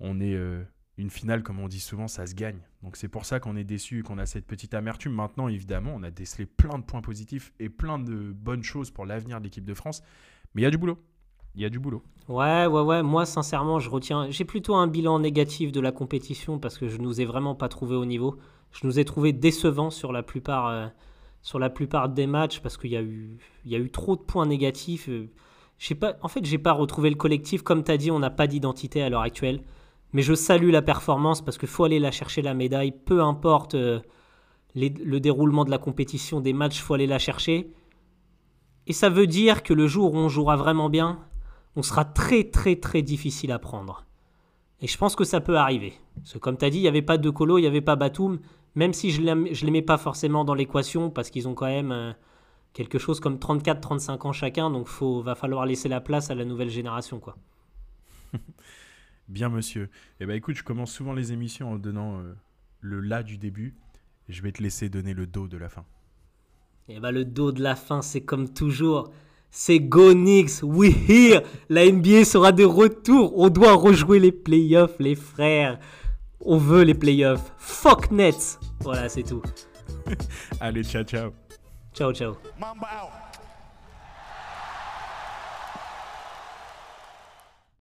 On 0.00 0.20
est 0.20 0.34
euh, 0.34 0.62
une 0.98 1.10
finale, 1.10 1.42
comme 1.42 1.60
on 1.60 1.68
dit 1.68 1.80
souvent, 1.80 2.08
ça 2.08 2.26
se 2.26 2.34
gagne. 2.34 2.60
Donc 2.82 2.96
c'est 2.96 3.08
pour 3.08 3.24
ça 3.24 3.40
qu'on 3.40 3.56
est 3.56 3.64
déçu 3.64 4.00
et 4.00 4.02
qu'on 4.02 4.18
a 4.18 4.26
cette 4.26 4.46
petite 4.46 4.74
amertume. 4.74 5.12
Maintenant, 5.12 5.48
évidemment, 5.48 5.92
on 5.94 6.02
a 6.02 6.10
décelé 6.10 6.46
plein 6.46 6.78
de 6.78 6.84
points 6.84 7.02
positifs 7.02 7.52
et 7.60 7.68
plein 7.68 7.98
de 7.98 8.32
bonnes 8.32 8.62
choses 8.62 8.90
pour 8.90 9.06
l'avenir 9.06 9.38
de 9.38 9.44
l'équipe 9.44 9.64
de 9.64 9.74
France. 9.74 10.02
Mais 10.54 10.62
il 10.62 10.64
y 10.64 10.68
a 10.68 10.70
du 10.70 10.78
boulot. 10.78 10.98
Il 11.54 11.60
y 11.60 11.66
a 11.66 11.68
du 11.68 11.78
boulot. 11.78 12.02
Ouais, 12.28 12.66
ouais, 12.66 12.80
ouais. 12.80 13.02
Moi, 13.02 13.26
sincèrement, 13.26 13.78
je 13.78 13.90
retiens. 13.90 14.30
J'ai 14.30 14.46
plutôt 14.46 14.74
un 14.74 14.86
bilan 14.86 15.18
négatif 15.18 15.70
de 15.70 15.80
la 15.80 15.92
compétition 15.92 16.58
parce 16.58 16.78
que 16.78 16.88
je 16.88 16.96
nous 16.96 17.20
ai 17.20 17.26
vraiment 17.26 17.54
pas 17.54 17.68
trouvé 17.68 17.94
au 17.94 18.06
niveau. 18.06 18.38
Je 18.70 18.86
nous 18.86 18.98
ai 18.98 19.04
trouvé 19.04 19.34
décevants 19.34 19.90
sur 19.90 20.12
la 20.12 20.22
plupart, 20.22 20.68
euh, 20.68 20.86
sur 21.42 21.58
la 21.58 21.70
plupart 21.70 22.08
des 22.08 22.26
matchs 22.26 22.60
parce 22.60 22.76
qu'il 22.76 22.90
y 22.90 22.96
a 22.96 23.02
eu, 23.02 23.90
trop 23.90 24.16
de 24.16 24.22
points 24.22 24.46
négatifs. 24.46 25.08
Euh, 25.08 25.28
pas, 25.98 26.14
en 26.22 26.28
fait, 26.28 26.44
j'ai 26.44 26.58
pas 26.58 26.72
retrouvé 26.72 27.10
le 27.10 27.16
collectif. 27.16 27.62
Comme 27.62 27.84
tu 27.84 27.90
as 27.90 27.96
dit, 27.96 28.10
on 28.10 28.20
n'a 28.20 28.30
pas 28.30 28.46
d'identité 28.46 29.02
à 29.02 29.10
l'heure 29.10 29.22
actuelle. 29.22 29.62
Mais 30.12 30.22
je 30.22 30.34
salue 30.34 30.70
la 30.70 30.82
performance 30.82 31.42
parce 31.42 31.58
qu'il 31.58 31.68
faut 31.68 31.84
aller 31.84 31.98
la 31.98 32.10
chercher 32.10 32.42
la 32.42 32.54
médaille, 32.54 32.92
peu 32.92 33.22
importe 33.22 33.74
euh, 33.74 34.00
le 34.74 35.18
déroulement 35.18 35.64
de 35.64 35.70
la 35.70 35.78
compétition, 35.78 36.40
des 36.40 36.52
matchs, 36.52 36.80
faut 36.80 36.94
aller 36.94 37.06
la 37.06 37.18
chercher. 37.18 37.72
Et 38.86 38.92
ça 38.92 39.08
veut 39.08 39.26
dire 39.26 39.62
que 39.62 39.74
le 39.74 39.86
jour 39.86 40.14
où 40.14 40.16
on 40.16 40.28
jouera 40.28 40.56
vraiment 40.56 40.90
bien, 40.90 41.20
on 41.76 41.82
sera 41.82 42.04
très 42.04 42.44
très 42.44 42.76
très 42.76 43.02
difficile 43.02 43.52
à 43.52 43.58
prendre. 43.58 44.04
Et 44.80 44.86
je 44.86 44.98
pense 44.98 45.14
que 45.14 45.24
ça 45.24 45.40
peut 45.40 45.56
arriver. 45.56 45.94
Parce 46.16 46.34
que 46.34 46.38
comme 46.38 46.58
tu 46.58 46.64
as 46.64 46.70
dit, 46.70 46.78
il 46.78 46.82
n'y 46.82 46.88
avait 46.88 47.02
pas 47.02 47.18
de 47.18 47.30
Colo, 47.30 47.58
il 47.58 47.62
n'y 47.62 47.68
avait 47.68 47.80
pas 47.80 47.96
Batum, 47.96 48.40
même 48.74 48.92
si 48.92 49.10
je 49.10 49.20
ne 49.20 49.44
les 49.44 49.70
mets 49.70 49.82
pas 49.82 49.98
forcément 49.98 50.44
dans 50.44 50.54
l'équation, 50.54 51.10
parce 51.10 51.30
qu'ils 51.30 51.48
ont 51.48 51.54
quand 51.54 51.66
même 51.66 51.92
euh, 51.92 52.12
quelque 52.72 52.98
chose 52.98 53.20
comme 53.20 53.36
34-35 53.36 54.26
ans 54.26 54.32
chacun, 54.32 54.70
donc 54.70 54.88
il 55.00 55.22
va 55.22 55.34
falloir 55.34 55.66
laisser 55.66 55.88
la 55.88 56.00
place 56.00 56.30
à 56.30 56.34
la 56.34 56.44
nouvelle 56.44 56.70
génération. 56.70 57.20
quoi. 57.20 57.36
Bien 59.28 59.48
monsieur. 59.48 59.88
Eh 60.20 60.26
ben 60.26 60.34
écoute, 60.34 60.56
je 60.56 60.64
commence 60.64 60.92
souvent 60.92 61.12
les 61.12 61.32
émissions 61.32 61.72
en 61.72 61.76
donnant 61.76 62.18
euh, 62.18 62.34
le 62.80 63.00
la 63.00 63.22
du 63.22 63.38
début, 63.38 63.74
et 64.28 64.32
je 64.32 64.42
vais 64.42 64.52
te 64.52 64.62
laisser 64.62 64.88
donner 64.88 65.14
le 65.14 65.26
do 65.26 65.48
de 65.48 65.56
la 65.56 65.68
fin. 65.68 65.84
Eh 66.88 66.98
ben 67.00 67.10
le 67.10 67.24
do 67.24 67.52
de 67.52 67.62
la 67.62 67.76
fin, 67.76 68.02
c'est 68.02 68.22
comme 68.22 68.52
toujours 68.52 69.12
c'est 69.54 69.80
Go 69.80 70.14
Knicks, 70.14 70.62
we 70.62 70.90
here. 71.08 71.42
La 71.68 71.84
NBA 71.84 72.24
sera 72.24 72.52
de 72.52 72.64
retour. 72.64 73.38
On 73.38 73.50
doit 73.50 73.74
rejouer 73.74 74.18
les 74.18 74.32
playoffs, 74.32 74.98
les 74.98 75.14
frères. 75.14 75.78
On 76.44 76.58
veut 76.58 76.82
les 76.82 76.94
playoffs. 76.94 77.52
Fuck 77.58 78.10
Nets. 78.10 78.58
Voilà, 78.80 79.08
c'est 79.08 79.22
tout. 79.22 79.42
Allez, 80.60 80.82
ciao, 80.82 81.04
ciao. 81.04 81.32
Ciao, 81.94 82.12
ciao. 82.12 82.36
Mamba 82.58 82.88
out. 83.04 83.21